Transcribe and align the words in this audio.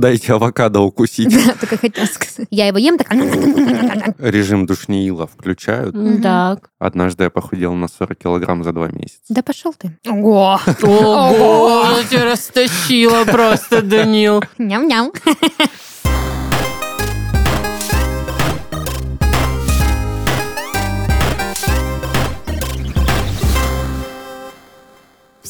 Дайте 0.00 0.32
авокадо 0.32 0.80
укусить. 0.80 1.28
Да, 1.28 1.54
только 1.60 1.76
хотела 1.76 2.06
сказать. 2.06 2.46
Я 2.50 2.66
его 2.66 2.78
ем, 2.78 2.96
так... 2.96 3.08
Режим 4.18 4.64
душнила 4.64 5.26
включают. 5.26 5.94
Мгм. 5.94 6.22
Так. 6.22 6.70
Однажды 6.78 7.24
я 7.24 7.30
похудел 7.30 7.74
на 7.74 7.86
40 7.86 8.16
килограмм 8.18 8.64
за 8.64 8.72
два 8.72 8.88
месяца. 8.88 9.20
Да 9.28 9.42
пошел 9.42 9.74
ты. 9.74 9.98
Ого. 10.08 10.58
Ого, 10.82 11.82
она 11.82 12.02
тебя 12.04 12.24
растащила 12.24 13.24
просто, 13.24 13.82
Данил. 13.82 14.42
Ням-ням. 14.56 15.12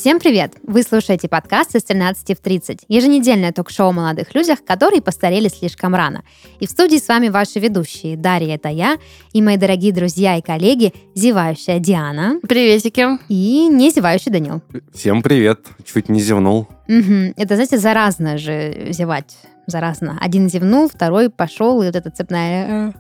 Всем 0.01 0.19
привет! 0.19 0.55
Вы 0.63 0.83
слушаете 0.83 1.29
подкаст 1.29 1.77
из 1.77 1.85
13 1.85 2.39
в 2.39 2.41
30, 2.41 2.87
еженедельное 2.89 3.53
ток-шоу 3.53 3.91
о 3.91 3.93
молодых 3.93 4.35
людях, 4.35 4.65
которые 4.65 5.03
постарели 5.03 5.49
слишком 5.49 5.95
рано. 5.95 6.23
И 6.59 6.67
в 6.67 6.71
студии 6.71 6.97
с 6.97 7.07
вами 7.07 7.29
ваши 7.29 7.59
ведущие 7.59 8.17
Дарья, 8.17 8.55
это 8.55 8.71
я, 8.71 8.97
и 9.35 9.43
мои 9.43 9.59
дорогие 9.59 9.93
друзья 9.93 10.39
и 10.39 10.41
коллеги, 10.41 10.95
зевающая 11.15 11.81
Диана 11.81 12.41
Приветики. 12.49 13.19
и 13.29 13.69
не 13.69 13.91
зевающий 13.91 14.33
Данил. 14.33 14.63
Всем 14.95 15.21
привет. 15.21 15.67
Чуть 15.85 16.09
не 16.09 16.23
зевнул. 16.23 16.67
Мгм. 16.89 17.35
Это, 17.37 17.57
знаете, 17.57 17.77
заразно 17.77 18.39
же 18.39 18.87
зевать. 18.93 19.37
Заразно. 19.67 20.17
Один 20.19 20.49
зевнул, 20.49 20.89
второй 20.89 21.29
пошел, 21.29 21.83
и 21.83 21.85
вот 21.85 21.95
эта 21.95 22.11
цепная... 22.11 22.95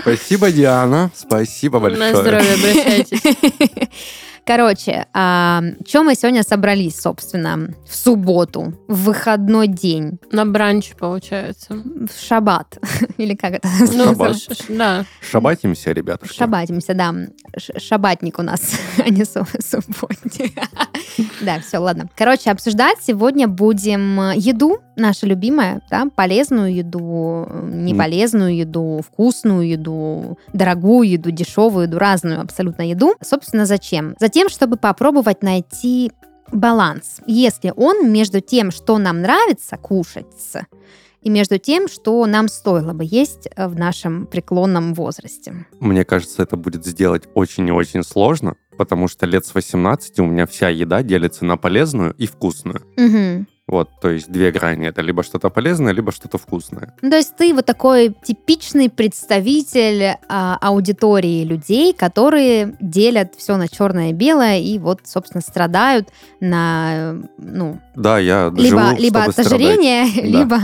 Спасибо, 0.00 0.50
Диана. 0.50 1.10
Спасибо 1.14 1.78
На 1.78 1.90
большое. 1.90 2.16
здоровье 2.16 2.54
обращайтесь. 2.54 3.20
Короче, 4.48 5.06
чем 5.12 6.06
мы 6.06 6.14
сегодня 6.14 6.42
собрались, 6.42 6.98
собственно, 6.98 7.68
в 7.86 7.94
субботу, 7.94 8.72
в 8.88 9.04
выходной 9.04 9.68
день, 9.68 10.18
На 10.32 10.46
бранч, 10.46 10.94
получается. 10.98 11.74
в 11.74 12.08
шаббат, 12.18 12.78
или 13.18 13.34
как 13.34 13.52
это 13.56 13.68
Ну, 13.78 14.06
называется? 14.06 14.14
Шаббат. 14.14 14.38
ш- 14.40 14.54
ш- 14.54 14.72
да. 14.74 15.04
Шабатимся, 15.20 15.92
ребятушки. 15.92 16.34
Шабатимся, 16.34 16.94
да. 16.94 17.14
Ш- 17.58 17.78
Шабатник 17.78 18.38
у 18.38 18.42
нас, 18.42 18.72
а 19.04 19.10
не 19.10 19.24
су- 19.26 19.46
субботник. 19.60 20.52
Да, 21.40 21.58
все, 21.60 21.78
ладно. 21.78 22.08
Короче, 22.16 22.50
обсуждать 22.50 22.98
сегодня 23.02 23.48
будем 23.48 24.20
э, 24.20 24.32
еду, 24.36 24.78
наша 24.94 25.26
любимая, 25.26 25.80
да, 25.90 26.04
полезную 26.14 26.72
еду, 26.72 27.44
э, 27.50 27.70
неполезную 27.72 28.54
еду, 28.56 29.00
вкусную 29.04 29.66
еду, 29.68 30.38
дорогую 30.52 31.08
еду, 31.08 31.32
дешевую 31.32 31.86
еду, 31.86 31.98
разную 31.98 32.40
абсолютно 32.40 32.82
еду. 32.88 33.14
Собственно, 33.20 33.66
зачем? 33.66 34.14
Затем, 34.20 34.37
чтобы 34.48 34.76
попробовать 34.76 35.42
найти 35.42 36.12
баланс, 36.52 37.20
если 37.26 37.72
он 37.76 38.12
между 38.12 38.40
тем, 38.40 38.70
что 38.70 38.98
нам 38.98 39.22
нравится 39.22 39.76
кушать, 39.76 40.26
и 41.20 41.30
между 41.30 41.58
тем, 41.58 41.88
что 41.88 42.24
нам 42.26 42.48
стоило 42.48 42.92
бы 42.92 43.04
есть 43.04 43.48
э, 43.54 43.66
в 43.66 43.76
нашем 43.76 44.26
преклонном 44.26 44.94
возрасте. 44.94 45.66
Мне 45.80 46.04
кажется, 46.04 46.42
это 46.42 46.56
будет 46.56 46.84
сделать 46.86 47.24
очень 47.34 47.68
и 47.68 47.72
очень 47.72 48.04
сложно, 48.04 48.54
потому 48.76 49.08
что 49.08 49.26
лет 49.26 49.44
с 49.44 49.54
18 49.54 50.20
у 50.20 50.26
меня 50.26 50.46
вся 50.46 50.68
еда 50.68 51.02
делится 51.02 51.44
на 51.44 51.56
полезную 51.56 52.14
и 52.14 52.26
вкусную. 52.26 52.82
Мгм. 52.96 53.48
Вот, 53.68 53.90
то 54.00 54.08
есть 54.08 54.30
две 54.30 54.50
грани. 54.50 54.88
Это 54.88 55.02
либо 55.02 55.22
что-то 55.22 55.50
полезное, 55.50 55.92
либо 55.92 56.10
что-то 56.10 56.38
вкусное. 56.38 56.94
Ну, 57.02 57.10
То 57.10 57.16
есть 57.16 57.36
ты 57.36 57.52
вот 57.54 57.66
такой 57.66 58.14
типичный 58.24 58.88
представитель 58.88 60.16
а, 60.28 60.56
аудитории 60.60 61.44
людей, 61.44 61.92
которые 61.92 62.76
делят 62.80 63.34
все 63.36 63.56
на 63.58 63.68
черное 63.68 64.10
и 64.10 64.12
белое 64.14 64.58
и 64.58 64.78
вот, 64.78 65.00
собственно, 65.04 65.42
страдают 65.42 66.08
на, 66.40 67.12
э, 67.12 67.22
ну, 67.36 67.78
Да, 67.94 68.18
я 68.18 68.50
либо, 68.56 68.80
живу, 68.88 68.96
либо 68.98 69.24
от 69.24 69.38
ожирения, 69.38 70.06
страдать. 70.08 70.30
либо 70.32 70.60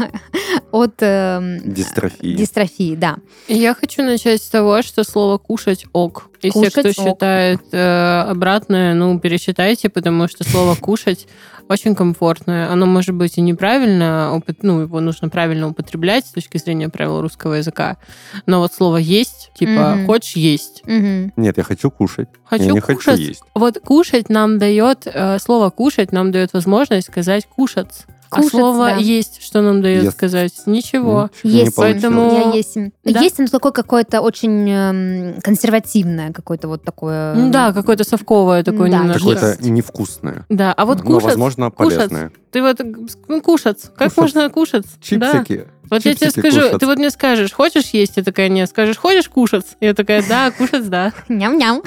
от 0.72 0.94
эм, 1.00 1.60
Дистрофии. 1.74 2.34
дистрофии, 2.36 2.94
да. 2.96 3.16
Я 3.48 3.74
хочу 3.74 4.02
начать 4.02 4.42
с 4.42 4.48
того, 4.48 4.80
что 4.80 5.04
слово 5.04 5.36
«кушать» 5.36 5.84
ок. 5.92 6.30
И 6.44 6.50
все, 6.50 6.60
Кушать 6.60 6.72
кто 6.74 6.88
ок. 6.90 6.94
считает 7.08 7.60
э, 7.72 8.20
обратное, 8.28 8.92
ну, 8.92 9.18
пересчитайте, 9.18 9.88
потому 9.88 10.28
что 10.28 10.44
слово 10.44 10.74
«кушать» 10.80 11.26
очень 11.70 11.94
комфортное. 11.94 12.70
Оно 12.70 12.84
может 12.84 13.14
быть 13.14 13.38
и 13.38 13.40
неправильно, 13.40 14.42
ну, 14.60 14.80
его 14.80 15.00
нужно 15.00 15.30
правильно 15.30 15.68
употреблять 15.68 16.26
с 16.26 16.32
точки 16.32 16.58
зрения 16.58 16.90
правил 16.90 17.22
русского 17.22 17.54
языка. 17.54 17.96
Но 18.44 18.58
вот 18.58 18.74
слово 18.74 18.98
«есть», 18.98 19.50
типа 19.54 19.94
Мгм. 19.94 20.06
«хочешь 20.06 20.36
есть», 20.36 20.82
Мгм. 20.84 21.32
Нет, 21.36 21.56
я 21.56 21.64
хочу 21.64 21.90
кушать. 21.90 22.28
«хочу 22.44 22.64
я 22.64 22.72
не 22.72 22.80
кушать». 22.80 23.04
хочу 23.04 23.16
есть. 23.16 23.42
Вот 23.54 23.78
кушать 23.80 24.28
нам 24.28 24.58
дает, 24.58 25.06
э, 25.06 25.38
слово 25.38 25.70
кушать 25.70 26.12
нам 26.12 26.30
дает 26.30 26.52
возможность 26.52 27.08
сказать 27.08 27.46
кушать. 27.46 28.04
А 28.34 28.36
Кушать, 28.36 28.50
слово 28.50 28.86
да. 28.86 28.96
есть, 28.96 29.42
что 29.42 29.60
нам 29.62 29.80
дает 29.82 30.04
Ест. 30.04 30.16
сказать? 30.16 30.52
Ничего. 30.66 31.30
Есть, 31.42 31.74
получилось. 31.76 32.02
поэтому- 32.02 32.32
я 32.32 32.52
есть. 32.52 32.74
Да. 33.04 33.20
Есть 33.20 33.38
оно 33.40 33.48
такое 33.48 33.72
какое-то 33.72 34.20
очень 34.20 34.68
эм, 34.70 35.40
консервативное, 35.40 36.32
какое-то 36.32 36.68
вот 36.68 36.82
такое. 36.82 37.34
Ну 37.34 37.50
Да, 37.50 37.72
какое-то 37.72 38.04
совковое 38.04 38.62
такое 38.64 38.90
Да, 38.90 38.98
немножко. 38.98 39.34
Какое-то 39.34 39.70
невкусное. 39.70 40.46
Да, 40.48 40.72
а 40.72 40.84
вот 40.84 40.98
Но, 40.98 41.04
кушать, 41.04 41.24
возможно, 41.24 41.70
кушать. 41.70 41.96
полезное. 41.96 42.32
ты 42.50 42.62
вот 42.62 42.80
ну, 43.28 43.40
кушать, 43.40 43.82
как 43.96 44.08
Кушать. 44.14 44.16
можно 44.16 44.50
кушать? 44.50 44.84
Да. 45.10 45.32
Чипсики. 45.42 45.66
Вот 45.90 46.04
я 46.04 46.14
тебе 46.14 46.26
Чипсики 46.28 46.40
скажу, 46.40 46.60
кушать. 46.62 46.80
ты 46.80 46.86
вот 46.86 46.98
мне 46.98 47.10
скажешь, 47.10 47.52
хочешь 47.52 47.90
есть? 47.90 48.14
Я 48.16 48.22
такая, 48.24 48.48
нет. 48.48 48.68
Скажешь, 48.70 48.96
хочешь 48.96 49.28
кушать? 49.28 49.66
Я 49.80 49.92
такая, 49.94 50.24
да, 50.28 50.50
кушать, 50.50 50.88
да. 50.88 51.12
Ням-ням. 51.28 51.82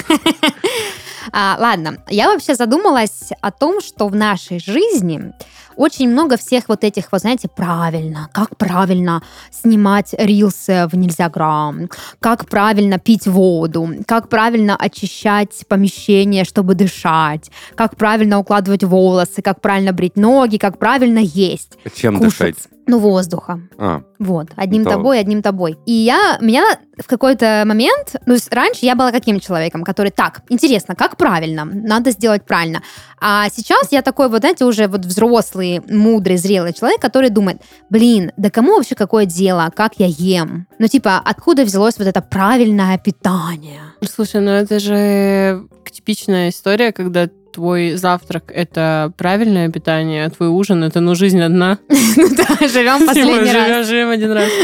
А, 1.32 1.58
ладно, 1.60 1.98
я 2.10 2.28
вообще 2.28 2.56
задумалась 2.56 3.30
о 3.42 3.52
том, 3.52 3.82
что 3.82 4.08
в 4.08 4.16
нашей 4.16 4.60
жизни 4.60 5.34
очень 5.76 6.10
много 6.10 6.38
всех 6.38 6.70
вот 6.70 6.84
этих, 6.84 7.12
вот 7.12 7.22
знаете, 7.22 7.48
правильно, 7.48 8.30
как 8.34 8.58
правильно 8.58 9.22
снимать 9.52 10.14
рилсы 10.18 10.88
в 10.88 10.96
нельзя 10.98 11.30
грамм, 11.30 11.90
как 12.20 12.50
правильно 12.50 12.98
пить 12.98 13.28
воду, 13.28 13.90
как 14.08 14.28
правильно 14.28 14.76
очищать 14.76 15.66
помещение, 15.68 16.46
чтобы 16.46 16.74
дышать, 16.74 17.52
как 17.76 17.96
правильно 17.96 18.40
укладывать 18.40 18.84
волосы, 18.84 19.42
как 19.44 19.62
правильно 19.62 19.94
брить 19.94 20.16
ноги, 20.16 20.58
как 20.58 20.80
правильно 20.80 21.20
есть, 21.20 21.78
Чем 21.96 22.18
кушать. 22.18 22.56
дышать? 22.56 22.77
Ну, 22.88 23.00
воздуха. 23.00 23.60
А, 23.78 24.02
Вот, 24.20 24.48
одним 24.56 24.82
Это- 24.84 24.92
тобой, 24.92 25.20
одним 25.20 25.42
тобой. 25.42 25.78
И 25.86 25.92
я, 25.92 26.38
меня 26.42 26.64
в 26.98 27.06
какой-то 27.06 27.64
момент, 27.66 28.16
ну, 28.22 28.28
то 28.28 28.34
есть 28.34 28.52
раньше 28.54 28.86
я 28.86 28.96
была 28.96 29.12
каким 29.12 29.40
человеком, 29.40 29.84
который, 29.84 30.10
так, 30.10 30.42
интересно, 30.50 30.96
как 30.96 31.18
правильно, 31.18 31.66
надо 31.66 32.12
сделать 32.12 32.46
правильно. 32.46 32.82
А 33.22 33.48
сейчас 33.50 33.92
я 33.92 34.02
такой, 34.02 34.30
вот, 34.30 34.40
знаете, 34.40 34.66
уже 34.66 34.88
вот 34.88 35.06
взрослый, 35.06 35.82
мудрый, 35.90 36.38
зрелый 36.38 36.74
человек, 36.74 37.00
который 37.02 37.30
думает, 37.30 37.62
блин, 37.90 38.32
да 38.38 38.50
кому 38.50 38.78
вообще 38.78 38.96
какое 38.96 39.26
дело, 39.26 39.72
как 39.76 39.94
я 39.98 40.08
ем? 40.08 40.66
Ну, 40.80 40.88
типа, 40.88 41.22
откуда 41.24 41.64
взялось 41.64 41.98
вот 42.00 42.08
это 42.08 42.22
правильное 42.22 42.98
питание? 42.98 43.82
Слушай, 44.02 44.42
ну 44.42 44.52
это 44.52 44.80
же 44.80 45.68
типичная 45.92 46.50
история, 46.50 46.92
когда 46.92 47.30
твой 47.58 47.96
завтрак— 47.96 48.44
это 48.56 49.12
правильное 49.18 49.70
питание, 49.70 50.26
а 50.26 50.30
твой 50.30 50.50
ужин— 50.50 50.84
это, 50.88 51.00
ну, 51.00 51.16
жизнь 51.16 51.42
одна. 51.42 51.80
Ну 52.18 52.30
да, 52.36 52.68
живем 52.68 53.08
последний 53.08 53.52
раз. 53.52 53.68
Живем, 53.68 53.84
живем 53.84 54.10
один 54.10 54.32
раз. 54.32 54.50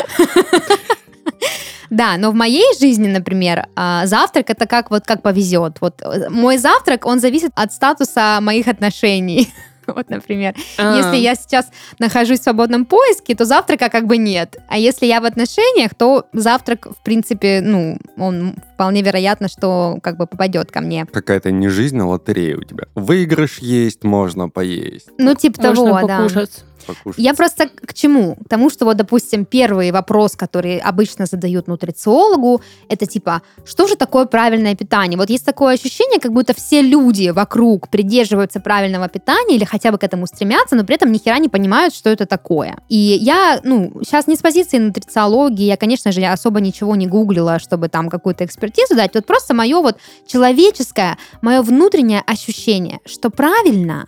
Да, 1.90 2.18
но 2.18 2.32
в 2.32 2.34
моей 2.34 2.66
жизни, 2.80 3.08
например, 3.08 3.68
а, 3.76 4.08
завтрак 4.08 4.50
это 4.50 4.66
как 4.66 4.90
вот 4.90 5.04
как 5.06 5.22
повезет. 5.22 5.78
Вот 5.80 6.02
э, 6.02 6.28
мой 6.30 6.58
завтрак, 6.58 7.06
он 7.06 7.20
зависит 7.20 7.52
от 7.56 7.72
статуса 7.72 8.40
моих 8.42 8.68
отношений. 8.68 9.48
Вот, 9.94 10.10
например, 10.10 10.56
А. 10.78 10.98
если 10.98 11.18
я 11.18 11.36
сейчас 11.36 11.68
нахожусь 12.00 12.40
в 12.40 12.44
свободном 12.44 12.86
поиске, 12.86 13.36
то 13.36 13.46
завтрака 13.46 13.90
как 13.90 14.08
бы 14.08 14.18
нет. 14.18 14.58
А 14.68 14.78
если 14.78 15.06
я 15.06 15.22
в 15.22 15.26
отношениях, 15.26 15.94
то 15.96 16.26
завтрак, 16.34 16.88
в 16.88 17.04
принципе, 17.04 17.62
ну, 17.62 17.98
он 18.18 18.56
вполне 18.74 19.02
вероятно, 19.02 19.48
что 19.48 20.00
как 20.02 20.18
бы 20.18 20.28
попадет 20.28 20.72
ко 20.72 20.82
мне. 20.82 21.06
какая-то 21.06 21.52
не 21.52 21.70
жизнь, 21.70 22.00
а 22.00 22.06
лотерея 22.06 22.58
у 22.58 22.64
тебя. 22.64 22.86
Выигрыш 22.96 23.60
есть, 23.60 24.04
можно 24.04 24.50
поесть. 24.50 25.10
Ну, 25.18 25.36
типа 25.36 25.62
того, 25.62 25.86
Можно 25.86 26.08
да. 26.08 26.48
Покушать. 26.84 27.24
Я 27.24 27.34
просто 27.34 27.68
к 27.68 27.94
чему? 27.94 28.36
К 28.36 28.50
тому, 28.50 28.70
что 28.70 28.86
вот, 28.86 28.98
допустим, 28.98 29.46
первый 29.46 29.92
вопрос, 29.92 30.36
который 30.36 30.78
обычно 30.78 31.26
задают 31.26 31.68
нутрициологу, 31.68 32.62
это 32.90 33.06
типа, 33.06 33.42
что 33.66 33.88
же 33.88 33.96
такое 33.96 34.26
правильное 34.26 34.76
питание? 34.76 35.18
Вот 35.18 35.30
есть 35.30 35.46
такое 35.46 35.76
ощущение, 35.76 36.20
как 36.20 36.32
будто 36.32 36.54
все 36.54 36.82
люди 36.82 37.30
вокруг 37.30 37.90
придерживаются 37.90 38.60
правильного 38.60 39.08
питания 39.10 39.56
или 39.56 39.66
хотя 39.66 39.92
бы 39.92 39.98
к 39.98 40.04
этому 40.04 40.28
стремятся, 40.28 40.76
но 40.76 40.84
при 40.84 40.96
этом 40.96 41.12
ни 41.12 41.18
хера 41.18 41.40
не 41.40 41.50
понимают, 41.50 41.96
что 41.96 42.10
это 42.10 42.26
такое. 42.26 42.78
И 42.90 42.96
я, 42.96 43.60
ну, 43.64 43.92
сейчас 44.04 44.28
не 44.28 44.36
с 44.36 44.40
позиции 44.40 44.78
нутрициологии, 44.78 45.66
я, 45.66 45.78
конечно 45.78 46.12
же, 46.12 46.24
особо 46.26 46.60
ничего 46.60 46.96
не 46.96 47.08
гуглила, 47.08 47.60
чтобы 47.60 47.90
там 47.90 48.10
какую-то 48.10 48.46
экспертизу 48.46 48.96
дать, 48.96 49.16
вот 49.16 49.26
просто 49.26 49.54
мое 49.54 49.82
вот 49.82 49.98
человеческое, 50.28 51.18
мое 51.42 51.62
внутреннее 51.62 52.22
ощущение, 52.26 53.00
что 53.06 53.30
правильно, 53.30 54.08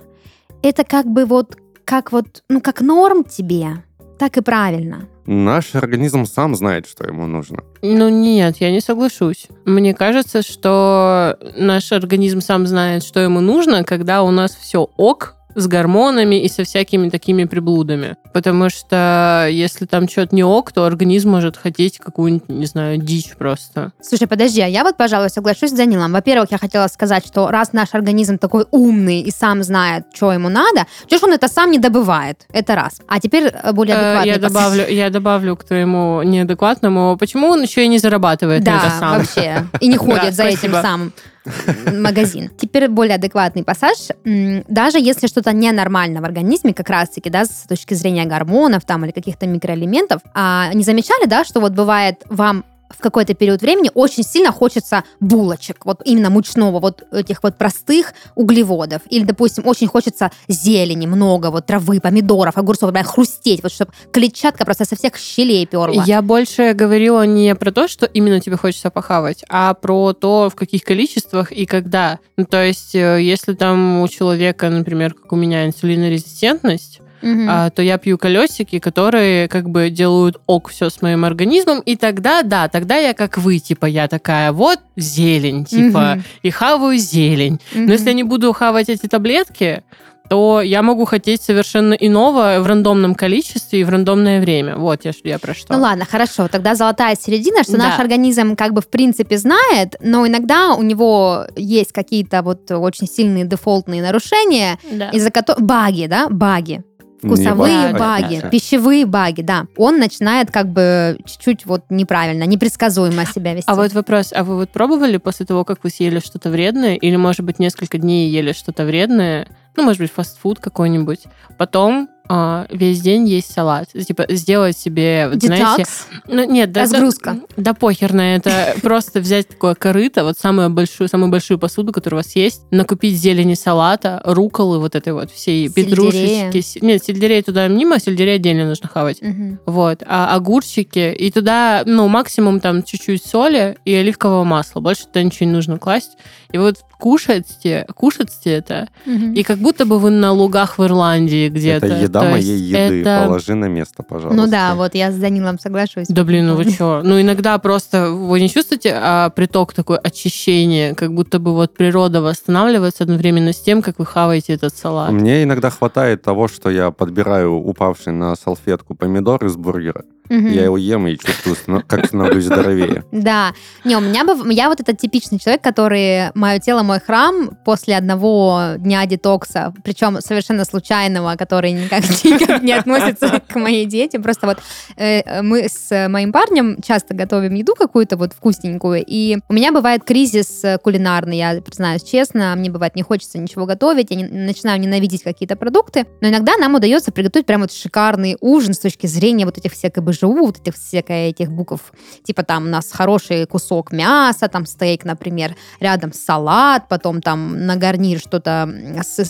это 0.62 0.84
как 0.84 1.06
бы 1.06 1.26
вот 1.26 1.58
как 1.86 2.12
вот, 2.12 2.44
ну, 2.50 2.62
как 2.62 2.82
норм 2.82 3.24
тебе, 3.24 3.84
так 4.20 4.38
и 4.38 4.42
правильно. 4.42 5.08
Наш 5.26 5.74
организм 5.76 6.26
сам 6.26 6.56
знает, 6.56 6.88
что 6.88 7.06
ему 7.06 7.26
нужно. 7.26 7.64
Ну 7.82 8.10
нет, 8.10 8.58
я 8.58 8.72
не 8.72 8.80
соглашусь. 8.80 9.48
Мне 9.66 9.94
кажется, 9.94 10.42
что 10.42 11.38
наш 11.58 11.92
организм 11.92 12.42
сам 12.42 12.68
знает, 12.68 13.04
что 13.04 13.20
ему 13.20 13.40
нужно, 13.40 13.84
когда 13.84 14.22
у 14.22 14.32
нас 14.32 14.56
все 14.56 14.88
ок, 14.98 15.36
с 15.56 15.68
гормонами 15.68 16.44
и 16.44 16.50
со 16.50 16.64
всякими 16.64 17.10
такими 17.10 17.46
приблудами. 17.46 18.16
Потому 18.34 18.70
что 18.70 19.48
если 19.50 19.86
там 19.86 20.08
что-то 20.08 20.36
не 20.36 20.44
ок, 20.44 20.72
то 20.72 20.86
организм 20.86 21.32
может 21.32 21.58
хотеть 21.58 21.98
какую-нибудь, 21.98 22.50
не 22.50 22.66
знаю, 22.66 22.98
дичь 22.98 23.36
просто. 23.38 23.92
Слушай, 24.02 24.28
подожди, 24.28 24.62
а 24.62 24.68
я 24.68 24.84
вот, 24.84 24.98
пожалуй, 24.98 25.30
соглашусь 25.30 25.72
с 25.72 25.74
Данилом. 25.74 26.12
Во-первых, 26.12 26.52
я 26.52 26.58
хотела 26.58 26.88
сказать, 26.88 27.26
что 27.26 27.50
раз 27.50 27.74
наш 27.74 27.94
организм 27.94 28.38
такой 28.38 28.66
умный 28.72 29.22
и 29.22 29.32
сам 29.32 29.64
знает, 29.64 30.06
что 30.14 30.32
ему 30.32 30.50
надо, 30.50 30.86
чего 31.08 31.20
ж 31.20 31.24
он 31.24 31.34
это 31.34 31.48
сам 31.48 31.72
не 31.72 31.80
добывает? 31.80 32.46
Это 32.52 32.76
раз. 32.76 33.02
А 33.08 33.20
теперь 33.20 33.46
э, 33.46 33.72
более 33.72 33.96
Э, 33.96 34.00
адекватный 34.00 34.32
Я 34.32 34.40
добавлю, 34.40 34.88
я 34.88 35.10
добавлю 35.10 35.56
к 35.56 35.64
твоему 35.64 36.22
неадекватному, 36.24 37.18
почему 37.18 37.48
он 37.48 37.62
еще 37.62 37.86
и 37.86 37.88
не 37.88 37.98
зарабатывает 37.98 38.66
на 38.66 38.66
Да, 38.66 38.78
это 38.78 39.00
сам? 39.00 39.18
вообще. 39.20 39.66
И 39.80 39.88
не 39.88 39.98
ходит 39.98 40.34
за 40.34 40.44
этим 40.44 40.74
самым 40.74 41.14
магазин. 41.92 42.50
Теперь 42.58 42.88
более 42.88 43.16
адекватный 43.16 43.64
пассаж. 43.64 43.98
Даже 44.24 45.00
если 45.00 45.28
что-то 45.28 45.54
ненормально 45.54 46.22
в 46.22 46.26
организме, 46.26 46.74
как 46.74 46.90
раз-таки, 46.90 47.30
да, 47.30 47.46
с 47.46 47.66
точки 47.68 47.94
зрения 47.94 48.26
гормонов 48.26 48.86
там 48.86 49.06
или 49.06 49.12
каких-то 49.12 49.48
микроэлементов, 49.48 50.22
а, 50.34 50.72
не 50.74 50.84
замечали, 50.84 51.28
да, 51.28 51.44
что 51.44 51.60
вот 51.60 51.74
бывает 51.74 52.24
вам 52.30 52.66
в 52.90 53.00
какой-то 53.00 53.34
период 53.34 53.62
времени 53.62 53.92
очень 53.94 54.24
сильно 54.24 54.52
хочется 54.52 55.04
булочек, 55.20 55.86
вот 55.86 56.02
именно 56.06 56.30
мучного, 56.30 56.80
вот 56.80 57.04
этих 57.12 57.44
вот 57.44 57.58
простых 57.58 58.14
углеводов. 58.36 59.02
Или, 59.10 59.24
допустим, 59.24 59.68
очень 59.68 59.88
хочется 59.88 60.32
зелени 60.48 61.08
много, 61.08 61.52
вот 61.52 61.66
травы, 61.66 62.00
помидоров, 62.00 62.58
огурцов, 62.58 62.92
прям 62.92 63.04
хрустеть, 63.06 63.64
вот 63.64 63.72
чтобы 63.72 63.92
клетчатка 64.12 64.66
просто 64.66 64.86
со 64.86 64.96
всех 64.96 65.18
щелей 65.18 65.66
перла. 65.66 66.04
Я 66.06 66.22
больше 66.22 66.74
говорила 66.74 67.26
не 67.26 67.56
про 67.56 67.72
то, 67.72 67.88
что 67.88 68.06
именно 68.06 68.40
тебе 68.40 68.58
хочется 68.58 68.90
похавать, 68.90 69.44
а 69.50 69.74
про 69.74 70.14
то, 70.14 70.50
в 70.50 70.56
каких 70.56 70.84
количествах 70.84 71.52
и 71.52 71.66
когда. 71.66 72.20
Ну, 72.38 72.46
то 72.46 72.64
есть, 72.64 72.96
э, 72.96 73.22
если 73.22 73.54
там 73.54 74.02
у 74.02 74.08
человека, 74.08 74.70
например, 74.70 75.14
как 75.14 75.32
у 75.32 75.36
меня, 75.36 75.66
инсулинорезистентность, 75.66 77.02
Мгм. 77.26 77.48
а, 77.50 77.70
то 77.72 77.82
я 77.82 77.98
пью 77.98 78.18
колесики, 78.18 78.80
которые 78.80 79.48
как 79.48 79.70
бы 79.70 79.90
делают 79.90 80.40
ок 80.46 80.70
все 80.70 80.90
с 80.90 81.02
моим 81.02 81.26
организмом, 81.26 81.80
и 81.82 81.96
тогда, 81.96 82.42
да, 82.44 82.68
тогда 82.70 82.96
я 82.98 83.14
как 83.14 83.38
вы, 83.38 83.60
типа, 83.60 83.86
я 83.88 84.08
такая, 84.08 84.52
вот 84.52 84.80
зелень, 84.96 85.66
типа, 85.66 86.16
Мгм. 86.16 86.24
и 86.44 86.50
хаваю 86.52 86.98
зелень. 86.98 87.60
Мгм. 87.74 87.86
Но 87.88 87.92
если 87.94 88.08
я 88.10 88.14
не 88.14 88.24
буду 88.24 88.54
хавать 88.54 88.90
эти 88.90 89.08
таблетки, 89.08 89.84
то 90.28 90.62
я 90.62 90.82
могу 90.82 91.06
хотеть 91.06 91.44
совершенно 91.44 91.94
иного 91.94 92.60
в 92.60 92.66
рандомном 92.66 93.14
количестве 93.14 93.82
и 93.82 93.84
в 93.84 93.90
рандомное 93.90 94.42
время. 94.42 94.76
Вот 94.76 95.06
я, 95.06 95.12
я 95.24 95.38
про 95.38 95.54
что. 95.54 95.72
Ну 95.74 95.80
ладно, 95.84 96.04
хорошо. 96.04 96.48
Тогда 96.48 96.74
золотая 96.74 97.16
середина, 97.16 97.62
что 97.62 97.74
Да. 97.74 97.90
наш 97.90 98.00
организм 98.00 98.56
как 98.56 98.74
бы 98.74 98.82
в 98.82 98.88
принципе 98.88 99.38
знает, 99.38 99.96
но 100.02 100.26
иногда 100.28 100.74
у 100.74 100.82
него 100.82 101.46
есть 101.56 101.92
какие-то 101.92 102.42
вот 102.42 102.72
очень 102.72 103.08
сильные 103.08 103.46
дефолтные 103.46 104.02
нарушения, 104.02 104.80
Да. 104.92 105.10
из-за 105.10 105.30
которых... 105.30 105.62
Баги, 105.62 106.08
да? 106.08 106.28
Баги. 106.30 106.82
Вкусовые 107.22 107.94
баги, 107.94 108.00
баги, 108.00 108.50
пищевые 108.52 109.06
баги, 109.06 109.42
да. 109.42 109.66
Он 109.78 110.00
начинает 110.00 110.52
как 110.52 110.68
бы 110.68 111.18
чуть-чуть 111.26 111.66
вот 111.66 111.86
неправильно, 111.90 112.44
непредсказуемо 112.44 113.26
себя 113.26 113.54
вести. 113.54 113.70
А 113.70 113.76
вот 113.76 113.94
вопрос, 113.94 114.32
а 114.36 114.44
вы 114.44 114.56
вот 114.56 114.70
пробовали 114.70 115.18
после 115.18 115.46
того, 115.46 115.64
как 115.64 115.84
вы 115.84 115.90
съели 115.90 116.20
что-то 116.20 116.50
вредное, 116.50 116.96
или, 116.96 117.16
может 117.16 117.42
быть, 117.46 117.60
несколько 117.60 117.98
дней 117.98 118.30
ели 118.30 118.52
что-то 118.52 118.86
вредное, 118.86 119.48
ну, 119.76 119.84
может 119.84 120.02
быть, 120.02 120.12
фастфуд 120.12 120.60
какой-нибудь, 120.60 121.24
потом 121.58 122.10
а, 122.28 122.66
весь 122.70 123.02
день 123.02 123.28
есть 123.28 123.52
салат. 123.52 123.90
Типа 123.92 124.26
сделать 124.30 124.78
себе, 124.78 125.30
вот, 125.32 125.42
знаете... 125.42 125.86
Ну, 126.28 126.50
нет, 126.50 126.72
да, 126.72 126.82
Разгрузка. 126.82 127.34
Да, 127.56 127.64
да 127.64 127.74
похер 127.74 128.14
на 128.14 128.36
это. 128.36 128.76
Просто 128.82 129.20
взять 129.20 129.48
такое 129.48 129.76
корыто, 129.76 130.24
вот 130.24 130.38
самую 130.38 130.70
большую, 130.70 131.08
самую 131.08 131.30
большую 131.30 131.60
посуду, 131.60 131.92
которая 131.92 132.22
у 132.22 132.24
вас 132.24 132.36
есть, 132.36 132.64
накупить 132.72 133.18
зелени 133.20 133.54
салата, 133.54 134.22
руколы 134.26 134.80
вот 134.80 134.96
этой 134.96 135.14
вот 135.14 135.32
всей, 135.32 135.70
петрушечки. 135.70 136.84
Нет, 136.84 137.04
сельдерей 137.04 137.42
туда 137.42 137.68
мимо, 137.68 138.00
сельдерей 138.00 138.36
отдельно 138.36 138.66
нужно 138.66 138.88
хавать. 138.88 139.22
Вот, 139.66 140.04
а 140.06 140.34
огурчики, 140.36 141.14
и 141.14 141.32
туда, 141.32 141.84
ну, 141.86 142.08
максимум 142.08 142.60
там 142.60 142.84
чуть-чуть 142.84 143.26
соли 143.26 143.78
и 143.86 143.94
оливкового 143.94 144.44
масла. 144.44 144.80
Больше 144.80 145.06
туда 145.06 145.24
ничего 145.24 145.48
не 145.48 145.54
нужно 145.54 145.78
класть. 145.78 146.18
И 146.52 146.58
вот 146.58 146.78
кушайте, 146.98 147.86
кушайте 147.96 148.52
это, 148.52 148.88
и 149.06 149.44
как 149.44 149.60
будто 149.60 149.86
бы 149.86 150.00
вы 150.00 150.10
на 150.10 150.32
лугах 150.32 150.78
в 150.78 150.84
Ирландии 150.84 151.50
где-то. 151.50 151.88
Еда 152.16 152.22
То 152.26 152.32
моей 152.32 152.58
еды. 152.58 153.02
это- 153.02 153.26
Положи 153.26 153.56
на 153.56 153.66
место, 153.66 154.04
пожалуйста. 154.04 154.42
Ну 154.42 154.48
да, 154.50 154.76
вот 154.76 154.96
я 154.96 155.12
с 155.12 155.16
Данилом 155.16 155.60
соглашусь. 155.60 156.08
Да 156.08 156.24
блин, 156.24 156.48
ну 156.48 156.56
вы 156.56 156.66
чё? 156.72 157.02
Ну 157.04 157.20
иногда 157.20 157.58
просто 157.58 158.12
вы 158.12 158.40
не 158.40 158.50
чувствуете 158.50 158.94
а, 158.96 159.30
приток 159.30 159.74
такой 159.74 159.98
очищения, 159.98 160.94
как 160.96 161.14
будто 161.14 161.40
бы 161.40 161.54
вот 161.54 161.74
природа 161.76 162.22
восстанавливается 162.22 163.04
одновременно 163.04 163.54
с 163.54 163.60
тем, 163.60 163.82
как 163.82 164.00
вы 164.00 164.06
хаваете 164.06 164.54
этот 164.54 164.76
салат. 164.76 165.12
Мне 165.12 165.44
иногда 165.44 165.70
хватает 165.70 166.22
того, 166.22 166.48
что 166.48 166.70
я 166.70 166.92
подбираю 166.92 167.54
упавший 167.54 168.14
на 168.14 168.36
салфетку 168.36 168.96
помидор 168.96 169.46
из 169.46 169.56
бургера. 169.56 170.04
Я 170.30 170.66
его 170.66 170.78
ем 170.78 171.08
и 171.08 171.18
чувствую, 171.18 171.84
как 171.88 172.06
становлюсь 172.06 172.46
здоровее. 172.46 173.04
Да. 173.12 173.54
Не, 173.84 173.96
у 173.96 174.02
меня 174.02 174.24
бы... 174.24 174.54
Я 174.54 174.70
вот 174.70 174.80
этот 174.80 175.00
типичный 175.00 175.40
человек, 175.40 175.62
который... 175.62 176.32
Мое 176.36 176.60
тело, 176.60 176.84
мой 176.84 177.00
храм 177.00 177.58
после 177.66 177.96
одного 177.98 178.74
дня 178.78 179.06
детокса, 179.06 179.74
причем 179.84 180.20
совершенно 180.22 180.66
случайного, 180.66 181.36
который 181.36 181.72
никак, 181.72 182.04
никак 182.24 182.62
не 182.62 182.74
относится 182.74 183.42
к 183.48 183.56
моей 183.56 183.86
диете. 183.86 184.20
Просто 184.20 184.48
вот 184.48 184.58
э, 184.98 185.42
мы 185.42 185.68
с 185.68 186.08
моим 186.10 186.32
парнем 186.32 186.78
часто 186.82 187.14
готовим 187.14 187.54
еду 187.56 187.76
какую-то 187.76 188.18
вот 188.18 188.34
вкусненькую, 188.34 189.04
и 189.06 189.38
у 189.50 189.54
меня 189.54 189.72
бывает 189.72 190.04
кризис 190.04 190.64
э, 190.64 190.78
кулинарный, 190.78 191.38
я 191.38 191.62
признаюсь 191.62 192.04
честно, 192.04 192.54
мне 192.56 192.70
бывает 192.70 192.96
не 192.96 193.02
хочется 193.04 193.38
ничего 193.38 193.66
готовить, 193.66 194.12
я 194.12 194.18
не- 194.18 194.24
начинаю 194.28 194.80
ненавидеть 194.80 195.24
какие-то 195.24 195.56
продукты, 195.56 196.06
но 196.22 196.30
иногда 196.30 196.58
нам 196.58 196.76
удается 196.76 197.12
приготовить 197.12 197.46
прям 197.46 197.62
вот 197.62 197.72
шикарный 197.72 198.38
ужин 198.42 198.74
с 198.74 198.80
точки 198.80 199.08
зрения 199.08 199.46
вот 199.46 199.58
этих 199.58 199.74
всех 199.74 199.94
КБЖУ, 200.16 200.34
вот 200.34 200.58
этих 200.60 200.76
всех 200.76 201.06
этих 201.08 201.52
букв 201.52 201.94
Типа 202.24 202.44
там 202.44 202.66
у 202.66 202.70
нас 202.70 202.92
хороший 202.92 203.46
кусок 203.46 203.92
мяса, 203.92 204.48
там 204.48 204.66
стейк, 204.66 205.06
например, 205.06 205.56
рядом 205.80 206.14
салат, 206.14 206.88
потом 206.88 207.22
там 207.22 207.66
на 207.66 207.76
гарнир 207.76 208.20
что-то 208.20 208.70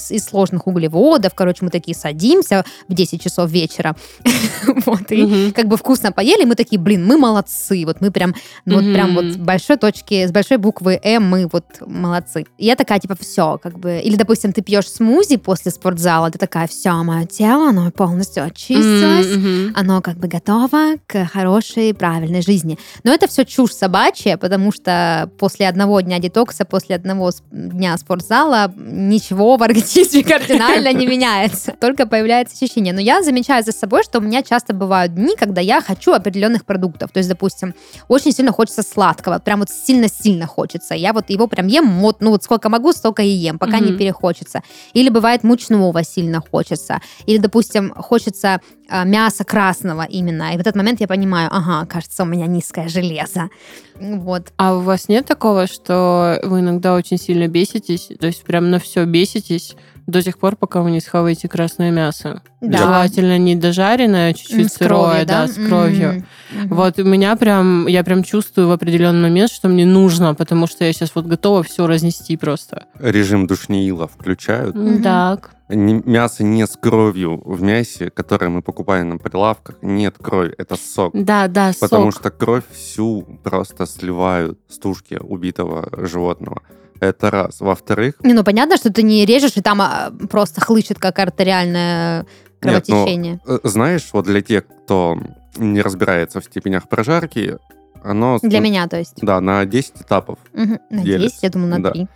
из 0.10 0.26
сложных 0.26 0.68
углеводов. 0.68 1.34
Короче, 1.36 1.66
мы 1.66 1.72
такие 1.72 1.96
садимся 1.96 2.64
в 2.88 2.94
10 2.94 3.22
часов 3.22 3.50
вечера. 3.50 3.96
Вот, 4.86 5.12
и 5.12 5.52
как 5.52 5.68
бы 5.68 5.78
вкусно 5.78 6.12
поели, 6.12 6.44
мы 6.44 6.56
такие, 6.56 6.80
блин, 6.80 7.06
мы 7.06 7.18
молодцы. 7.18 7.84
Вот 7.86 8.02
мы 8.02 8.12
прям, 8.12 8.36
ну, 8.66 8.76
вот 8.76 8.94
прям 8.94 9.16
вот 9.16 9.26
с 9.26 9.38
большой 9.38 9.78
точки, 9.78 10.26
с 10.26 10.32
большой 10.32 10.58
буквы 10.58 11.00
М 11.04 11.24
мы 11.24 11.48
вот 11.52 11.66
молодцы. 11.86 12.46
Я 12.58 12.76
такая, 12.76 13.00
типа, 13.00 13.16
все, 13.20 13.60
как 13.62 13.80
бы... 13.80 14.00
Или, 14.04 14.16
допустим, 14.16 14.54
ты 14.54 14.62
пьешь 14.62 14.90
смузи 14.90 15.38
после 15.38 15.72
спортзала, 15.72 16.30
ты 16.30 16.38
такая, 16.38 16.68
все, 16.68 16.92
мое 17.04 17.26
тело, 17.26 17.70
оно 17.70 17.90
полностью 17.92 18.44
очистилось, 18.44 19.74
оно 19.76 20.02
как 20.02 20.18
бы 20.18 20.28
готово 20.28 20.75
к 21.08 21.26
хорошей, 21.26 21.94
правильной 21.94 22.42
жизни. 22.42 22.78
Но 23.04 23.14
это 23.14 23.28
все 23.28 23.46
чушь 23.46 23.72
собачья, 23.72 24.38
потому 24.38 24.72
что 24.72 25.30
после 25.38 25.68
одного 25.68 26.02
дня 26.02 26.20
детокса, 26.20 26.66
после 26.66 26.96
одного 26.96 27.32
дня 27.52 27.98
спортзала 27.98 28.74
ничего 28.76 29.58
в 29.58 29.64
организме 29.64 30.24
кардинально 30.26 30.94
не 30.94 31.08
меняется. 31.08 31.74
Только 31.80 32.06
появляется 32.08 32.56
ощущение. 32.56 32.94
Но 32.94 33.02
я 33.02 33.22
замечаю 33.24 33.64
за 33.64 33.72
собой, 33.72 34.04
что 34.04 34.20
у 34.20 34.22
меня 34.22 34.44
часто 34.44 34.74
бывают 34.74 35.16
дни, 35.16 35.36
когда 35.38 35.62
я 35.62 35.82
хочу 35.82 36.14
определенных 36.14 36.66
продуктов. 36.66 37.12
То 37.12 37.20
есть, 37.20 37.30
допустим, 37.30 37.74
очень 38.08 38.32
сильно 38.32 38.52
хочется 38.52 38.84
сладкого, 38.84 39.40
прям 39.40 39.60
вот 39.60 39.70
сильно-сильно 39.70 40.48
хочется. 40.48 40.96
Я 40.96 41.14
вот 41.14 41.30
его 41.30 41.48
прям 41.48 41.68
ем, 41.68 42.00
вот, 42.00 42.22
ну 42.22 42.32
вот 42.32 42.44
сколько 42.44 42.70
могу, 42.70 42.92
столько 42.94 43.24
и 43.24 43.28
ем, 43.28 43.60
пока 43.60 43.80
не 43.80 43.94
перехочется. 43.94 44.62
Или 44.94 45.10
бывает 45.10 45.44
мучного 45.44 46.04
сильно 46.04 46.42
хочется. 46.42 47.02
Или, 47.26 47.38
допустим, 47.38 47.94
хочется 47.94 48.62
а, 48.88 49.04
мяса 49.04 49.44
красного 49.44 50.04
именно. 50.04 50.54
И 50.54 50.58
этот 50.66 50.76
момент 50.76 51.02
я 51.02 51.08
понимаю, 51.08 51.50
ага, 51.52 51.86
кажется, 51.86 52.24
у 52.24 52.26
меня 52.26 52.48
низкое 52.48 52.88
железо. 52.88 53.50
Вот. 54.00 54.52
А 54.58 54.76
у 54.76 54.82
вас 54.82 55.08
нет 55.08 55.26
такого, 55.26 55.68
что 55.68 56.40
вы 56.44 56.60
иногда 56.60 56.96
очень 56.96 57.18
сильно 57.18 57.48
беситесь, 57.48 58.10
то 58.20 58.28
есть 58.28 58.44
прям 58.44 58.70
на 58.70 58.80
все 58.80 59.06
беситесь 59.06 59.76
до 60.08 60.22
тех 60.22 60.38
пор, 60.38 60.56
пока 60.56 60.82
вы 60.82 60.92
не 60.92 61.02
схаваете 61.02 61.48
красное 61.48 61.92
мясо? 61.92 62.42
Да. 62.62 62.78
Желательно 62.78 63.38
не 63.38 63.56
дожаренное, 63.56 64.32
а 64.32 64.34
чуть-чуть 64.34 64.72
с 64.72 64.78
кровью, 64.78 65.06
сырое, 65.12 65.26
да, 65.26 65.48
с 65.48 65.54
кровью. 65.56 66.26
Мгм. 66.52 66.68
Вот 66.76 67.00
у 67.00 67.04
меня 67.04 67.36
прям, 67.36 67.88
я 67.88 68.04
прям 68.04 68.24
чувствую 68.24 68.68
в 68.68 68.72
определенный 68.72 69.22
момент, 69.30 69.52
что 69.52 69.68
мне 69.68 69.86
нужно, 69.86 70.36
потому 70.36 70.68
что 70.68 70.86
я 70.86 70.94
сейчас 70.94 71.12
вот 71.16 71.26
готова 71.26 71.64
все 71.64 71.88
разнести 71.88 72.38
просто. 72.38 72.86
Режим 73.00 73.48
душнеила 73.48 74.08
включают. 74.08 74.76
Мгм. 74.76 75.02
Так. 75.02 75.52
Не- 75.68 76.04
мясо 76.06 76.44
не 76.44 76.68
с 76.68 76.78
кровью. 76.80 77.42
В 77.44 77.64
мясе, 77.64 78.12
которое 78.12 78.50
мы 78.50 78.62
покупаем 78.62 79.10
на 79.10 79.18
прилавках, 79.18 79.78
нет 79.82 80.16
крови. 80.22 80.54
Это 80.60 80.76
сок. 80.76 81.12
Да, 81.16 81.48
да, 81.48 81.72
Потому 81.80 82.12
сок. 82.12 82.22
что 82.22 82.30
кровь 82.30 82.64
всю 82.72 83.24
просто 83.44 83.88
сливают 83.88 84.60
с 84.70 84.78
тушки 84.78 85.16
убитого 85.20 85.90
животного. 86.06 86.62
Это 87.00 87.30
раз. 87.32 87.60
Во-вторых, 87.60 88.16
Не, 88.24 88.34
ну 88.34 88.44
понятно, 88.44 88.78
что 88.78 88.92
ты 88.92 89.04
не 89.04 89.26
режешь, 89.26 89.58
и 89.58 89.62
там 89.62 89.82
а, 89.82 90.12
просто 90.30 90.62
хлыщет 90.62 90.98
как 91.00 91.20
артериальное 91.20 92.20
Нет, 92.20 92.28
ну, 92.62 92.70
кровотечение. 92.96 93.40
э, 93.46 93.60
знаешь, 93.64 94.10
вот 94.14 94.26
для 94.26 94.42
тех, 94.42 94.66
кто 94.66 95.18
не 95.58 95.82
разбирается 95.82 96.40
в 96.40 96.46
степенях 96.46 96.88
прожарки, 96.90 97.58
оно... 98.04 98.40
Для 98.42 98.60
меня, 98.60 98.88
то 98.88 98.98
есть. 98.98 99.16
Да, 99.22 99.42
на 99.42 99.66
10 99.66 100.02
этапов. 100.02 100.38
Мгм. 100.54 100.80
На 100.90 101.02
делится. 101.04 101.36
10, 101.38 101.44
я 101.44 101.50
думаю, 101.50 101.70
на 101.72 101.84
Да. 101.84 101.92
3. 101.92 102.08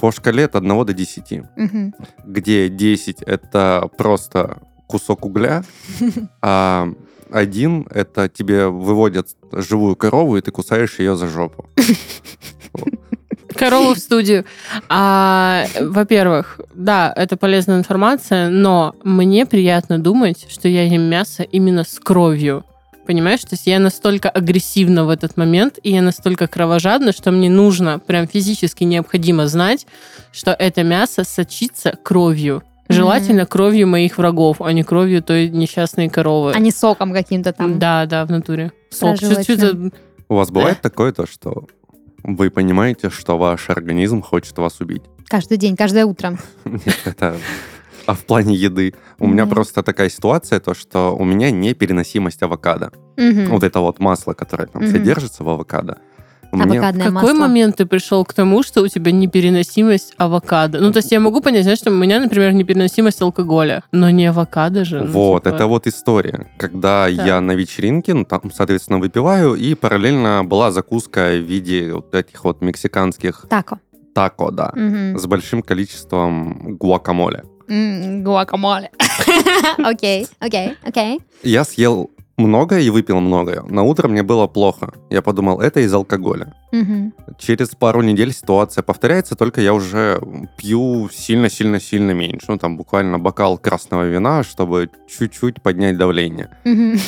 по 0.00 0.10
шкале 0.12 0.44
от 0.46 0.54
1 0.56 0.84
до 0.84 0.92
10, 0.94 1.42
Мгм. 1.56 1.94
где 2.24 2.68
10 2.68 3.22
это 3.22 3.88
просто 3.98 4.58
кусок 4.86 5.24
угля, 5.26 5.62
а 6.42 6.88
один 7.30 7.86
это 7.90 8.28
тебе 8.28 8.68
выводят 8.68 9.28
живую 9.52 9.96
корову, 9.96 10.36
и 10.36 10.40
ты 10.40 10.50
кусаешь 10.50 10.98
ее 10.98 11.14
за 11.16 11.26
жопу. 11.28 11.66
Корову 13.54 13.94
в 13.94 13.98
студию. 13.98 14.44
А, 14.88 15.64
во-первых, 15.80 16.60
да, 16.74 17.12
это 17.16 17.36
полезная 17.36 17.78
информация, 17.78 18.48
но 18.48 18.94
мне 19.02 19.46
приятно 19.46 19.98
думать, 19.98 20.46
что 20.48 20.68
я 20.68 20.84
ем 20.84 21.02
мясо 21.02 21.42
именно 21.42 21.84
с 21.84 21.98
кровью. 21.98 22.64
Понимаешь, 23.06 23.40
то 23.40 23.52
есть 23.52 23.66
я 23.66 23.78
настолько 23.78 24.28
агрессивна 24.28 25.06
в 25.06 25.08
этот 25.08 25.38
момент, 25.38 25.78
и 25.82 25.92
я 25.92 26.02
настолько 26.02 26.46
кровожадна, 26.46 27.12
что 27.12 27.30
мне 27.30 27.48
нужно, 27.48 27.98
прям 27.98 28.28
физически 28.28 28.84
необходимо 28.84 29.46
знать, 29.46 29.86
что 30.30 30.50
это 30.50 30.82
мясо 30.82 31.24
сочится 31.24 31.94
кровью. 32.02 32.62
Желательно 32.90 33.46
кровью 33.46 33.86
моих 33.86 34.18
врагов, 34.18 34.60
а 34.60 34.72
не 34.72 34.82
кровью 34.82 35.22
той 35.22 35.48
несчастной 35.48 36.08
коровы. 36.08 36.52
А 36.54 36.58
не 36.58 36.70
соком 36.70 37.12
каким-то 37.12 37.52
там. 37.52 37.78
Да, 37.78 38.06
да, 38.06 38.24
в 38.24 38.30
натуре. 38.30 38.72
Сок. 38.90 39.22
Это? 39.22 39.90
У 40.28 40.34
вас 40.34 40.50
бывает 40.50 40.80
такое 40.82 41.12
то, 41.12 41.26
что 41.26 41.66
вы 42.22 42.50
понимаете, 42.50 43.10
что 43.10 43.38
ваш 43.38 43.70
организм 43.70 44.22
хочет 44.22 44.56
вас 44.58 44.80
убить? 44.80 45.02
Каждый 45.26 45.58
день, 45.58 45.76
каждое 45.76 46.04
утро. 46.04 46.38
Нет, 46.64 47.00
это... 47.04 47.36
А 48.06 48.14
в 48.14 48.24
плане 48.24 48.54
еды? 48.54 48.94
У 49.18 49.26
меня 49.26 49.44
просто 49.44 49.82
такая 49.82 50.08
ситуация, 50.08 50.60
то, 50.60 50.72
что 50.72 51.14
у 51.14 51.24
меня 51.24 51.50
непереносимость 51.50 52.42
авокадо. 52.42 52.90
Вот 53.16 53.62
это 53.62 53.80
вот 53.80 53.98
масло, 53.98 54.32
которое 54.32 54.66
там 54.66 54.86
содержится 54.86 55.44
в 55.44 55.48
авокадо. 55.50 55.98
У 56.50 56.56
меня- 56.56 56.66
В 56.66 56.72
Авокадное 56.72 57.06
какой 57.06 57.22
масло. 57.34 57.38
момент 57.40 57.76
ты 57.76 57.84
пришел 57.86 58.24
к 58.24 58.32
тому, 58.32 58.62
что 58.62 58.80
у 58.82 58.88
тебя 58.88 59.12
непереносимость 59.12 60.14
авокадо? 60.16 60.80
Ну, 60.80 60.90
то 60.92 60.98
есть 60.98 61.12
я 61.12 61.20
могу 61.20 61.40
понять, 61.42 61.64
знаешь, 61.64 61.78
что 61.78 61.90
у 61.90 61.94
меня, 61.94 62.20
например, 62.20 62.52
непереносимость 62.52 63.20
алкоголя, 63.20 63.82
но 63.92 64.08
не 64.10 64.26
авокадо 64.26 64.84
же. 64.84 65.00
ну, 65.02 65.10
Вот, 65.12 65.44
типа. 65.44 65.54
это 65.54 65.66
вот 65.66 65.86
история. 65.86 66.46
Когда 66.56 67.06
я 67.06 67.40
на 67.40 67.52
вечеринке, 67.52 68.14
ну, 68.14 68.24
там, 68.24 68.50
соответственно, 68.52 68.98
выпиваю, 68.98 69.54
и 69.56 69.74
параллельно 69.74 70.42
была 70.44 70.70
закуска 70.72 71.32
в 71.32 71.42
виде 71.44 71.92
вот 71.92 72.14
этих 72.14 72.44
вот 72.44 72.62
мексиканских 72.62 73.44
Тако. 73.50 73.78
тако, 74.14 74.50
да, 74.50 74.72
Мгм. 74.74 75.18
с 75.18 75.26
большим 75.26 75.62
количеством 75.62 76.76
гуакамоле. 76.78 77.42
Гуакамоле. 78.22 78.90
Окей, 79.78 80.26
окей, 80.40 80.74
окей. 80.86 81.20
Я 81.42 81.64
съел 81.64 82.10
много 82.38 82.78
и 82.78 82.90
выпил 82.90 83.20
много. 83.20 83.64
На 83.68 83.82
утро 83.82 84.08
мне 84.08 84.22
было 84.22 84.46
плохо. 84.46 84.92
Я 85.10 85.22
подумал, 85.22 85.60
это 85.60 85.80
из 85.80 85.92
алкоголя. 85.92 86.54
Мгм. 86.72 87.14
Через 87.38 87.68
пару 87.70 88.02
недель 88.02 88.32
ситуация 88.32 88.82
повторяется, 88.82 89.34
только 89.36 89.60
я 89.60 89.72
уже 89.72 90.20
пью 90.56 91.08
сильно-сильно-сильно 91.12 92.10
меньше. 92.12 92.46
Ну, 92.48 92.58
там 92.58 92.76
буквально 92.76 93.18
бокал 93.18 93.56
красного 93.58 94.04
вина, 94.06 94.42
чтобы 94.42 94.90
чуть-чуть 95.08 95.62
поднять 95.62 95.96
давление. 95.96 96.50
Мгм. 96.64 96.98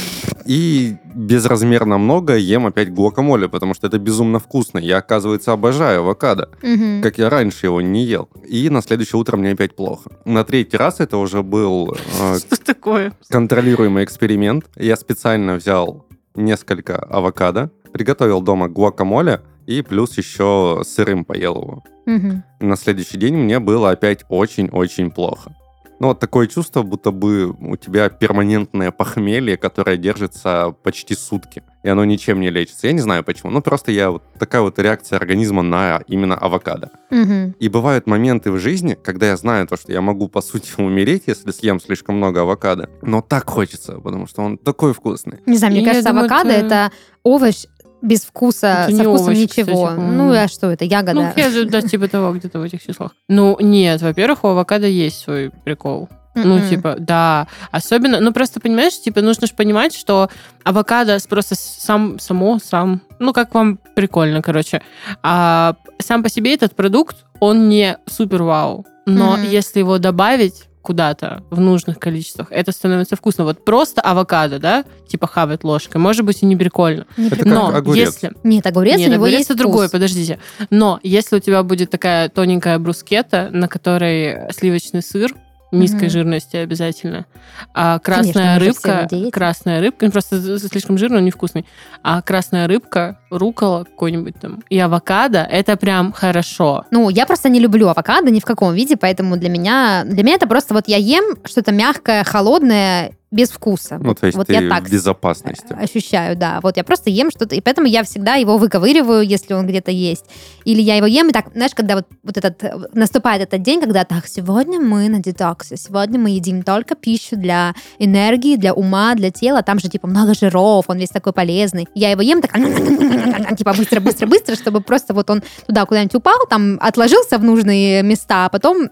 И 0.46 0.96
безразмерно 1.14 1.98
много 1.98 2.36
ем 2.36 2.66
опять 2.66 2.92
гуакамоле, 2.92 3.48
потому 3.48 3.74
что 3.74 3.86
это 3.86 3.98
безумно 3.98 4.38
вкусно. 4.38 4.78
Я, 4.78 4.98
оказывается, 4.98 5.52
обожаю 5.52 6.00
авокадо, 6.00 6.48
Мгм. 6.62 7.02
как 7.02 7.18
я 7.18 7.28
раньше 7.30 7.66
его 7.66 7.80
не 7.80 8.04
ел. 8.04 8.28
И 8.48 8.70
на 8.70 8.80
следующее 8.82 9.20
утро 9.20 9.36
мне 9.36 9.50
опять 9.52 9.76
плохо. 9.76 10.10
На 10.24 10.44
третий 10.44 10.76
раз 10.76 11.00
это 11.00 11.18
уже 11.18 11.42
был 11.42 11.94
э, 12.20 12.38
Что 12.38 12.56
такое? 12.64 13.12
контролируемый 13.28 14.04
эксперимент. 14.04 14.64
Я 14.76 14.96
специально 14.96 15.54
взял 15.54 16.06
несколько 16.34 16.96
авокадо, 16.96 17.70
приготовил 17.92 18.40
дома 18.40 18.68
гуакамоле 18.68 19.40
и 19.66 19.82
плюс 19.82 20.16
еще 20.18 20.82
сырым 20.84 21.24
поел 21.24 21.54
его. 21.56 21.84
Мгм. 22.06 22.42
На 22.60 22.76
следующий 22.76 23.18
день 23.18 23.36
мне 23.36 23.58
было 23.58 23.90
опять 23.90 24.24
очень-очень 24.28 25.10
плохо. 25.10 25.54
Ну, 26.00 26.08
вот 26.08 26.18
такое 26.18 26.46
чувство, 26.46 26.82
будто 26.82 27.10
бы 27.10 27.50
у 27.50 27.76
тебя 27.76 28.08
перманентное 28.08 28.90
похмелье, 28.90 29.58
которое 29.58 29.98
держится 29.98 30.74
почти 30.82 31.14
сутки, 31.14 31.62
и 31.82 31.90
оно 31.90 32.06
ничем 32.06 32.40
не 32.40 32.48
лечится. 32.48 32.86
Я 32.86 32.94
не 32.94 33.00
знаю 33.00 33.22
почему. 33.22 33.52
Ну, 33.52 33.60
просто 33.60 33.92
я 33.92 34.10
вот 34.10 34.22
такая 34.38 34.62
вот 34.62 34.78
реакция 34.78 35.18
организма 35.18 35.60
на 35.60 36.00
именно 36.08 36.36
авокадо. 36.36 36.90
Мгм. 37.10 37.54
И 37.60 37.68
бывают 37.68 38.06
моменты 38.06 38.50
в 38.50 38.58
жизни, 38.58 38.96
когда 39.00 39.26
я 39.26 39.36
знаю 39.36 39.66
то, 39.66 39.76
что 39.76 39.92
я 39.92 40.00
могу, 40.00 40.28
по 40.28 40.40
сути, 40.40 40.72
умереть, 40.78 41.24
если 41.26 41.50
съем 41.50 41.78
слишком 41.78 42.16
много 42.16 42.40
авокадо. 42.40 42.88
Но 43.02 43.20
так 43.20 43.50
хочется, 43.50 44.00
потому 44.00 44.26
что 44.26 44.40
он 44.40 44.56
такой 44.56 44.94
вкусный. 44.94 45.40
Не 45.44 45.58
знаю, 45.58 45.72
мне 45.74 45.82
Я 45.82 45.88
кажется, 45.88 46.08
думаю, 46.08 46.30
авокадо 46.30 46.50
это 46.50 46.92
овощ 47.24 47.66
без 48.02 48.20
вкуса, 48.24 48.84
Это 48.84 48.90
со 48.90 48.92
не 48.96 49.02
вкусом 49.02 49.26
овощ, 49.26 49.38
ничего. 49.38 49.86
кстати, 49.86 50.00
ну, 50.00 50.32
а 50.32 50.48
что 50.48 50.70
это? 50.70 50.84
Ягода. 50.84 51.14
Ну, 51.14 51.32
я 51.36 51.50
же, 51.50 51.64
да, 51.66 51.82
типа 51.82 52.08
того, 52.08 52.32
где-то 52.32 52.58
в 52.58 52.62
этих 52.62 52.82
числах. 52.82 53.12
Ну, 53.28 53.56
нет, 53.60 54.00
во-первых, 54.02 54.44
у 54.44 54.48
авокадо 54.48 54.86
есть 54.86 55.20
свой 55.20 55.50
прикол. 55.64 56.08
Ну, 56.36 56.58
Мгм. 56.58 56.68
типа, 56.68 56.96
да. 56.98 57.48
Особенно, 57.72 58.20
ну, 58.20 58.32
просто, 58.32 58.60
понимаешь, 58.60 58.98
типа, 59.00 59.20
нужно 59.20 59.48
же 59.48 59.52
понимать, 59.54 59.94
что 59.94 60.30
авокадо 60.62 61.18
просто 61.28 61.56
сам, 61.56 62.20
само, 62.20 62.58
сам, 62.64 63.02
ну, 63.18 63.32
как 63.32 63.52
вам 63.52 63.78
прикольно, 63.96 64.40
короче. 64.40 64.80
А 65.24 65.74
сам 65.98 66.22
по 66.22 66.28
себе 66.28 66.54
этот 66.54 66.76
продукт, 66.76 67.16
он 67.40 67.68
не 67.68 67.98
супер 68.06 68.44
вау. 68.44 68.86
Но 69.06 69.32
Мгм. 69.32 69.42
если 69.50 69.80
его 69.80 69.98
добавить 69.98 70.68
куда-то 70.82 71.42
в 71.50 71.60
нужных 71.60 71.98
количествах, 71.98 72.48
это 72.50 72.72
становится 72.72 73.16
вкусно. 73.16 73.44
Вот 73.44 73.64
просто 73.64 74.00
авокадо, 74.00 74.58
да, 74.58 74.84
типа 75.08 75.26
хавать 75.26 75.62
ложкой, 75.64 75.98
может 75.98 76.24
быть 76.24 76.42
и 76.42 76.46
не 76.46 76.56
прикольно. 76.56 77.06
Не 77.16 77.26
Это 77.26 77.36
прикольно. 77.36 77.60
как 77.60 77.72
Но 77.72 77.76
огурец. 77.78 78.14
если... 78.14 78.32
Нет, 78.44 78.66
огурец 78.66 78.98
Нет, 78.98 79.08
у 79.08 79.12
него 79.12 79.24
огурец 79.24 79.38
есть 79.40 79.50
это 79.50 79.58
другое, 79.58 79.88
вкус. 79.88 79.92
подождите. 79.92 80.38
Но 80.70 80.98
если 81.02 81.36
у 81.36 81.40
тебя 81.40 81.62
будет 81.62 81.90
такая 81.90 82.28
тоненькая 82.28 82.78
брускета, 82.78 83.48
на 83.52 83.68
которой 83.68 84.50
сливочный 84.52 85.02
сыр, 85.02 85.34
низкой 85.72 86.04
Мгм. 86.04 86.10
жирности 86.10 86.56
обязательно, 86.56 87.26
а 87.74 87.98
Конечно, 87.98 88.32
красная 88.32 88.60
же 88.60 88.66
рыбка, 88.66 89.08
красная 89.32 89.80
рыбка, 89.80 90.06
ну, 90.06 90.12
просто 90.12 90.58
слишком 90.58 90.98
жирный, 90.98 91.18
он 91.18 91.24
невкусный, 91.24 91.66
а 92.02 92.22
красная 92.22 92.66
рыбка, 92.66 93.18
рукола 93.30 93.84
какой-нибудь 93.84 94.34
там, 94.40 94.62
и 94.68 94.78
авокадо, 94.78 95.40
это 95.40 95.76
прям 95.76 96.12
хорошо. 96.12 96.84
Ну, 96.90 97.08
я 97.08 97.26
просто 97.26 97.48
не 97.48 97.60
люблю 97.60 97.88
авокадо 97.88 98.30
ни 98.30 98.40
в 98.40 98.44
каком 98.44 98.74
виде, 98.74 98.96
поэтому 98.96 99.36
для 99.36 99.48
меня, 99.48 100.02
для 100.04 100.22
меня 100.22 100.34
это 100.34 100.46
просто 100.46 100.74
вот 100.74 100.88
я 100.88 100.96
ем 100.96 101.36
что-то 101.44 101.72
мягкое, 101.72 102.24
холодное, 102.24 103.12
без 103.30 103.50
вкуса. 103.50 103.98
Ну, 103.98 104.08
вот, 104.08 104.20
то 104.20 104.26
есть 104.26 104.36
вот 104.36 104.48
ты 104.48 104.54
я 104.54 104.68
так 104.68 104.88
в 104.88 104.90
безопасности. 104.90 105.72
ощущаю, 105.72 106.36
да. 106.36 106.60
Вот 106.62 106.76
я 106.76 106.82
просто 106.82 107.10
ем 107.10 107.30
что-то, 107.30 107.54
и 107.54 107.60
поэтому 107.60 107.86
я 107.86 108.02
всегда 108.02 108.34
его 108.34 108.58
выковыриваю, 108.58 109.22
если 109.22 109.54
он 109.54 109.66
где-то 109.66 109.92
есть. 109.92 110.24
Или 110.64 110.80
я 110.82 110.96
его 110.96 111.06
ем, 111.06 111.28
и 111.28 111.32
так, 111.32 111.52
знаешь, 111.54 111.72
когда 111.74 111.96
вот, 111.96 112.06
вот 112.24 112.36
этот, 112.36 112.62
э, 112.64 112.72
наступает 112.92 113.42
этот 113.42 113.62
день, 113.62 113.80
когда 113.80 114.04
так, 114.04 114.26
сегодня 114.26 114.80
мы 114.80 115.08
на 115.08 115.20
детоксе, 115.20 115.76
сегодня 115.76 116.18
мы 116.18 116.30
едим 116.30 116.62
только 116.62 116.96
пищу 116.96 117.36
для 117.36 117.74
энергии, 117.98 118.56
для 118.56 118.74
ума, 118.74 119.14
для 119.14 119.30
тела, 119.30 119.62
там 119.62 119.78
же 119.78 119.88
типа 119.88 120.08
много 120.08 120.34
жиров, 120.34 120.86
он 120.88 120.98
весь 120.98 121.10
такой 121.10 121.32
полезный. 121.32 121.86
Я 121.94 122.10
его 122.10 122.22
ем 122.22 122.42
так, 122.42 122.52
типа 123.56 123.74
быстро-быстро-быстро, 123.74 124.56
чтобы 124.56 124.80
просто 124.80 125.14
вот 125.14 125.30
он 125.30 125.42
туда 125.66 125.86
куда-нибудь 125.86 126.16
упал, 126.16 126.46
там 126.48 126.78
отложился 126.80 127.38
в 127.38 127.44
нужные 127.44 128.02
места, 128.02 128.46
а 128.46 128.48
потом 128.48 128.90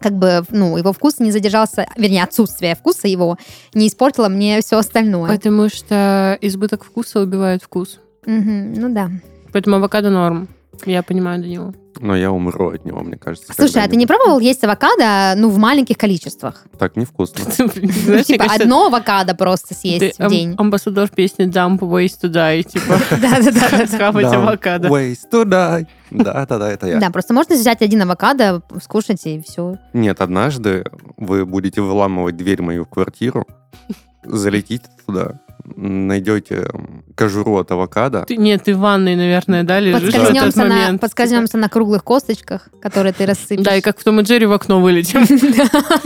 как 0.00 0.14
бы, 0.14 0.42
ну, 0.50 0.76
его 0.76 0.92
вкус 0.92 1.18
не 1.18 1.30
задержался, 1.30 1.86
вернее, 1.96 2.22
отсутствие 2.22 2.74
вкуса 2.76 3.08
его 3.08 3.36
не 3.74 3.88
испортило 3.88 4.28
мне 4.28 4.60
все 4.60 4.78
остальное. 4.78 5.28
Потому 5.28 5.68
что 5.68 6.38
избыток 6.40 6.84
вкуса 6.84 7.20
убивает 7.20 7.62
вкус. 7.62 8.00
Мгм, 8.26 8.74
ну 8.74 8.88
да. 8.90 9.10
Поэтому 9.52 9.76
авокадо 9.76 10.10
норм. 10.10 10.48
Я 10.86 11.02
понимаю 11.02 11.40
Данила. 11.40 11.74
Но 12.00 12.16
я 12.16 12.30
умру 12.30 12.70
от 12.70 12.84
него, 12.84 13.00
мне 13.00 13.16
кажется. 13.16 13.52
Слушай, 13.52 13.82
а 13.84 13.88
ты 13.88 13.96
не 13.96 14.06
пробовал 14.06 14.38
есть 14.38 14.62
авокадо, 14.64 15.34
ну, 15.36 15.48
в 15.50 15.58
маленьких 15.58 15.96
количествах? 15.98 16.64
Так 16.78 16.96
невкусно. 16.96 17.44
Мне 17.74 18.24
Типа 18.24 18.46
одно 18.48 18.86
авокадо 18.86 19.34
просто 19.34 19.74
съесть 19.74 20.18
в 20.18 20.28
день. 20.28 20.54
амбассадор 20.56 21.08
песни 21.08 21.46
Jump 21.48 21.78
Ways 21.80 22.12
to 22.22 22.30
Die, 22.30 22.62
типа, 22.62 22.98
Да-да-да. 23.10 23.86
схавать 23.86 24.26
авокадо. 24.26 24.88
Ways 24.88 25.18
to 25.30 25.44
die. 25.44 25.86
Да, 26.10 26.46
да, 26.46 26.58
да, 26.58 26.70
это 26.70 26.86
я. 26.86 26.98
Да, 27.00 27.10
просто 27.10 27.34
можно 27.34 27.54
взять 27.54 27.82
один 27.82 28.02
авокадо, 28.02 28.62
скушать 28.82 29.26
и 29.26 29.40
все. 29.40 29.76
Нет, 29.92 30.20
однажды 30.20 30.84
вы 31.16 31.44
будете 31.44 31.80
выламывать 31.82 32.36
дверь 32.36 32.62
мою 32.62 32.84
в 32.84 32.88
квартиру, 32.88 33.46
залетите 34.24 34.86
туда, 35.06 35.40
найдете 35.76 36.68
кожуру 37.14 37.56
от 37.58 37.70
авокадо, 37.70 38.24
Ты- 38.26 38.36
Нет, 38.36 38.64
ты 38.64 38.74
в 38.74 38.78
ванной, 38.78 39.16
наверное, 39.16 39.62
да, 39.64 39.80
лежишь 39.80 40.02
в 40.02 40.08
этот 40.08 40.28
Подскользнемся 40.28 40.64
на, 40.64 40.98
подскользнемся 40.98 41.58
на 41.58 41.68
круглых 41.68 42.04
косточках, 42.04 42.68
которые 42.80 43.12
ты 43.12 43.26
рассыпешь. 43.26 43.64
Да, 43.64 43.76
и 43.76 43.80
как 43.80 43.98
в 43.98 44.04
Том 44.04 44.20
и 44.20 44.22
Джерри 44.22 44.46
в 44.46 44.52
окно 44.52 44.80
вылетим. 44.80 45.24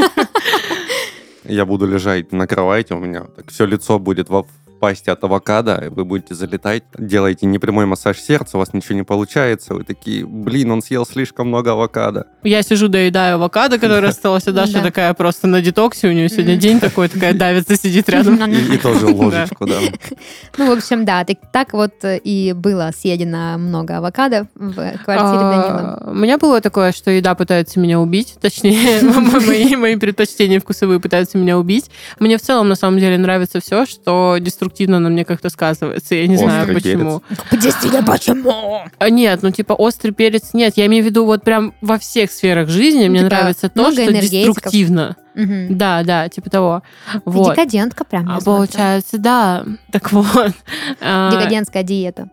я 1.45 1.66
буду 1.66 1.87
лежать 1.87 2.33
на 2.33 2.47
кровати, 2.47 2.92
у 2.92 2.99
меня 2.99 3.25
так 3.37 3.50
все 3.50 3.66
лицо 3.66 3.99
будет 3.99 4.28
во 4.28 4.47
пасти 4.83 5.11
от 5.11 5.23
авокадо, 5.23 5.85
вы 5.91 6.05
будете 6.05 6.35
залетать, 6.35 6.83
делаете 6.99 7.47
непрямой 7.47 7.87
массаж 7.87 8.19
сердца, 8.19 8.57
у 8.57 8.59
вас 8.59 8.73
ничего 8.73 8.97
не 8.97 9.05
получается, 9.05 9.75
вы 9.75 9.85
такие, 9.85 10.27
блин, 10.27 10.73
он 10.73 10.83
съел 10.83 11.07
слишком 11.07 11.47
много 11.47 11.71
авокадо. 11.71 12.27
Я 12.43 12.62
сижу, 12.62 12.89
доедаю 12.89 13.37
авокадо, 13.37 13.79
которое 13.79 14.09
осталось, 14.09 14.49
а 14.49 14.53
Даша 14.53 14.73
Да. 14.73 14.83
такая 14.83 15.15
просто 15.15 15.47
на 15.47 15.62
детоксе, 15.62 16.09
у 16.09 16.12
нее 16.12 16.29
сегодня 16.29 16.57
день 16.57 16.81
такой, 16.81 17.09
такая 17.09 17.33
давится, 17.33 17.77
сидит 17.77 18.09
рядом. 18.09 18.35
И, 18.51 18.77
тоже 18.77 19.07
ложечку, 19.07 19.67
да. 19.67 19.79
Ну, 20.59 20.75
в 20.75 20.77
общем, 20.77 21.05
да, 21.05 21.25
так, 21.53 21.73
вот 21.75 21.93
э, 22.03 22.19
и 22.19 22.53
было 22.53 22.91
съедено 22.93 23.59
много 23.59 23.99
авокадо 23.99 24.49
в 24.57 24.75
квартире 24.75 25.39
Данила. 25.39 25.99
А, 26.01 26.11
У 26.11 26.15
меня 26.15 26.39
было 26.39 26.61
такое, 26.61 26.91
что 26.91 27.12
еда 27.12 27.37
пытается 27.37 27.79
меня 27.79 28.01
убить, 28.01 28.35
точнее, 28.41 29.01
мои, 29.47 29.77
мои 29.77 29.95
предпочтения 29.95 30.59
вкусовые 30.59 30.99
пытаются 30.99 31.39
меня 31.39 31.57
убить. 31.57 31.89
Мне 32.19 32.37
в 32.37 32.43
целом, 32.43 32.69
на 32.69 32.75
самом 32.75 32.99
деле, 32.99 33.17
нравится 33.17 33.61
все, 33.61 33.87
что 33.87 34.39
деструктивно 34.41 34.72
на 34.99 35.09
мне 35.11 35.25
как-то 35.25 35.49
сказывается. 35.50 36.14
Я 36.14 36.26
не 36.26 36.35
Острый 36.35 36.49
знаю, 36.49 36.75
почему. 36.75 37.23
Действительно, 37.52 38.02
почему? 38.05 38.81
А, 38.99 39.11
Нет, 39.11 39.43
ну 39.43 39.50
типа 39.50 39.73
острый 39.73 40.12
перец 40.12 40.50
нет. 40.55 40.75
Я 40.76 40.87
имею 40.87 41.02
в 41.05 41.07
виду 41.07 41.25
вот 41.25 41.43
прям 41.45 41.75
во 41.81 41.99
всех 41.99 42.31
сферах 42.31 42.69
жизни 42.69 43.09
мне 43.09 43.21
Типа 43.21 43.31
нравится 43.35 43.69
то, 43.69 43.91
что 43.93 44.12
деструктивно. 44.12 45.17
Мгм. 45.35 45.79
Да, 45.79 46.02
да, 46.02 46.29
типа 46.29 46.50
того. 46.50 46.83
Вот. 47.25 47.50
декадентка 47.57 48.05
прям. 48.05 48.31
А 48.31 48.41
получается, 48.41 49.19
да. 49.19 49.64
Так 49.91 50.12
вот. 50.12 50.52
А, 51.00 51.31
Декадентская 51.33 51.83
диета. 51.83 52.29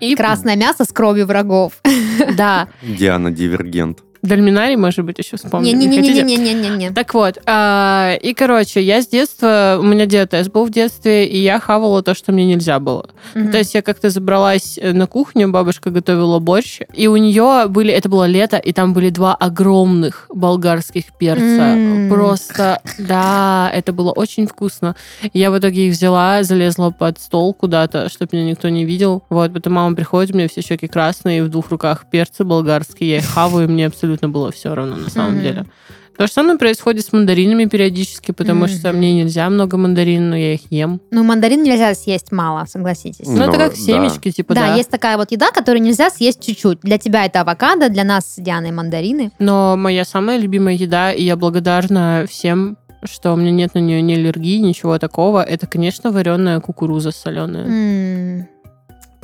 и- 0.00 0.14
Красное 0.14 0.56
мясо 0.56 0.84
с 0.84 0.88
кровью 0.92 1.26
врагов. 1.26 1.72
Да. 2.36 2.68
Диана 2.82 3.30
Дивергент. 3.30 3.98
Дальминарий, 4.24 4.76
может 4.76 5.04
быть, 5.04 5.18
еще 5.18 5.36
хотите? 5.36 5.58
Не-не-не-не-не-не-не. 5.58 6.90
Так 6.90 7.12
вот, 7.14 7.38
а, 7.46 8.14
и, 8.22 8.32
короче, 8.34 8.80
я 8.82 9.02
с 9.02 9.06
детства, 9.06 9.76
у 9.78 9.82
меня 9.82 10.06
диатез 10.06 10.48
был 10.48 10.64
в 10.64 10.70
детстве, 10.70 11.26
и 11.26 11.38
я 11.38 11.60
хавала 11.60 12.02
то, 12.02 12.14
что 12.14 12.32
мне 12.32 12.46
нельзя 12.46 12.80
было. 12.80 13.10
Мгм. 13.34 13.52
То 13.52 13.58
есть 13.58 13.74
я 13.74 13.82
как-то 13.82 14.10
забралась 14.10 14.78
э, 14.80 14.92
на 14.92 15.06
кухню, 15.06 15.50
бабушка 15.50 15.90
готовила 15.90 16.38
борщ, 16.38 16.80
и 16.94 17.06
у 17.06 17.16
нее 17.16 17.66
были, 17.68 17.92
это 17.92 18.08
было 18.08 18.24
лето, 18.24 18.56
и 18.56 18.72
там 18.72 18.94
были 18.94 19.10
два 19.10 19.34
огромных 19.34 20.26
болгарских 20.32 21.04
перца. 21.18 21.74
М. 21.74 22.08
Просто, 22.08 22.80
да, 22.98 23.70
это 23.74 23.92
было 23.92 24.10
очень 24.10 24.46
вкусно. 24.46 24.96
Я 25.34 25.50
в 25.50 25.58
итоге 25.58 25.88
их 25.88 25.94
взяла, 25.94 26.42
залезла 26.42 26.90
под 26.90 27.18
стол 27.20 27.52
куда-то, 27.52 28.08
чтобы 28.08 28.30
меня 28.32 28.50
никто 28.50 28.70
не 28.70 28.84
видел. 28.86 29.22
Вот, 29.28 29.52
потом 29.52 29.74
мама 29.74 29.94
приходит, 29.94 30.34
у 30.34 30.38
меня 30.38 30.48
все 30.48 30.62
щеки 30.62 30.86
красные, 30.86 31.38
и 31.38 31.42
в 31.42 31.48
двух 31.50 31.70
руках 31.70 32.06
перцы 32.10 32.44
болгарские, 32.44 33.10
я 33.10 33.16
их 33.18 33.26
хаваю, 33.26 33.68
мне 33.68 33.86
абсолютно 33.86 34.13
было 34.22 34.50
все 34.52 34.74
равно 34.74 34.96
на 34.96 35.10
самом 35.10 35.34
Мгм. 35.34 35.42
деле. 35.42 35.66
То 36.16 36.28
же 36.28 36.32
самое 36.32 36.56
происходит 36.58 37.04
с 37.04 37.12
мандаринами 37.12 37.64
периодически, 37.64 38.30
потому 38.30 38.68
что 38.68 38.90
Мгм. 38.90 38.98
мне 38.98 39.14
нельзя 39.14 39.50
много 39.50 39.76
мандарин, 39.76 40.30
но 40.30 40.36
я 40.36 40.54
их 40.54 40.60
ем. 40.70 41.00
Ну, 41.10 41.24
мандарин 41.24 41.62
нельзя 41.64 41.92
съесть 41.94 42.30
мало, 42.30 42.66
согласитесь. 42.66 43.26
Ну, 43.26 43.34
это 43.42 43.46
Ну, 43.46 43.58
как 43.58 43.70
да. 43.72 43.76
семечки, 43.76 44.30
типа, 44.30 44.54
да, 44.54 44.68
да. 44.68 44.74
есть 44.76 44.90
такая 44.90 45.16
вот 45.16 45.32
еда, 45.32 45.50
которую 45.50 45.82
нельзя 45.82 46.10
съесть 46.10 46.40
чуть-чуть. 46.40 46.78
Для 46.82 46.98
тебя 46.98 47.24
это 47.26 47.40
авокадо, 47.40 47.88
для 47.88 48.04
нас 48.04 48.34
с 48.34 48.40
Дианой 48.40 48.70
мандарины. 48.70 49.32
Но 49.40 49.76
моя 49.76 50.04
самая 50.04 50.38
любимая 50.38 50.74
еда, 50.76 51.10
и 51.10 51.24
я 51.24 51.34
благодарна 51.34 52.26
всем, 52.30 52.76
что 53.02 53.32
у 53.32 53.36
меня 53.36 53.50
нет 53.50 53.74
на 53.74 53.80
нее 53.80 54.00
ни 54.00 54.14
аллергии, 54.14 54.58
ничего 54.58 54.98
такого, 55.00 55.42
это, 55.42 55.66
конечно, 55.66 56.12
вареная 56.12 56.60
кукуруза 56.60 57.10
соленая. 57.10 57.66
М. 57.66 58.48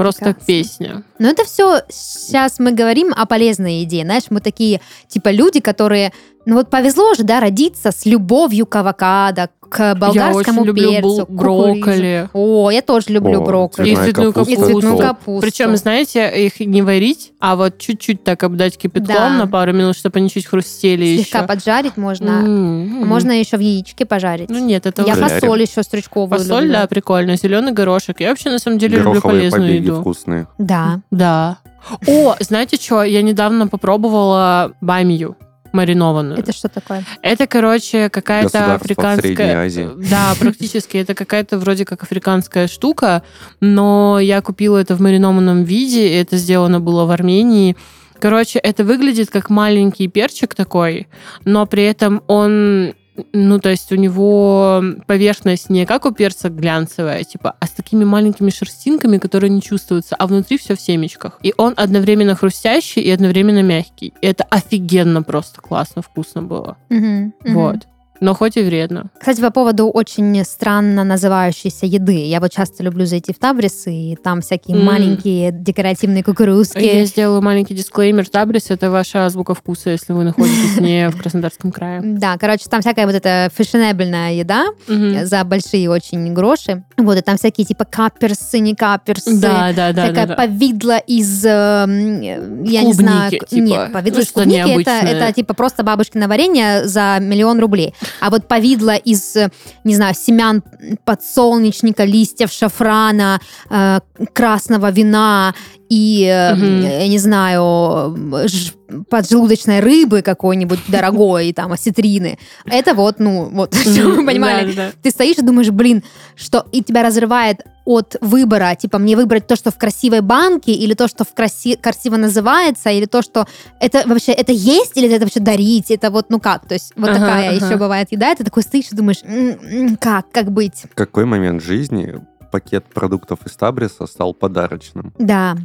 Просто 0.00 0.24
прекрасно. 0.24 0.46
песня. 0.46 1.02
Но 1.18 1.28
это 1.28 1.44
все 1.44 1.82
сейчас 1.90 2.58
мы 2.58 2.72
говорим 2.72 3.12
о 3.14 3.26
полезной 3.26 3.80
еде. 3.80 4.02
Знаешь, 4.02 4.24
мы 4.30 4.40
такие 4.40 4.80
типа 5.08 5.30
люди, 5.30 5.60
которые, 5.60 6.12
ну 6.46 6.54
вот 6.54 6.70
повезло 6.70 7.12
же, 7.12 7.22
да, 7.22 7.38
родиться 7.38 7.92
с 7.92 8.06
любовью 8.06 8.64
к 8.64 8.76
авокадо, 8.76 9.50
к 9.70 9.94
болгарскому 9.94 10.32
я 10.32 10.34
очень 10.36 10.64
люблю 10.64 10.90
перцу, 10.90 11.26
кукуризе. 11.26 11.32
брокколи. 11.36 12.28
О, 12.32 12.70
я 12.70 12.82
тоже 12.82 13.06
люблю 13.10 13.40
О, 13.40 13.44
брокколи. 13.44 13.90
И 13.90 13.96
цветную 13.96 14.32
капуста. 14.32 14.52
И 14.52 14.56
цветную 14.56 14.80
капусту. 14.98 14.98
капусту. 15.06 15.40
Причем, 15.40 15.76
знаете, 15.76 16.46
их 16.46 16.60
не 16.60 16.82
варить, 16.82 17.32
а 17.40 17.56
вот 17.56 17.78
чуть-чуть 17.78 18.24
так 18.24 18.42
обдать 18.42 18.76
кипятком 18.76 19.14
Да. 19.14 19.30
на 19.30 19.46
пару 19.46 19.72
минут, 19.72 19.96
чтобы 19.96 20.18
они 20.18 20.28
чуть 20.28 20.46
хрустели 20.46 21.16
Слегка 21.18 21.38
еще. 21.38 21.46
поджарить 21.48 21.96
можно. 21.96 22.30
М-м. 22.30 23.06
Можно 23.06 23.32
еще 23.32 23.56
в 23.56 23.60
яичке 23.60 24.04
пожарить. 24.06 24.50
Ну 24.50 24.58
нет, 24.58 24.86
это 24.86 25.02
я 25.02 25.12
уже- 25.12 25.22
Жарим. 25.28 25.40
фасоль 25.40 25.62
еще 25.62 25.82
стручковую 25.82 26.38
Фасоль, 26.38 26.64
люблю. 26.64 26.72
да, 26.80 26.86
прикольно. 26.86 27.36
Зеленый 27.36 27.72
горошек. 27.72 28.20
Я 28.20 28.30
вообще, 28.30 28.50
на 28.50 28.58
самом 28.58 28.78
деле, 28.78 28.96
люблю 28.96 29.10
Гороховые 29.12 29.38
полезную 29.50 29.62
побеги 29.70 29.84
еду. 29.86 30.00
вкусные. 30.00 30.46
Да. 30.58 31.00
Да. 31.10 31.58
О, 32.06 32.34
знаете 32.40 32.76
что? 32.76 33.02
Я 33.04 33.22
недавно 33.22 33.66
попробовала 33.68 34.72
бамию 34.80 35.36
маринованную. 35.72 36.38
Это 36.38 36.52
что 36.52 36.68
такое? 36.68 37.04
Это, 37.22 37.46
короче, 37.46 38.08
какая-то 38.08 38.74
африканская... 38.74 39.70
Да, 40.10 40.34
практически. 40.40 40.96
Это 40.96 41.14
какая-то 41.14 41.58
вроде 41.58 41.84
как 41.84 42.02
африканская 42.02 42.68
штука, 42.68 43.22
но 43.60 44.18
я 44.20 44.40
купила 44.42 44.78
это 44.78 44.94
в 44.94 45.00
маринованном 45.00 45.64
виде, 45.64 46.08
и 46.08 46.14
это 46.14 46.36
сделано 46.36 46.80
было 46.80 47.04
в 47.04 47.10
Армении. 47.10 47.76
Короче, 48.18 48.58
это 48.58 48.84
выглядит 48.84 49.30
как 49.30 49.48
маленький 49.48 50.06
перчик 50.06 50.54
такой, 50.54 51.08
но 51.44 51.66
при 51.66 51.84
этом 51.84 52.22
он 52.26 52.94
ну, 53.32 53.58
то 53.58 53.70
есть 53.70 53.90
у 53.92 53.96
него 53.96 54.82
поверхность 55.06 55.70
не 55.70 55.86
как 55.86 56.06
у 56.06 56.12
перца 56.12 56.48
глянцевая, 56.48 57.24
типа, 57.24 57.56
а 57.58 57.66
с 57.66 57.70
такими 57.70 58.04
маленькими 58.04 58.50
шерстинками, 58.50 59.18
которые 59.18 59.50
не 59.50 59.62
чувствуются, 59.62 60.16
а 60.16 60.26
внутри 60.26 60.58
все 60.58 60.76
в 60.76 60.80
семечках. 60.80 61.38
И 61.42 61.54
он 61.56 61.74
одновременно 61.76 62.34
хрустящий 62.34 63.02
и 63.02 63.10
одновременно 63.10 63.62
мягкий. 63.62 64.12
И 64.20 64.26
это 64.26 64.44
офигенно 64.44 65.22
просто 65.22 65.60
классно, 65.60 66.02
вкусно 66.02 66.42
было. 66.42 66.76
Мгм. 66.88 67.34
Вот. 67.44 67.86
Но 68.20 68.34
хоть 68.34 68.56
и 68.56 68.62
вредно. 68.62 69.10
Кстати, 69.18 69.40
по 69.40 69.50
поводу 69.50 69.88
очень 69.88 70.44
странно 70.44 71.04
называющейся 71.04 71.86
еды. 71.86 72.26
Я 72.26 72.40
вот 72.40 72.52
часто 72.52 72.82
люблю 72.82 73.06
зайти 73.06 73.32
в 73.32 73.38
Табрис, 73.38 73.86
и 73.86 74.16
там 74.22 74.42
всякие 74.42 74.76
М. 74.76 74.84
маленькие 74.84 75.50
декоративные 75.52 76.22
кукурузки. 76.22 76.78
Я 76.78 77.04
сделаю 77.06 77.40
маленький 77.42 77.74
дисклеймер. 77.74 78.28
Табрис— 78.28 78.66
это 78.70 78.90
ваша 78.90 79.26
азбука 79.26 79.54
вкуса, 79.54 79.90
если 79.90 80.12
вы 80.12 80.24
находитесь 80.24 80.78
не 80.80 81.08
в 81.10 81.20
Краснодарском 81.20 81.72
крае. 81.72 82.00
Да, 82.20 82.36
короче, 82.38 82.66
там 82.68 82.82
всякая 82.82 83.06
вот 83.06 83.14
эта 83.14 83.50
фешенебельная 83.56 84.32
еда 84.34 84.66
за 84.86 85.44
большие 85.44 85.88
очень 85.90 86.32
гроши. 86.34 86.82
Вот, 86.98 87.16
и 87.16 87.22
там 87.22 87.36
всякие 87.38 87.64
типа 87.64 87.84
каперсы, 87.86 88.58
не 88.58 88.74
каперсы. 88.74 89.40
Да, 89.40 89.72
да, 89.74 89.92
да, 89.92 90.04
Всякая 90.04 90.36
повидло 90.36 90.98
из, 90.98 91.44
э, 91.44 91.48
я 91.48 92.82
не 92.82 92.92
знаю, 92.92 93.30
типа. 93.30 93.46
нет, 93.52 93.92
повидло 93.92 94.18
Ну, 94.18 94.22
из 94.22 94.32
клубники 94.32 94.82
это 94.84 95.32
типа 95.32 95.54
просто 95.54 95.82
бабушкино 95.82 96.28
варенье 96.28 96.86
за 96.86 97.18
миллион 97.20 97.58
рублей. 97.60 97.94
А 98.20 98.30
вот 98.30 98.48
повидло 98.48 98.96
из, 98.96 99.36
э, 99.36 99.50
не 99.84 99.94
знаю, 99.94 100.14
семян 100.14 100.62
подсолнечника, 101.04 102.04
листьев 102.04 102.52
шафрана, 102.52 103.40
э, 103.68 104.00
красного 104.32 104.90
вина 104.90 105.54
и, 105.90 106.24
э, 106.24 106.54
Мгм. 106.54 106.80
я 106.82 107.08
не 107.08 107.18
знаю, 107.18 108.16
ж- 108.48 108.72
поджелудочной 109.10 109.80
рыбы 109.80 110.22
какой-нибудь 110.22 110.78
дорогой, 110.88 111.48
и 111.48 111.52
там 111.52 111.72
осетрины. 111.72 112.38
Это 112.66 112.94
вот, 112.94 113.18
ну, 113.18 113.48
вот, 113.52 113.72
вы 113.84 114.24
понимали, 114.24 114.70
Да, 114.70 114.72
да, 114.72 114.86
да. 114.90 114.92
ты 115.02 115.10
стоишь 115.10 115.38
и 115.38 115.42
думаешь, 115.42 115.70
блин, 115.70 116.02
что 116.36 116.64
и 116.72 116.82
тебя 116.82 117.02
разрывает 117.02 117.60
от 117.84 118.16
выбора, 118.20 118.76
типа 118.80 118.98
мне 118.98 119.16
выбрать 119.16 119.46
то, 119.48 119.56
что 119.56 119.70
в 119.72 119.78
красивой 119.78 120.20
банке, 120.20 120.72
или 120.72 120.94
то, 120.94 121.08
что 121.08 121.24
в 121.24 121.34
краси- 121.34 121.76
красиво 121.76 122.16
называется, 122.16 122.90
или 122.90 123.06
то, 123.06 123.20
что 123.22 123.46
это 123.80 124.02
вообще 124.06 124.30
это 124.32 124.52
есть, 124.52 124.96
или 124.96 125.08
это 125.12 125.24
вообще 125.24 125.40
дарить, 125.40 125.90
это 125.90 126.10
вот 126.10 126.26
ну 126.28 126.38
как, 126.38 126.66
то 126.68 126.74
есть 126.74 126.92
вот 126.96 127.10
Ага, 127.10 127.18
такая 127.20 127.56
ага. 127.56 127.66
еще 127.66 127.76
бывает 127.76 128.08
еда, 128.12 128.30
и 128.32 128.36
ты 128.36 128.44
такой 128.44 128.62
стоишь 128.62 128.86
и 128.92 128.96
думаешь, 128.96 129.18
«М, 129.24 129.58
м, 129.62 129.96
как, 129.96 130.30
как 130.30 130.52
быть? 130.52 130.84
В 130.90 130.94
какой 130.94 131.24
момент 131.24 131.62
жизни 131.64 132.14
пакет 132.50 132.84
продуктов 132.86 133.46
из 133.46 133.56
Табриса 133.56 134.06
стал 134.06 134.34
подарочным? 134.34 135.12
Да, 135.18 135.56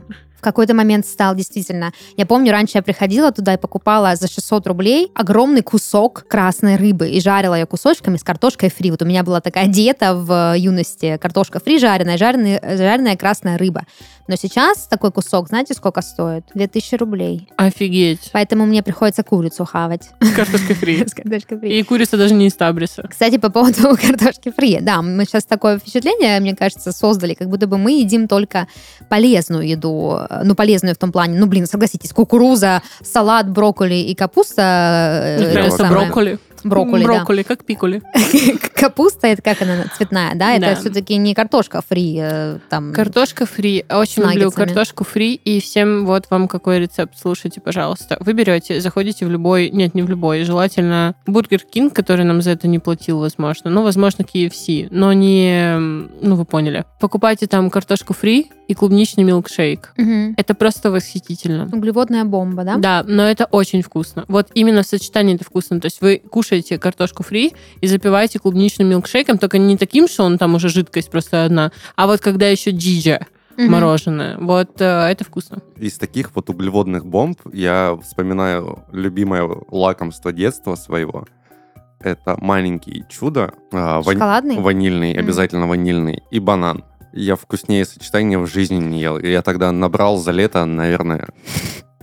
какой-то 0.46 0.74
момент 0.74 1.06
стал 1.06 1.36
действительно. 1.36 1.92
Я 2.16 2.26
помню, 2.26 2.52
раньше 2.52 2.78
я 2.78 2.82
приходила 2.82 3.32
туда 3.32 3.56
и 3.56 3.58
покупала 3.58 4.16
за 4.16 4.28
600 4.28 4.68
рублей 4.68 5.12
огромный 5.16 5.62
кусок 5.62 6.26
красной 6.28 6.78
рыбы 6.78 7.10
и 7.10 7.20
жарила 7.20 7.56
ее 7.56 7.66
кусочками 7.66 8.18
с 8.18 8.24
картошкой 8.24 8.70
фри. 8.70 8.92
Вот 8.92 9.02
у 9.02 9.06
меня 9.06 9.24
была 9.24 9.42
такая 9.42 9.68
диета 9.68 10.16
в 10.16 10.56
юности. 10.58 11.18
Картошка 11.22 11.60
фри 11.60 11.80
жареная, 11.80 12.18
жареная, 12.18 12.62
жареная 12.78 13.18
красная 13.18 13.58
рыба. 13.58 13.84
Но 14.28 14.36
сейчас 14.36 14.88
такой 14.88 15.12
кусок, 15.12 15.50
знаете, 15.50 15.76
сколько 15.76 16.02
стоит? 16.02 16.46
2000 16.56 16.96
рублей. 16.96 17.48
Офигеть. 17.58 18.32
Поэтому 18.34 18.66
мне 18.66 18.82
приходится 18.82 19.24
курицу 19.24 19.66
хавать 19.66 20.10
С 20.20 20.32
картошкой 20.32 20.76
фри. 20.76 20.98
с 21.08 21.14
картошкой 21.14 21.60
фри. 21.60 21.80
И 21.80 21.84
курица 21.84 22.18
даже 22.18 22.34
не 22.34 22.48
из 22.48 22.56
Табриса. 22.56 23.08
Кстати, 23.08 23.38
по 23.38 23.52
поводу 23.52 23.96
картошки 24.02 24.52
фри. 24.52 24.80
Да, 24.82 25.04
мы 25.04 25.26
сейчас 25.26 25.46
такое 25.46 25.78
впечатление, 25.78 26.40
мне 26.40 26.56
кажется, 26.56 26.92
создали, 26.92 27.36
как 27.36 27.50
будто 27.50 27.68
бы 27.68 27.78
мы 27.78 28.00
едим 28.00 28.28
только 28.28 28.68
полезную 29.10 29.68
еду. 29.68 30.20
Ну, 30.44 30.56
полезную 30.56 30.96
в 30.96 30.98
том 30.98 31.12
плане, 31.12 31.40
ну, 31.40 31.46
блин, 31.48 31.66
согласитесь, 31.68 32.12
кукуруза, 32.14 32.82
салат, 33.04 33.50
брокколи 33.50 33.96
и 33.96 34.16
капуста. 34.16 34.62
э, 34.62 35.38
Мне 35.40 35.68
это 35.68 35.72
самое. 35.72 36.04
брокколи. 36.06 36.40
Брокколи, 36.66 37.04
да. 37.04 37.08
Брокколи, 37.14 37.44
как 37.44 37.64
пикули. 37.64 38.02
Капуста, 38.74 39.28
это 39.28 39.42
как 39.42 39.62
она, 39.62 39.86
цветная, 39.96 40.34
да? 40.36 40.54
Это 40.54 40.66
Да. 40.66 40.76
все-таки 40.76 41.16
не 41.18 41.34
картошка 41.36 41.82
фри, 41.88 42.18
э, 42.20 42.58
там... 42.70 42.92
Картошка 42.92 43.46
фри. 43.46 43.86
Очень 43.90 44.24
люблю 44.24 44.52
картошку 44.52 45.04
фри. 45.04 45.36
И 45.36 45.62
всем 45.62 46.06
вот 46.06 46.26
вам 46.32 46.48
какой 46.48 46.80
рецепт. 46.80 47.14
Слушайте, 47.20 47.62
пожалуйста. 47.62 48.18
Вы 48.20 48.34
берете, 48.34 48.82
заходите 48.82 49.26
в 49.26 49.30
любой... 49.30 49.70
Нет, 49.70 49.94
не 49.94 50.02
в 50.02 50.10
любой. 50.10 50.44
Желательно 50.44 51.16
Burger 51.28 51.60
King, 51.60 51.94
который 51.94 52.26
нам 52.26 52.42
за 52.42 52.52
это 52.52 52.68
не 52.68 52.80
платил, 52.80 53.20
возможно. 53.20 53.70
Ну, 53.70 53.84
возможно, 53.84 54.24
KFC. 54.24 54.88
Но 54.90 55.14
не... 55.14 55.78
Ну, 55.78 56.36
вы 56.36 56.46
поняли. 56.46 56.86
Покупайте 57.00 57.46
там 57.46 57.70
картошку 57.70 58.14
фри 58.14 58.52
и 58.68 58.74
клубничный 58.74 59.24
милкшейк. 59.24 59.94
Мгм. 59.98 60.34
Это 60.38 60.56
просто 60.56 60.90
восхитительно. 60.90 61.70
Углеводная 61.72 62.24
бомба, 62.26 62.64
да? 62.64 62.78
Да, 62.78 63.04
но 63.08 63.30
это 63.30 63.46
очень 63.46 63.84
вкусно. 63.84 64.26
Вот 64.28 64.48
именно 64.56 64.82
в 64.82 64.88
сочетании 64.88 65.36
это 65.36 65.44
вкусно. 65.44 65.80
То 65.80 65.86
есть 65.86 66.02
вы 66.02 66.18
кушаете 66.32 66.55
картошку 66.64 67.24
фри 67.24 67.54
и 67.82 67.88
запиваете 67.88 68.40
клубничным 68.40 68.88
милкшейком, 68.90 69.38
только 69.38 69.58
не 69.58 69.78
таким, 69.78 70.08
что 70.08 70.24
он 70.24 70.38
там 70.38 70.56
уже 70.56 70.70
жидкость 70.70 71.10
просто 71.12 71.46
одна, 71.46 71.72
а 71.96 72.08
вот 72.08 72.20
когда 72.22 72.48
еще 72.48 72.72
джиджа 72.72 73.20
Мгм. 73.58 73.72
мороженое. 73.72 74.38
Вот 74.38 74.82
э, 74.82 74.86
это 74.86 75.24
вкусно. 75.24 75.60
Из 75.78 75.98
таких 75.98 76.36
вот 76.36 76.50
углеводных 76.50 77.06
бомб 77.06 77.40
я 77.54 77.98
вспоминаю 78.04 78.84
любимое 78.92 79.50
лакомство 79.72 80.34
детства 80.34 80.76
своего. 80.76 81.26
Это 82.02 82.36
маленький 82.42 83.06
чудо, 83.10 83.54
вань- 83.72 84.04
Шоколадный? 84.04 84.60
ванильный, 84.60 85.12
Мгм. 85.14 85.20
обязательно 85.22 85.68
ванильный, 85.68 86.22
и 86.32 86.40
банан. 86.40 86.84
Я 87.14 87.38
вкуснее 87.38 87.86
сочетания 87.86 88.38
в 88.38 88.46
жизни 88.46 88.76
не 88.76 89.00
ел. 89.00 89.18
Я 89.20 89.42
тогда 89.42 89.72
набрал 89.72 90.18
за 90.18 90.32
лето, 90.32 90.66
наверное, 90.66 91.30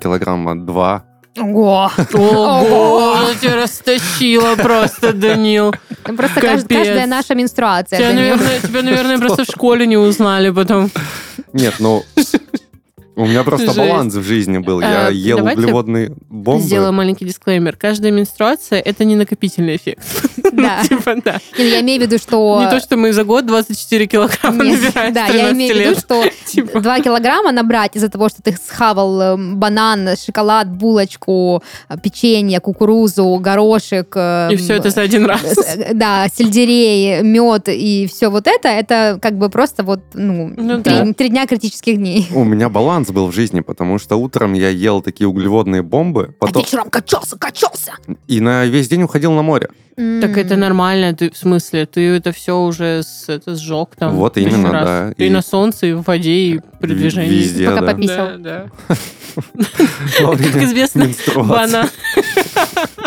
килограмма 0.00 0.58
два. 0.58 1.04
Ого! 1.38 1.90
Ого, 2.12 3.16
тебя 3.40 3.56
растащила 3.56 4.54
просто, 4.56 5.12
Данил. 5.12 5.74
Ну, 6.06 6.16
Просто 6.16 6.40
Капец. 6.40 6.66
каждая 6.68 7.06
наша 7.06 7.34
менструация. 7.34 8.12
Наверное, 8.12 8.60
тебя, 8.60 8.82
наверное, 8.82 9.18
просто 9.18 9.44
в 9.44 9.46
школе 9.46 9.86
не 9.86 9.96
узнали 9.96 10.50
потом. 10.50 10.90
Нет, 11.52 11.74
ну... 11.78 12.04
У 13.14 13.26
меня 13.26 13.44
просто 13.44 13.66
Жесть. 13.66 13.78
баланс 13.78 14.14
в 14.14 14.22
жизни 14.22 14.58
был. 14.58 14.80
Я 14.80 15.08
Э, 15.10 15.12
ел 15.12 15.38
давайте 15.38 15.60
углеводные 15.60 16.12
бомбы. 16.30 16.62
Сделаю 16.62 16.92
маленький 16.92 17.24
дисклеймер. 17.26 17.76
Каждая 17.76 18.10
менструация— 18.12 18.80
это 18.84 19.04
не 19.04 19.16
накопительный 19.16 19.76
эффект. 19.76 20.02
Да. 20.52 20.80
Ну, 20.82 20.88
типа, 20.98 21.14
да. 21.24 21.40
Не, 21.58 21.70
Я 21.70 21.80
имею 21.80 21.98
в 22.00 22.02
виду, 22.04 22.18
что... 22.18 22.60
Не 22.62 22.68
то, 22.68 22.78
что 22.78 22.98
мы 22.98 23.14
за 23.14 23.24
год 23.24 23.46
24 23.46 24.06
килограмма 24.06 24.64
набираем 24.64 25.14
Да, 25.14 25.22
я 25.26 25.32
13 25.48 25.52
имею 25.56 25.74
в 25.74 25.78
виду, 25.78 25.98
что 25.98 26.24
Типа. 26.46 26.80
2 26.80 27.00
килограмма 27.00 27.52
набрать 27.52 27.96
из-за 27.96 28.10
того, 28.10 28.28
что 28.28 28.42
ты 28.42 28.54
схавал 28.62 29.20
э, 29.22 29.36
банан, 29.54 30.10
шоколад, 30.14 30.68
булочку, 30.70 31.62
э, 31.88 31.96
печенье, 32.02 32.60
кукурузу, 32.60 33.38
горошек. 33.40 34.12
э, 34.14 34.50
И 34.52 34.56
все 34.56 34.74
это 34.74 34.90
за 34.90 35.00
один 35.00 35.24
раз. 35.24 35.40
с- 35.42 35.94
Да, 35.94 36.26
сельдерей, 36.28 37.22
мед 37.22 37.68
и 37.68 38.06
все 38.12 38.28
вот 38.28 38.46
это, 38.46 38.68
это 38.68 39.18
как 39.22 39.38
бы 39.38 39.48
просто 39.48 39.82
вот, 39.84 40.00
ну, 40.12 40.52
Ну 40.54 40.78
да. 40.78 41.06
три 41.16 41.30
дня 41.30 41.46
критических 41.46 41.96
дней. 41.96 42.28
У 42.34 42.44
меня 42.44 42.68
баланс 42.68 43.01
был 43.10 43.26
в 43.28 43.32
жизни, 43.34 43.60
потому 43.60 43.98
что 43.98 44.16
утром 44.16 44.52
я 44.52 44.68
ел 44.68 45.00
такие 45.02 45.26
углеводные 45.28 45.82
бомбы, 45.82 46.34
А 46.40 46.46
потом 46.46 46.62
вечером 46.62 46.90
качался, 46.90 47.36
качался. 47.38 47.92
и 48.28 48.40
на 48.40 48.64
весь 48.66 48.88
день 48.88 49.02
уходил 49.02 49.32
на 49.32 49.42
море. 49.42 49.68
Так 49.94 50.38
это 50.38 50.56
нормально, 50.56 51.12
ты 51.14 51.30
в 51.30 51.36
смысле, 51.36 51.84
ты 51.84 52.00
это 52.16 52.32
все 52.32 52.58
уже 52.58 53.02
с, 53.02 53.28
это 53.28 53.54
сжег 53.56 53.90
там. 53.98 54.14
Вот 54.16 54.38
именно, 54.38 54.72
раз. 54.72 54.84
да. 54.86 55.12
И, 55.18 55.26
И- 55.26 55.30
на 55.30 55.42
солнце, 55.42 55.86
и 55.88 55.92
в 55.92 56.02
воде, 56.02 56.30
и 56.32 56.60
при 56.80 56.88
Ви- 56.94 57.00
движении. 57.00 57.28
везде, 57.28 57.68
Пока 57.68 57.80
да. 57.82 57.92
пописал. 57.92 58.26
Да, 58.38 58.38
да. 58.88 58.96
Во 60.22 60.36
Как 60.36 60.56
известно, 60.62 61.08
банан. 61.36 61.88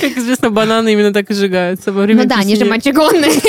Как 0.00 0.16
известно, 0.16 0.50
бананы 0.50 0.92
именно 0.92 1.12
так 1.12 1.30
и 1.30 1.34
сжигаются 1.34 1.92
во 1.92 2.02
время 2.02 2.22
Ну 2.24 2.28
да, 2.28 2.36
они 2.36 2.56
же 2.56 2.64
мочегонные. 2.64 3.30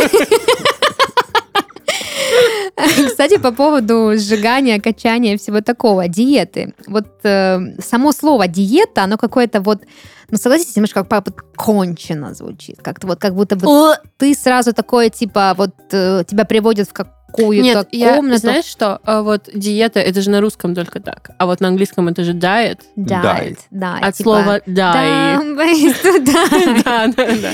Кстати, 3.07 3.38
по 3.38 3.51
поводу 3.51 4.13
сжигания, 4.15 4.79
качания 4.79 5.38
всего 5.38 5.62
такого, 5.62 6.07
диеты. 6.07 6.73
Вот 6.88 7.07
э, 7.23 7.59
само 7.79 8.12
слово 8.12 8.47
диета, 8.47 9.03
оно 9.03 9.17
какое-то 9.17 9.62
вот, 9.62 9.83
ну 10.31 10.38
согласитесь, 10.38 10.75
немножко 10.75 11.03
как 11.03 11.25
вот 11.25 11.41
кончено 11.55 12.33
звучит. 12.33 12.81
Как-то 12.81 13.07
вот, 13.07 13.19
как 13.19 13.36
будто 13.36 13.55
бы 13.55 13.95
ты 14.17 14.33
сразу 14.33 14.73
такое, 14.73 15.09
типа, 15.09 15.53
вот 15.55 15.75
э, 15.91 16.23
тебя 16.27 16.45
приводят 16.45 16.89
в 16.89 16.93
какую-то 17.33 17.63
Нет, 17.63 17.87
я, 17.91 18.15
комнату. 18.15 18.39
знаешь 18.39 18.65
что, 18.65 18.99
А 19.03 19.21
вот 19.21 19.49
диета, 19.53 19.99
это 19.99 20.21
же 20.21 20.29
на 20.29 20.41
русском 20.41 20.75
только 20.75 20.99
так, 20.99 21.31
а 21.37 21.45
вот 21.45 21.59
на 21.61 21.67
английском 21.69 22.07
это 22.07 22.23
же 22.23 22.33
diet, 22.33 22.79
Diet, 22.95 23.57
да. 23.71 23.97
от 24.01 24.15
типа, 24.15 24.29
слова 24.29 24.57
die. 24.67 25.37
«Dumb 25.39 25.57
waste 25.57 26.03
to 26.03 26.25
die». 26.25 26.83
Да, 26.83 27.07
да, 27.07 27.27
да. 27.41 27.51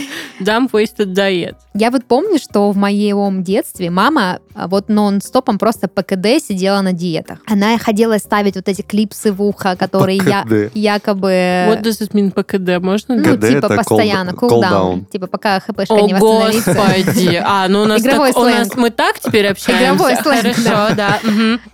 Dumb 0.60 0.70
wasted 0.72 1.14
diet. 1.14 1.56
Я 1.74 1.92
вот 1.92 2.06
помню, 2.06 2.40
что 2.40 2.72
в 2.72 2.78
моем 2.78 3.44
детстве 3.44 3.90
мама 3.90 4.40
а, 4.54 4.68
вот 4.68 4.90
нон-стопом 4.90 5.58
просто 5.58 5.88
по 5.88 6.04
КД 6.04 6.44
сидела 6.44 6.82
на 6.82 6.92
диетах. 6.94 7.40
Она 7.48 7.78
ходила 7.78 8.18
ставить 8.18 8.56
вот 8.56 8.68
эти 8.68 8.82
клипсы 8.82 9.32
в 9.32 9.42
ухо, 9.42 9.76
которые 9.78 10.18
я, 10.18 10.46
якобы... 10.74 11.30
What 11.70 11.82
does 11.84 12.02
it 12.02 12.12
mean 12.12 12.32
по 12.32 12.44
КД? 12.44 12.82
Можно? 12.84 13.16
ну, 13.16 13.24
КД 13.38 13.48
типа 13.48 13.70
постоянно, 13.70 14.32
cool- 14.32 14.62
down. 14.62 15.06
Типа 15.12 15.28
пока 15.28 15.60
хпшка 15.60 15.94
О, 15.94 16.02
не 16.08 16.14
восстановится. 16.14 16.74
господи. 16.74 17.42
А, 17.46 17.68
ну 17.70 17.84
у 17.84 17.86
нас, 17.86 18.02
Игровой 18.02 18.34
так, 18.34 18.38
у 18.42 18.46
нас 18.46 18.68
сленг. 18.68 18.76
мы 18.78 18.90
так 18.90 19.20
теперь 19.20 19.48
общаемся. 19.48 19.69
Игровой 19.70 20.16
сленг, 20.16 20.56
Хорошо, 20.56 20.96
да. 20.96 21.20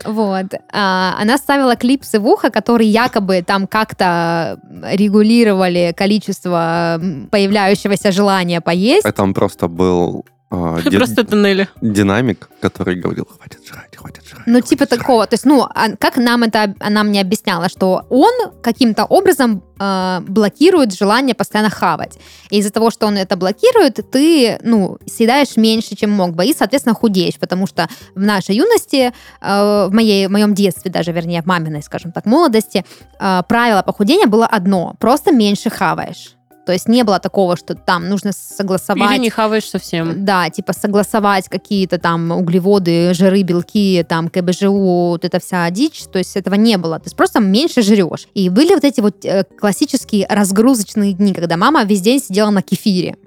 Вот. 0.05 0.45
А, 0.71 1.15
она 1.19 1.37
ставила 1.37 1.75
клипсы 1.75 2.19
в 2.19 2.27
ухо, 2.27 2.49
которые 2.49 2.89
якобы 2.89 3.43
там 3.45 3.67
как-то 3.67 4.59
регулировали 4.91 5.93
количество 5.95 6.99
появляющегося 7.31 8.11
желания 8.11 8.61
поесть. 8.61 9.05
А 9.05 9.11
там 9.11 9.33
просто 9.33 9.67
был 9.67 10.25
ди- 10.89 10.97
Просто 10.97 11.23
тоннели. 11.23 11.67
динамик, 11.81 12.49
который 12.61 12.95
говорил, 12.95 13.25
хватит 13.25 13.65
жрать, 13.67 13.95
хватит 13.95 14.23
жрать. 14.27 14.43
Ну, 14.45 14.53
хватит 14.53 14.69
типа 14.69 14.85
жрать». 14.85 14.99
такого. 14.99 15.27
То 15.27 15.33
есть, 15.33 15.45
ну, 15.45 15.63
а 15.63 15.95
как 15.97 16.17
нам 16.17 16.43
это, 16.43 16.75
она 16.79 17.03
мне 17.03 17.21
объясняла, 17.21 17.69
что 17.69 18.05
он 18.09 18.31
каким-то 18.61 19.05
образом 19.05 19.63
э, 19.79 20.19
блокирует 20.27 20.93
желание 20.93 21.35
постоянно 21.35 21.69
хавать. 21.69 22.19
И 22.51 22.59
из-за 22.59 22.71
того, 22.71 22.91
что 22.91 23.07
он 23.07 23.17
это 23.17 23.35
блокирует, 23.35 23.99
ты, 24.11 24.59
ну, 24.63 24.97
съедаешь 25.07 25.57
меньше, 25.57 25.95
чем 25.95 26.11
мог 26.11 26.35
бы, 26.35 26.45
и, 26.45 26.53
соответственно, 26.53 26.95
худеешь, 26.95 27.39
потому 27.39 27.67
что 27.67 27.89
в 28.13 28.21
нашей 28.21 28.55
юности, 28.55 29.13
э, 29.41 29.87
в, 29.89 29.93
моей, 29.93 30.27
в 30.27 30.31
моем 30.31 30.53
детстве 30.53 30.91
даже, 30.91 31.11
вернее, 31.11 31.41
в 31.41 31.45
маминой, 31.47 31.81
скажем 31.81 32.11
так, 32.11 32.25
молодости, 32.25 32.85
э, 33.19 33.41
правило 33.47 33.81
похудения 33.81 34.27
было 34.27 34.45
одно, 34.45 34.95
просто 34.99 35.31
меньше 35.31 35.69
хаваешь. 35.69 36.35
То 36.65 36.73
есть 36.73 36.87
не 36.87 37.03
было 37.03 37.19
такого, 37.19 37.55
что 37.57 37.75
там 37.75 38.09
нужно 38.09 38.31
согласовать... 38.31 39.11
Или 39.11 39.19
не 39.19 39.29
хаваешь 39.29 39.69
совсем. 39.69 40.25
Да, 40.25 40.49
типа 40.49 40.73
согласовать 40.73 41.47
какие-то 41.47 41.97
там 41.99 42.31
углеводы, 42.31 43.13
жиры, 43.13 43.43
белки, 43.43 44.03
там 44.07 44.29
КБЖУ, 44.29 44.71
вот 44.71 45.25
эта 45.25 45.39
вся 45.39 45.69
дичь, 45.69 46.03
то 46.11 46.17
есть 46.17 46.35
этого 46.35 46.55
не 46.55 46.77
было. 46.77 46.99
То 46.99 47.05
есть 47.05 47.15
просто 47.15 47.39
меньше 47.39 47.81
жрешь. 47.81 48.27
И 48.33 48.49
были 48.49 48.73
вот 48.73 48.83
эти 48.83 49.01
вот 49.01 49.23
э, 49.25 49.43
классические 49.43 50.25
разгрузочные 50.27 51.13
дни, 51.13 51.33
когда 51.33 51.57
мама 51.57 51.83
весь 51.83 52.01
день 52.01 52.19
сидела 52.19 52.49
на 52.49 52.61
кефире. 52.61 53.17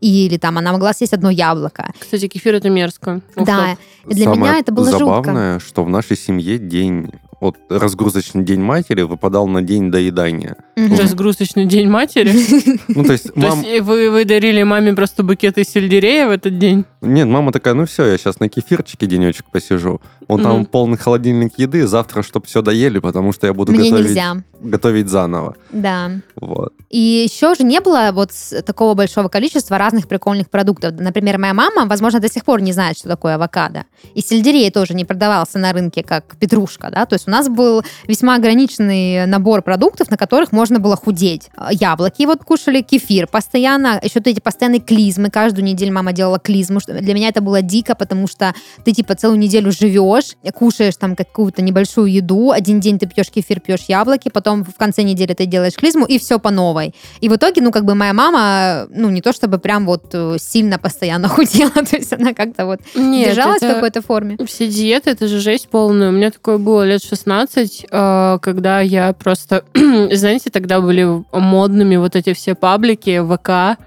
Или 0.00 0.36
там 0.36 0.58
она 0.58 0.72
могла 0.72 0.92
съесть 0.92 1.12
одно 1.12 1.30
яблоко. 1.30 1.92
Кстати, 1.98 2.28
кефир 2.28 2.54
это 2.54 2.70
мерзко. 2.70 3.20
Оф 3.34 3.44
да, 3.44 3.76
для 4.04 4.24
Самое 4.24 4.40
меня 4.40 4.58
это 4.60 4.72
было 4.72 4.90
жутко. 4.90 5.04
забавное, 5.04 5.58
что 5.58 5.84
в 5.84 5.88
нашей 5.88 6.16
семье 6.16 6.58
день, 6.58 7.10
вот 7.40 7.56
разгрузочный 7.68 8.44
день 8.44 8.60
матери 8.60 9.02
выпадал 9.02 9.46
на 9.46 9.62
день 9.62 9.90
доедания. 9.90 10.56
Разгрузочный 10.76 11.66
день 11.66 11.88
матери. 11.88 12.34
Ну, 12.88 13.04
то 13.04 13.12
есть, 13.12 13.32
То 13.32 13.38
мам... 13.40 13.60
есть 13.62 13.82
вы, 13.84 14.10
вы 14.10 14.24
дарили 14.24 14.62
маме 14.62 14.92
просто 14.94 15.22
букеты 15.22 15.62
сельдерея 15.64 16.26
в 16.26 16.30
этот 16.30 16.58
день? 16.58 16.84
Нет, 17.00 17.28
мама 17.28 17.52
такая, 17.52 17.74
ну 17.74 17.86
все, 17.86 18.06
я 18.06 18.18
сейчас 18.18 18.40
на 18.40 18.48
кефирчике 18.48 19.06
денечек 19.06 19.46
посижу. 19.50 20.00
Он 20.26 20.42
там 20.42 20.66
полный 20.66 20.98
холодильник 20.98 21.58
еды, 21.58 21.86
завтра, 21.86 22.22
чтобы 22.22 22.46
все 22.46 22.60
доели, 22.60 22.98
потому 22.98 23.32
что 23.32 23.46
я 23.46 23.54
буду 23.54 23.72
Мне 23.72 23.90
готовить, 23.90 24.08
нельзя. 24.08 24.36
готовить 24.60 25.08
заново. 25.08 25.56
Да. 25.70 26.10
Вот. 26.36 26.72
И 26.90 26.98
еще 26.98 27.54
же 27.54 27.62
не 27.64 27.80
было 27.80 28.10
вот 28.12 28.30
такого 28.66 28.94
большого 28.94 29.28
количества 29.28 29.78
разных 29.78 30.08
прикольных 30.08 30.50
продуктов. 30.50 30.98
Например, 30.98 31.38
моя 31.38 31.54
мама, 31.54 31.86
возможно, 31.86 32.20
до 32.20 32.28
сих 32.28 32.44
пор 32.44 32.60
не 32.60 32.72
знает, 32.72 32.98
что 32.98 33.08
такое 33.08 33.36
авокадо. 33.36 33.84
И 34.14 34.20
сельдерей 34.20 34.70
тоже 34.70 34.94
не 34.94 35.04
продавался 35.04 35.58
на 35.58 35.72
рынке 35.72 36.02
как 36.02 36.36
петрушка, 36.36 36.90
да. 36.90 37.06
То 37.06 37.14
есть 37.14 37.27
у 37.28 37.30
нас 37.30 37.48
был 37.48 37.82
весьма 38.06 38.36
ограниченный 38.36 39.26
набор 39.26 39.60
продуктов, 39.60 40.10
на 40.10 40.16
которых 40.16 40.50
можно 40.50 40.78
было 40.78 40.96
худеть. 40.96 41.50
Яблоки 41.70 42.24
вот 42.24 42.42
кушали, 42.42 42.80
кефир 42.80 43.26
постоянно, 43.26 44.00
еще 44.02 44.20
вот 44.20 44.26
эти 44.26 44.40
постоянные 44.40 44.80
клизмы. 44.80 45.28
Каждую 45.28 45.64
неделю 45.64 45.92
мама 45.92 46.14
делала 46.14 46.38
клизму. 46.38 46.80
Для 46.86 47.14
меня 47.14 47.28
это 47.28 47.42
было 47.42 47.60
дико, 47.60 47.94
потому 47.94 48.28
что 48.28 48.54
ты 48.82 48.92
типа 48.92 49.14
целую 49.14 49.38
неделю 49.38 49.70
живешь, 49.72 50.36
кушаешь 50.54 50.96
там 50.96 51.14
какую-то 51.14 51.60
небольшую 51.60 52.10
еду, 52.10 52.50
один 52.50 52.80
день 52.80 52.98
ты 52.98 53.06
пьешь 53.06 53.30
кефир, 53.30 53.60
пьешь 53.60 53.84
яблоки, 53.88 54.30
потом 54.30 54.64
в 54.64 54.74
конце 54.76 55.02
недели 55.02 55.34
ты 55.34 55.44
делаешь 55.44 55.74
клизму, 55.74 56.06
и 56.06 56.18
все 56.18 56.38
по 56.38 56.50
новой. 56.50 56.94
И 57.20 57.28
в 57.28 57.36
итоге, 57.36 57.60
ну, 57.60 57.70
как 57.70 57.84
бы 57.84 57.94
моя 57.94 58.14
мама, 58.14 58.86
ну, 58.90 59.10
не 59.10 59.20
то 59.20 59.34
чтобы 59.34 59.58
прям 59.58 59.84
вот 59.84 60.06
э, 60.14 60.36
сильно 60.40 60.78
постоянно 60.78 61.28
худела, 61.28 61.72
то 61.72 61.96
есть 61.96 62.12
она 62.14 62.32
как-то 62.32 62.64
вот 62.64 62.80
Нет, 62.94 63.28
держалась 63.28 63.60
в 63.60 63.74
какой-то 63.74 64.00
форме. 64.00 64.38
Все 64.46 64.66
диеты, 64.66 65.10
это 65.10 65.28
же 65.28 65.40
жесть 65.40 65.68
полная. 65.68 66.08
У 66.08 66.12
меня 66.12 66.30
такое 66.30 66.56
было 66.56 66.86
лет 66.86 67.02
в 67.02 67.17
16, 67.18 67.86
э, 67.90 68.38
когда 68.40 68.80
я 68.80 69.12
просто... 69.12 69.64
Знаете, 69.74 70.50
тогда 70.50 70.80
были 70.80 71.24
модными 71.32 71.96
вот 71.96 72.16
эти 72.16 72.32
все 72.32 72.54
паблики, 72.54 73.20
ВК, 73.20 73.80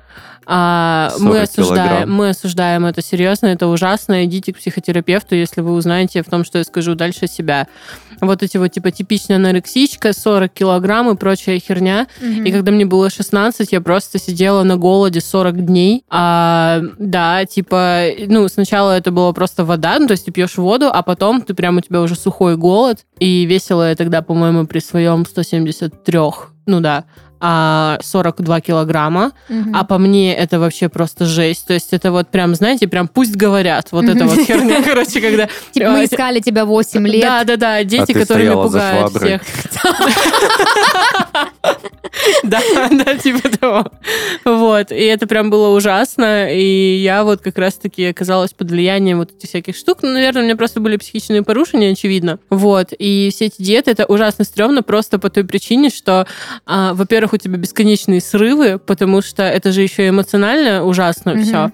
а, 0.46 1.12
мы, 1.20 1.34
40 1.34 1.44
осуждаем, 1.44 1.88
килограмм. 1.88 2.14
мы 2.14 2.30
осуждаем 2.30 2.86
это 2.86 3.02
серьезно, 3.02 3.48
это 3.48 3.68
ужасно. 3.68 4.26
Идите 4.26 4.54
к 4.54 4.58
психотерапевту, 4.58 5.36
если 5.36 5.62
вы 5.62 5.74
узнаете 5.74 6.24
в 6.24 6.30
том, 6.30 6.44
что 6.44 6.58
я 6.58 6.64
скажу 6.64 6.96
дальше 6.96 7.28
себя. 7.28 7.68
Вот 8.20 8.44
эти 8.44 8.58
вот 8.58 8.70
типа 8.70 8.92
типичная 8.92 9.38
анорексичка, 9.38 10.14
40 10.14 10.52
килограмм 10.52 11.10
и 11.10 11.16
прочая 11.16 11.60
херня. 11.60 12.08
Мгм. 12.22 12.44
И 12.44 12.52
когда 12.52 12.72
мне 12.72 12.86
было 12.86 13.10
16, 13.10 13.72
я 13.72 13.82
просто 13.82 14.20
сидела 14.20 14.64
на 14.64 14.78
голоде 14.78 15.22
40 15.22 15.66
дней. 15.66 16.04
А, 16.10 16.82
да, 16.98 17.46
типа, 17.46 18.06
ну, 18.28 18.48
сначала 18.48 18.98
это 18.98 19.12
была 19.12 19.34
просто 19.34 19.66
вода, 19.66 19.98
ну, 20.00 20.08
то 20.08 20.14
есть 20.14 20.26
ты 20.26 20.32
пьешь 20.32 20.58
воду, 20.58 20.90
а 20.92 21.02
потом 21.02 21.42
ты 21.42 21.54
прям 21.54 21.78
у 21.78 21.82
тебя 21.82 22.02
уже 22.02 22.16
сухой 22.16 22.58
голод. 22.58 23.06
И 23.20 23.46
весила 23.46 23.90
я 23.90 23.96
тогда, 23.96 24.22
по-моему, 24.22 24.66
при 24.66 24.80
своем 24.80 25.26
173, 25.26 26.20
ну 26.66 26.80
да, 26.80 27.06
а 27.42 27.98
42 28.02 28.62
килограмма. 28.62 29.32
Мгм. 29.50 29.76
А 29.76 29.84
по 29.84 29.98
мне 29.98 30.36
это 30.36 30.60
вообще 30.60 30.90
просто 30.90 31.26
жесть. 31.26 31.68
То 31.68 31.74
есть 31.74 31.92
это 31.92 32.12
вот 32.12 32.30
прям, 32.30 32.56
знаете, 32.56 32.88
прям 32.88 33.08
пусть 33.08 33.36
говорят. 33.36 33.88
Вот 33.92 34.06
это 34.06 34.26
вот 34.26 34.40
херня, 34.46 34.82
короче, 34.86 35.20
когда... 35.20 35.50
Типа 35.72 35.90
мы 35.90 36.06
искали 36.06 36.40
тебя 36.40 36.66
8 36.66 37.08
лет. 37.08 37.22
Да, 37.22 37.44
да, 37.44 37.58
да, 37.58 37.84
дети, 37.84 38.14
которыми 38.14 38.46
стояла 38.46 38.70
за 38.70 38.80
пугают 38.80 39.18
всех. 39.18 39.42
Да, 42.44 42.60
да, 42.92 43.18
типа 43.18 43.50
того. 43.58 43.86
Вот. 44.46 44.92
И 44.92 44.96
это 44.96 45.28
прям 45.28 45.50
было 45.50 45.70
ужасно. 45.70 46.52
И 46.52 46.98
я 46.98 47.24
вот 47.24 47.42
как 47.42 47.58
раз-таки 47.58 48.06
оказалась 48.06 48.54
под 48.54 48.72
влиянием 48.72 49.20
вот 49.20 49.32
этих 49.32 49.50
всяких 49.50 49.76
штук. 49.76 50.00
Ну, 50.02 50.10
наверное, 50.10 50.42
у 50.42 50.46
меня 50.46 50.56
просто 50.56 50.80
были 50.80 50.98
психичные 50.98 51.44
порушения, 51.44 51.92
очевидно. 51.92 52.40
Вот. 52.50 52.90
И 52.98 53.30
все 53.34 53.46
эти 53.46 53.62
диеты, 53.62 53.92
это 53.92 54.06
ужасно 54.06 54.44
стрёмно 54.44 54.84
просто 54.84 55.20
по 55.20 55.30
той 55.30 55.44
причине, 55.44 55.90
что, 55.90 56.28
а, 56.66 56.94
во-первых, 57.32 57.34
у 57.34 57.38
тебя 57.38 57.58
бесконечные 57.58 58.22
срывы, 58.22 58.78
потому 58.80 59.22
что 59.22 59.44
это 59.44 59.72
же 59.72 59.82
еще 59.82 60.10
эмоционально 60.10 60.84
ужасно 60.86 61.34
Мгм. 61.34 61.44
все. 61.44 61.72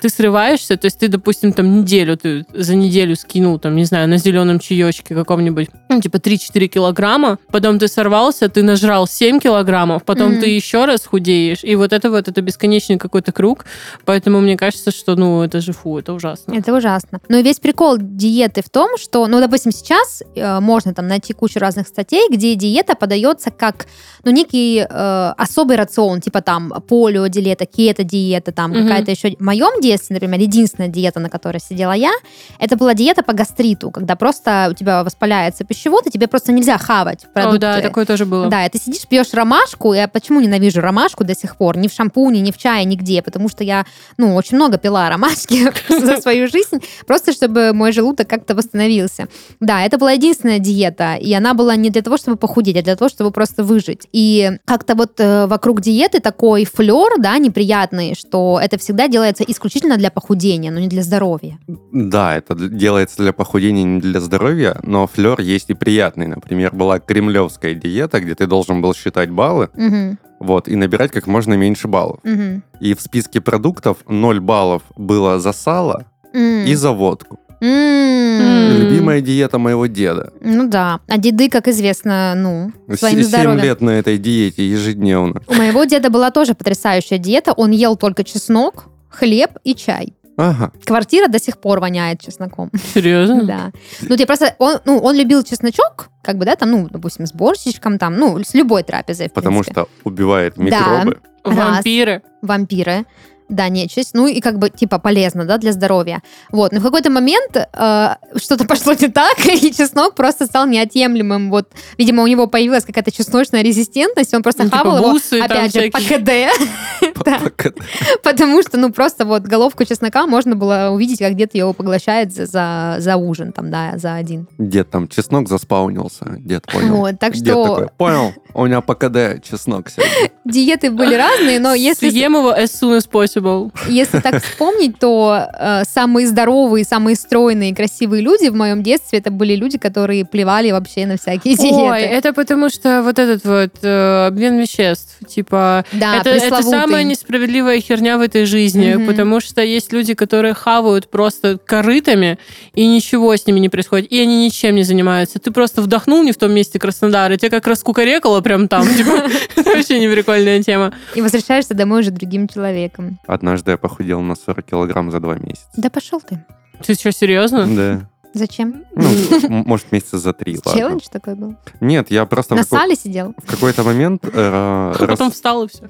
ты 0.00 0.08
срываешься, 0.08 0.76
то 0.76 0.86
есть 0.86 0.98
ты, 0.98 1.08
допустим, 1.08 1.52
там 1.52 1.80
неделю, 1.80 2.16
ты 2.16 2.44
за 2.54 2.74
неделю 2.74 3.16
скинул, 3.16 3.58
там, 3.58 3.76
не 3.76 3.84
знаю, 3.84 4.08
на 4.08 4.18
зеленом 4.18 4.58
чаечке 4.58 5.14
каком-нибудь, 5.14 5.68
ну, 5.88 6.00
типа 6.00 6.16
3-4 6.18 6.68
килограмма, 6.68 7.38
потом 7.50 7.78
ты 7.78 7.88
сорвался, 7.88 8.48
ты 8.48 8.62
нажрал 8.62 9.06
7 9.06 9.40
килограммов, 9.40 10.04
потом 10.04 10.32
Мгм. 10.32 10.40
ты 10.40 10.46
еще 10.48 10.84
раз 10.84 11.06
худеешь, 11.06 11.64
и 11.64 11.76
вот 11.76 11.92
это 11.92 12.10
вот, 12.10 12.28
это 12.28 12.40
бесконечный 12.42 12.98
какой-то 12.98 13.32
круг, 13.32 13.64
поэтому 14.04 14.40
мне 14.40 14.56
кажется, 14.56 14.90
что, 14.90 15.16
ну, 15.16 15.42
это 15.42 15.60
же 15.60 15.72
фу, 15.72 15.98
это 15.98 16.12
ужасно. 16.12 16.54
Это 16.54 16.74
ужасно. 16.74 17.20
Но 17.28 17.40
весь 17.40 17.58
прикол 17.60 17.96
диеты 17.98 18.62
в 18.62 18.68
том, 18.70 18.98
что, 18.98 19.26
ну, 19.26 19.40
допустим, 19.40 19.72
сейчас 19.72 20.22
э, 20.34 20.60
можно 20.60 20.92
там 20.94 21.08
найти 21.08 21.32
кучу 21.32 21.58
разных 21.58 21.88
статей, 21.88 22.28
где 22.30 22.54
диета 22.54 22.94
подается 22.94 23.50
как, 23.50 23.86
ну, 24.24 24.30
некий 24.30 24.86
э, 24.88 25.32
особый 25.36 25.76
рацион, 25.76 26.20
типа 26.20 26.40
там 26.40 26.72
полио-диета, 26.88 27.66
кето-диета, 27.66 28.52
там 28.52 28.70
Мгм. 28.70 28.82
какая-то 28.88 29.10
еще... 29.10 29.36
В 29.38 29.42
моем 29.42 29.80
детстве, 29.80 30.14
например, 30.14 30.40
единственная 30.40 30.88
диета, 30.88 31.20
на 31.20 31.28
которой 31.28 31.58
сидела 31.60 31.92
я, 31.92 32.12
это 32.58 32.76
была 32.76 32.94
диета 32.94 33.22
по 33.22 33.32
гастриту, 33.32 33.90
когда 33.90 34.16
просто 34.16 34.68
у 34.70 34.74
тебя 34.74 35.04
воспаляется 35.04 35.64
пищевод, 35.64 36.06
и 36.06 36.10
тебе 36.10 36.26
просто 36.28 36.52
нельзя 36.52 36.78
хавать 36.78 37.24
О, 37.24 37.28
продукты. 37.34 37.58
да, 37.60 37.80
такое 37.80 38.04
тоже 38.06 38.24
было. 38.26 38.48
Да, 38.48 38.66
и 38.66 38.68
ты 38.70 38.78
сидишь, 38.78 39.06
пьешь 39.08 39.32
ромашку. 39.34 39.92
Я 39.94 40.08
почему 40.08 40.40
ненавижу 40.40 40.80
ромашку 40.80 41.24
до 41.24 41.34
сих 41.34 41.56
пор? 41.56 41.76
Ни 41.76 41.88
в 41.88 41.92
шампуне, 41.92 42.40
ни 42.40 42.50
в 42.50 42.58
чае, 42.58 42.84
нигде. 42.84 43.22
Потому 43.22 43.48
что 43.48 43.64
я, 43.64 43.84
ну, 44.16 44.34
очень 44.34 44.56
много 44.56 44.78
пила 44.78 45.08
ромашки 45.08 45.72
за 45.88 46.20
свою 46.20 46.48
жизнь, 46.48 46.82
просто 47.06 47.32
чтобы 47.32 47.72
мой 47.72 47.92
желудок 47.92 48.28
как-то 48.28 48.54
восстановился. 48.54 49.28
Да, 49.60 49.82
это 49.84 49.98
была 49.98 50.12
единственная 50.12 50.58
диета, 50.58 51.14
и 51.16 51.32
она 51.32 51.54
была 51.54 51.76
не 51.76 51.90
для 51.90 52.02
того, 52.02 52.16
чтобы 52.16 52.36
похудеть, 52.36 52.76
а 52.76 52.82
для 52.82 52.96
того, 52.96 53.08
чтобы 53.08 53.30
просто 53.30 53.62
выжить. 53.62 54.07
И 54.12 54.52
как-то 54.64 54.94
вот 54.94 55.20
э, 55.20 55.46
вокруг 55.46 55.80
диеты 55.80 56.20
такой 56.20 56.64
флер, 56.64 57.18
да, 57.18 57.36
неприятный, 57.38 58.14
что 58.14 58.58
это 58.62 58.78
всегда 58.78 59.06
делается 59.08 59.44
исключительно 59.46 59.96
для 59.96 60.10
похудения, 60.10 60.70
но 60.70 60.80
не 60.80 60.88
для 60.88 61.02
здоровья. 61.02 61.58
Да, 61.92 62.36
это 62.36 62.54
делается 62.54 63.18
для 63.18 63.32
похудения, 63.32 63.84
не 63.84 64.00
для 64.00 64.20
здоровья, 64.20 64.78
но 64.82 65.06
флер 65.06 65.40
есть 65.40 65.70
и 65.70 65.74
приятный. 65.74 66.26
Например, 66.26 66.74
была 66.74 66.98
кремлевская 67.00 67.74
диета, 67.74 68.20
где 68.20 68.34
ты 68.34 68.46
должен 68.46 68.80
был 68.80 68.94
считать 68.94 69.30
баллы, 69.30 69.68
Мгм, 69.74 70.18
вот, 70.40 70.68
и 70.68 70.76
набирать 70.76 71.10
как 71.12 71.26
можно 71.26 71.54
меньше 71.54 71.88
баллов. 71.88 72.20
мгм. 72.24 72.62
И 72.80 72.94
в 72.94 73.00
списке 73.00 73.40
продуктов 73.40 73.98
0 74.08 74.40
баллов 74.40 74.82
было 74.96 75.38
за 75.40 75.52
сало 75.52 76.06
М. 76.32 76.64
и 76.66 76.74
за 76.74 76.92
водку. 76.92 77.38
Любимая 77.60 79.20
диета 79.20 79.58
моего 79.58 79.86
деда. 79.86 80.32
Ну 80.40 80.68
да. 80.68 81.00
А 81.08 81.18
деды, 81.18 81.48
как 81.48 81.68
известно, 81.68 82.34
ну, 82.36 82.72
своим 82.96 83.16
Семь 83.18 83.24
здоровьем. 83.24 83.62
лет 83.64 83.80
на 83.80 83.90
этой 83.90 84.18
диете 84.18 84.68
ежедневно. 84.68 85.42
У 85.46 85.54
моего 85.54 85.84
деда 85.84 86.10
была 86.10 86.30
тоже 86.30 86.54
потрясающая 86.54 87.18
диета. 87.18 87.52
Он 87.52 87.70
ел 87.70 87.96
только 87.96 88.24
чеснок, 88.24 88.86
хлеб 89.08 89.50
и 89.64 89.74
чай. 89.74 90.14
Ага. 90.36 90.70
Квартира 90.84 91.26
до 91.26 91.40
сих 91.40 91.58
пор 91.58 91.80
воняет 91.80 92.20
чесноком. 92.20 92.70
Серьезно? 92.94 93.42
Да. 93.48 93.72
Ну, 94.02 94.14
я 94.14 94.24
просто... 94.26 94.54
Он, 94.58 94.76
ну, 94.84 94.98
он 94.98 95.16
любил 95.16 95.42
чесночок, 95.42 96.10
как 96.22 96.38
бы, 96.38 96.44
да, 96.44 96.54
там, 96.54 96.70
ну, 96.70 96.88
допустим, 96.88 97.26
с 97.26 97.32
борщичком, 97.32 97.98
там, 97.98 98.16
ну, 98.16 98.38
с 98.44 98.54
любой 98.54 98.84
трапезой, 98.84 99.28
в 99.28 99.32
Потому 99.32 99.62
принципе. 99.62 99.72
что 99.72 99.88
убивает 100.04 100.54
Да. 100.56 100.62
микробы. 100.62 101.18
Вампиры. 101.44 102.22
Вампиры. 102.42 103.04
Да, 103.48 103.68
нечисть. 103.68 104.10
Ну, 104.12 104.26
и 104.26 104.40
как 104.40 104.58
бы, 104.58 104.68
типа, 104.68 104.98
полезно, 104.98 105.44
да, 105.44 105.56
для 105.56 105.72
здоровья. 105.72 106.22
Вот. 106.50 106.72
Но 106.72 106.80
в 106.80 106.82
какой-то 106.82 107.10
момент 107.10 107.56
э, 107.56 108.08
что-то 108.36 108.64
пошло 108.68 108.92
не 108.92 109.08
так, 109.08 109.38
и 109.46 109.72
чеснок 109.72 110.14
просто 110.14 110.46
стал 110.46 110.66
неотъемлемым. 110.66 111.50
Вот, 111.50 111.68
видимо, 111.96 112.22
у 112.22 112.26
него 112.26 112.46
появилась 112.46 112.84
какая-то 112.84 113.10
чесночная 113.10 113.62
резистентность, 113.62 114.34
он 114.34 114.42
просто 114.42 114.64
Ну, 114.64 114.68
типа 114.68 114.78
хавал 114.78 114.98
его, 114.98 115.12
бусы 115.12 115.38
там 115.38 115.50
опять 115.50 115.74
же, 115.74 115.90
по 115.90 115.98
всякие. 115.98 116.50
КД. 116.50 117.07
Да. 117.24 117.40
Потому 118.22 118.62
что, 118.62 118.78
ну, 118.78 118.92
просто 118.92 119.24
вот 119.24 119.42
головку 119.42 119.84
чеснока 119.84 120.26
можно 120.26 120.56
было 120.56 120.90
увидеть, 120.92 121.18
как 121.18 121.34
дед 121.34 121.54
его 121.54 121.72
поглощает 121.72 122.32
за, 122.32 122.96
за, 122.98 123.16
ужин, 123.16 123.52
там, 123.52 123.70
да, 123.70 123.92
за 123.96 124.14
один. 124.14 124.46
Дед 124.58 124.90
там 124.90 125.08
чеснок 125.08 125.48
заспаунился. 125.48 126.36
Дед 126.38 126.66
понял. 126.66 126.96
Вот, 126.96 127.18
так 127.18 127.32
Дед 127.34 127.54
что 127.54 127.64
такой, 127.64 127.88
понял, 127.96 128.32
у 128.54 128.66
меня 128.66 128.80
по 128.80 128.94
КД 128.94 129.42
чеснок 129.42 129.88
сегодня. 129.88 130.30
диеты 130.44 130.90
были 130.90 131.14
разные, 131.14 131.60
но 131.60 131.74
если, 131.74 132.10
Съем 132.10 132.34
его 132.34 132.52
as 132.52 132.70
soon 132.70 132.98
as 132.98 133.08
possible. 133.10 133.72
если 133.88 134.20
так 134.20 134.42
вспомнить, 134.42 134.98
то 134.98 135.48
э, 135.58 135.82
самые 135.84 136.26
здоровые, 136.26 136.84
самые 136.84 137.16
стройные, 137.16 137.74
красивые 137.74 138.22
люди 138.22 138.48
в 138.48 138.54
моем 138.54 138.82
детстве, 138.82 139.18
это 139.18 139.30
были 139.30 139.54
люди, 139.54 139.78
которые 139.78 140.24
плевали 140.24 140.70
вообще 140.70 141.06
на 141.06 141.16
всякие 141.16 141.54
диеты. 141.56 141.76
Ой, 141.76 142.02
это 142.02 142.32
потому 142.32 142.68
что 142.68 143.02
вот 143.02 143.18
этот 143.18 143.44
вот 143.44 143.72
э, 143.82 144.26
обмен 144.26 144.58
веществ, 144.58 145.18
типа, 145.26 145.84
да, 145.92 146.16
это, 146.16 146.30
это 146.30 146.56
пресловутый. 146.56 146.80
Несправедливая 147.08 147.80
херня 147.80 148.18
в 148.18 148.20
этой 148.20 148.44
жизни, 148.44 148.94
Мгм. 148.94 149.06
потому 149.06 149.40
что 149.40 149.62
есть 149.62 149.92
люди, 149.92 150.14
которые 150.14 150.54
хавают 150.54 151.10
просто 151.10 151.58
корытами, 151.58 152.38
и 152.74 152.86
ничего 152.86 153.34
с 153.36 153.46
ними 153.46 153.58
не 153.58 153.68
происходит, 153.68 154.12
и 154.12 154.20
они 154.20 154.44
ничем 154.44 154.74
не 154.76 154.82
занимаются. 154.84 155.38
Ты 155.38 155.50
просто 155.50 155.82
вдохнул 155.82 156.22
не 156.22 156.32
в 156.32 156.36
том 156.36 156.52
месте 156.52 156.78
Краснодар, 156.78 157.32
и 157.32 157.36
тебя 157.38 157.50
как 157.50 157.66
раскукарекало 157.66 158.40
прям 158.40 158.68
там. 158.68 158.86
типа, 158.96 159.22
Это 159.56 159.70
вообще 159.74 159.98
не 159.98 160.08
прикольная 160.08 160.62
тема. 160.62 160.92
И 161.14 161.20
возвращаешься 161.20 161.74
домой 161.74 162.00
уже 162.00 162.10
другим 162.10 162.46
человеком. 162.48 163.18
Однажды 163.26 163.72
я 163.72 163.76
похудел 163.78 164.20
на 164.20 164.34
40 164.36 164.64
килограмм 164.66 165.10
за 165.10 165.20
два 165.20 165.36
месяца. 165.36 165.68
Да 165.76 165.90
пошел 165.90 166.20
ты. 166.20 166.44
Ты 166.86 166.94
что, 166.94 167.10
серьезно? 167.10 167.66
Да. 167.66 168.08
Зачем? 168.34 168.84
Ну, 168.94 169.08
может, 169.48 169.90
месяца 169.90 170.18
за 170.18 170.32
три. 170.32 170.58
Челлендж 170.62 171.04
такой 171.10 171.34
был? 171.34 171.56
Нет, 171.80 172.10
я 172.10 172.26
просто 172.26 172.54
На 172.54 172.62
сале 172.62 172.94
сидел 172.94 173.34
в 173.42 173.50
какой-то 173.50 173.82
момент 173.84 174.22
э, 174.24 174.30
А 174.34 174.94
потом 175.06 175.30
встал 175.30 175.64
и 175.64 175.68
все. 175.68 175.88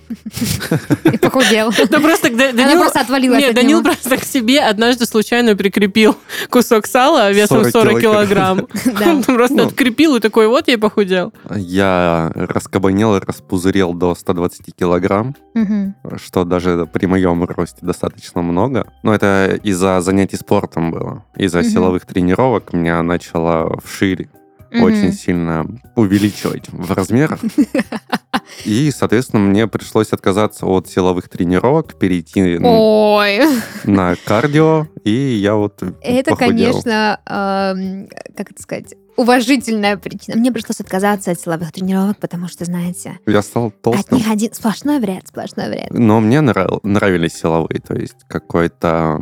и 1.12 1.18
похудел. 1.18 1.72
Да 1.90 2.01
просто 2.01 2.31
Данил... 2.31 2.79
просто 2.81 3.01
отвалилась 3.01 3.40
Нет, 3.40 3.55
Данил 3.55 3.83
просто 3.83 4.16
к 4.16 4.24
себе 4.24 4.61
однажды 4.61 5.05
случайно 5.07 5.57
прикрепил 5.57 6.16
кусок 6.48 6.87
сала 6.87 7.33
весом 7.33 7.64
40 7.64 7.72
40 7.72 8.01
килограмм. 8.01 8.68
Да. 8.98 9.11
Он 9.11 9.22
просто 9.22 9.57
Ну. 9.57 9.66
открепил 9.66 10.16
и 10.16 10.20
такой, 10.20 10.46
вот 10.48 10.68
я 10.68 10.79
похудел. 10.79 11.33
я 11.55 12.31
раскабанел 12.35 13.16
и 13.16 13.20
распузырел 13.20 13.94
до 13.94 14.14
120 14.14 14.74
килограмм, 14.77 15.35
что 16.16 16.44
даже 16.44 16.87
при 16.92 17.07
моем 17.07 17.44
росте 17.44 17.79
достаточно 17.83 18.42
много. 18.42 18.87
Но 19.03 19.14
это 19.14 19.59
из-за 19.62 20.01
занятий 20.01 20.37
спортом 20.37 20.90
было. 20.92 21.24
Из-за 21.37 21.62
силовых 21.64 22.07
тренировок 22.07 22.28
меня 22.73 23.03
начало 23.03 23.79
вширь 23.85 24.29
Мгм. 24.71 24.83
очень 24.83 25.12
сильно 25.14 25.67
увеличивать 25.97 26.69
в 26.71 26.93
размерах. 26.93 27.41
И, 28.64 28.91
соответственно, 28.91 29.43
мне 29.43 29.67
пришлось 29.67 30.09
отказаться 30.12 30.67
от 30.67 30.88
силовых 30.88 31.29
тренировок, 31.29 31.99
перейти 31.99 32.59
Ой, 32.62 33.41
на 33.85 34.14
кардио, 34.25 34.87
и 35.05 35.11
я 35.11 35.55
вот 35.55 35.83
это, 36.03 36.31
похудел. 36.33 36.73
конечно, 36.73 37.21
эм, 37.27 38.09
как 38.37 38.51
это 38.51 38.62
сказать, 38.62 38.95
уважительная 39.17 39.97
причина. 39.97 40.37
Мне 40.37 40.53
пришлось 40.53 40.81
отказаться 40.81 41.31
от 41.31 41.41
силовых 41.41 41.73
тренировок, 41.73 42.19
потому 42.19 42.49
что, 42.49 42.64
знаете, 42.64 43.19
Я 43.27 43.43
стал 43.43 43.67
от 43.69 43.81
толстым. 43.83 44.19
них 44.19 44.31
один 44.31 44.53
сплошной 44.55 44.99
вред, 44.99 45.29
сплошной 45.29 45.69
вред. 45.71 45.88
Но 45.91 46.21
мне 46.21 46.41
нрав- 46.41 46.81
нравились 46.83 47.35
силовые, 47.35 47.81
то 47.81 47.95
есть 47.95 48.17
какой-то 48.29 49.21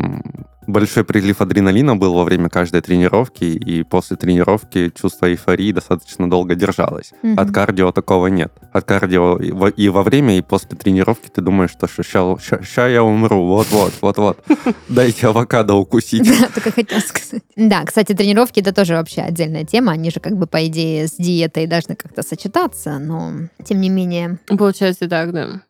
большой 0.66 1.04
прилив 1.04 1.40
адреналина 1.40 1.96
был 1.96 2.14
во 2.14 2.24
время 2.24 2.48
каждой 2.48 2.80
тренировки, 2.80 3.44
и 3.44 3.82
после 3.82 4.16
тренировки 4.16 4.92
чувство 5.00 5.26
эйфории 5.26 5.72
достаточно 5.72 6.28
долго 6.28 6.54
держалось. 6.54 7.12
Мгм. 7.22 7.38
От 7.38 7.50
кардио 7.50 7.92
такого 7.92 8.26
нет. 8.28 8.52
От 8.72 8.84
кардио 8.84 9.38
и 9.38 9.52
во, 9.52 9.68
и 9.68 9.88
во 9.88 10.02
время, 10.02 10.38
и 10.38 10.42
после 10.42 10.76
тренировки 10.76 11.28
ты 11.28 11.40
думаешь, 11.40 11.70
что 11.70 11.86
сейчас 11.86 12.90
я 12.90 13.02
умру, 13.02 13.46
вот-вот, 13.46 13.94
вот-вот. 14.00 14.44
Дайте 14.88 15.26
авокадо 15.26 15.74
укусить. 15.74 16.24
Да, 16.24 16.48
только 16.54 16.72
хотела 16.72 17.00
сказать. 17.00 17.42
Да, 17.56 17.84
кстати, 17.84 18.12
тренировки 18.12 18.60
это 18.60 18.72
тоже 18.72 18.94
вообще 18.94 19.22
отдельная 19.22 19.64
тема. 19.64 19.92
Они 19.92 20.10
же 20.10 20.20
как 20.20 20.36
бы 20.36 20.46
по 20.46 20.66
идее 20.66 21.08
с 21.08 21.16
диетой 21.16 21.66
должны 21.66 21.96
как-то 21.96 22.22
сочетаться, 22.22 22.98
но 22.98 23.32
тем 23.64 23.80
не 23.80 23.88
менее. 23.88 24.38
Получается 24.46 25.08
так, 25.08 25.32
да. 25.32 25.62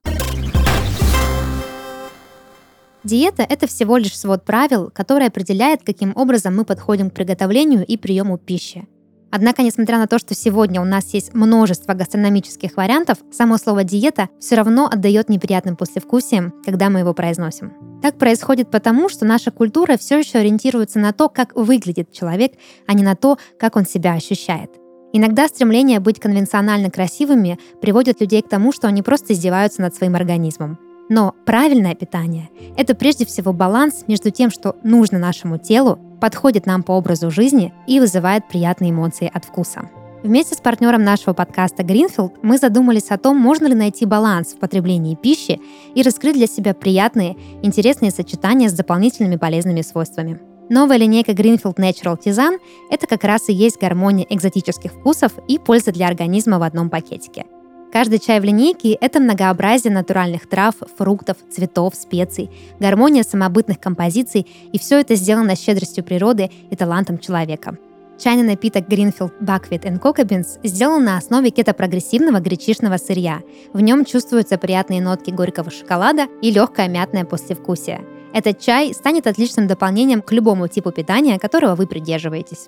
Диета– 3.06 3.46
это 3.48 3.68
всего 3.68 3.98
лишь 3.98 4.18
свод 4.18 4.44
правил, 4.44 4.90
который 4.92 5.28
определяет, 5.28 5.82
каким 5.84 6.12
образом 6.16 6.56
мы 6.56 6.64
подходим 6.64 7.08
к 7.08 7.14
приготовлению 7.14 7.86
и 7.86 7.96
приему 7.96 8.36
пищи. 8.36 8.88
Однако, 9.30 9.62
несмотря 9.62 9.98
на 9.98 10.08
то, 10.08 10.18
что 10.18 10.34
сегодня 10.34 10.80
у 10.80 10.84
нас 10.84 11.14
есть 11.14 11.32
множество 11.32 11.94
гастрономических 11.94 12.76
вариантов, 12.76 13.18
само 13.30 13.58
слово 13.58 13.84
«диета» 13.84 14.28
все 14.40 14.56
равно 14.56 14.88
отдает 14.92 15.28
неприятным 15.28 15.76
послевкусием, 15.76 16.52
когда 16.64 16.90
мы 16.90 16.98
его 16.98 17.14
произносим. 17.14 17.74
Так 18.02 18.18
происходит 18.18 18.72
потому, 18.72 19.08
что 19.08 19.24
наша 19.24 19.52
культура 19.52 19.96
все 19.96 20.18
еще 20.18 20.38
ориентируется 20.38 20.98
на 20.98 21.12
то, 21.12 21.28
как 21.28 21.54
выглядит 21.54 22.10
человек, 22.10 22.54
а 22.88 22.94
не 22.94 23.04
на 23.04 23.14
то, 23.14 23.38
как 23.56 23.76
он 23.76 23.86
себя 23.86 24.14
ощущает. 24.14 24.70
Иногда 25.12 25.46
стремление 25.46 26.00
быть 26.00 26.18
конвенционально 26.18 26.90
красивыми 26.90 27.60
приводит 27.80 28.20
людей 28.20 28.42
к 28.42 28.48
тому, 28.48 28.72
что 28.72 28.88
они 28.88 29.02
просто 29.02 29.32
издеваются 29.32 29.80
над 29.80 29.94
своим 29.94 30.16
организмом. 30.16 30.80
Но 31.08 31.34
правильное 31.44 31.94
питание– 31.94 32.50
это 32.76 32.94
прежде 32.94 33.24
всего 33.24 33.52
баланс 33.52 34.04
между 34.08 34.30
тем, 34.30 34.50
что 34.50 34.76
нужно 34.82 35.18
нашему 35.18 35.58
телу, 35.58 35.98
подходит 36.20 36.66
нам 36.66 36.82
по 36.82 36.92
образу 36.92 37.30
жизни 37.30 37.72
и 37.86 38.00
вызывает 38.00 38.48
приятные 38.48 38.90
эмоции 38.90 39.30
от 39.32 39.44
вкуса. 39.44 39.88
Вместе 40.24 40.56
с 40.56 40.58
партнером 40.58 41.04
нашего 41.04 41.34
подкаста 41.34 41.84
Greenfield 41.84 42.38
мы 42.42 42.58
задумались 42.58 43.10
о 43.10 43.18
том, 43.18 43.36
можно 43.36 43.66
ли 43.66 43.74
найти 43.74 44.06
баланс 44.06 44.54
в 44.54 44.58
потреблении 44.58 45.14
пищи 45.14 45.60
и 45.94 46.02
раскрыть 46.02 46.34
для 46.34 46.48
себя 46.48 46.74
приятные, 46.74 47.36
интересные 47.62 48.10
сочетания 48.10 48.68
с 48.68 48.72
дополнительными 48.72 49.36
полезными 49.36 49.82
свойствами. 49.82 50.40
Новая 50.68 50.96
линейка 50.96 51.30
Greenfield 51.30 51.76
Natural 51.76 52.18
Tisane– 52.20 52.58
это 52.90 53.06
как 53.06 53.22
раз 53.22 53.48
и 53.48 53.52
есть 53.52 53.80
гармония 53.80 54.26
экзотических 54.28 54.90
вкусов 54.90 55.32
и 55.46 55.60
польза 55.60 55.92
для 55.92 56.08
организма 56.08 56.58
в 56.58 56.64
одном 56.64 56.90
пакетике– 56.90 57.44
Каждый 57.96 58.18
чай 58.18 58.40
в 58.40 58.44
линейке– 58.44 58.92
это 59.00 59.20
многообразие 59.20 59.90
натуральных 59.90 60.46
трав, 60.46 60.74
фруктов, 60.98 61.38
цветов, 61.50 61.94
специй, 61.94 62.50
гармония 62.78 63.22
самобытных 63.22 63.80
композиций, 63.80 64.46
и 64.70 64.78
все 64.78 65.00
это 65.00 65.14
сделано 65.14 65.56
щедростью 65.56 66.04
природы 66.04 66.50
и 66.70 66.76
талантом 66.76 67.16
человека. 67.18 67.78
Чайный 68.18 68.42
напиток 68.42 68.86
Greenfield 68.86 69.32
Buckwheat 69.40 69.84
and 69.84 69.98
Cocoa 69.98 70.26
Beans 70.26 70.58
сделан 70.62 71.04
на 71.04 71.16
основе 71.16 71.48
кетопрогрессивного 71.48 72.40
гречишного 72.40 72.98
сырья. 72.98 73.40
В 73.72 73.80
нем 73.80 74.04
чувствуются 74.04 74.58
приятные 74.58 75.00
нотки 75.00 75.30
горького 75.30 75.70
шоколада 75.70 76.26
и 76.42 76.50
легкое 76.50 76.88
мятное 76.88 77.24
послевкусие. 77.24 78.04
Этот 78.34 78.60
чай 78.60 78.92
станет 78.92 79.26
отличным 79.26 79.66
дополнением 79.68 80.20
к 80.20 80.32
любому 80.32 80.68
типу 80.68 80.90
питания, 80.90 81.38
которого 81.38 81.74
вы 81.74 81.86
придерживаетесь. 81.86 82.66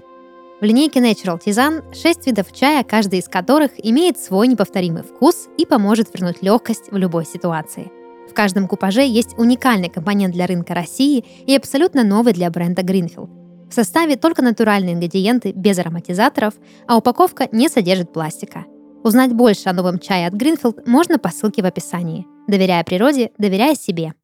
В 0.61 0.65
линейке 0.65 0.99
Natural 0.99 1.41
Tisane 1.41 1.95
6 1.95 2.27
видов 2.27 2.53
чая, 2.53 2.83
каждый 2.83 3.21
из 3.21 3.29
которых 3.29 3.71
имеет 3.77 4.19
свой 4.19 4.49
неповторимый 4.49 5.05
вкус 5.05 5.47
и 5.57 5.65
поможет 5.65 6.13
вернуть 6.13 6.43
легкость 6.43 6.91
в 6.91 6.97
любой 6.97 7.27
ситуации. 7.27 7.93
В 8.29 8.35
каждом 8.35 8.67
купаже 8.67 9.07
есть 9.07 9.39
уникальный 9.39 9.89
компонент 9.89 10.35
для 10.35 10.49
рынка 10.49 10.75
России 10.75 11.25
и 11.47 11.55
абсолютно 11.55 12.03
новый 12.03 12.33
для 12.33 12.51
бренда 12.51 12.83
Greenfield. 12.83 13.31
В 13.71 13.73
составе 13.73 14.17
только 14.17 14.43
натуральные 14.43 14.95
ингредиенты 14.95 15.53
без 15.53 15.79
ароматизаторов, 15.79 16.55
а 16.89 16.97
упаковка 16.97 17.49
не 17.53 17.69
содержит 17.69 18.13
пластика. 18.13 18.65
Узнать 19.05 19.33
больше 19.33 19.69
о 19.69 19.73
новом 19.73 20.01
чае 20.01 20.27
от 20.27 20.35
Greenfield 20.35 20.83
можно 20.87 21.21
по 21.21 21.29
ссылке 21.29 21.63
в 21.63 21.67
описании. 21.67 22.27
Доверяя 22.49 22.83
природе, 22.83 23.31
доверяя 23.39 23.77
себе. 23.77 24.15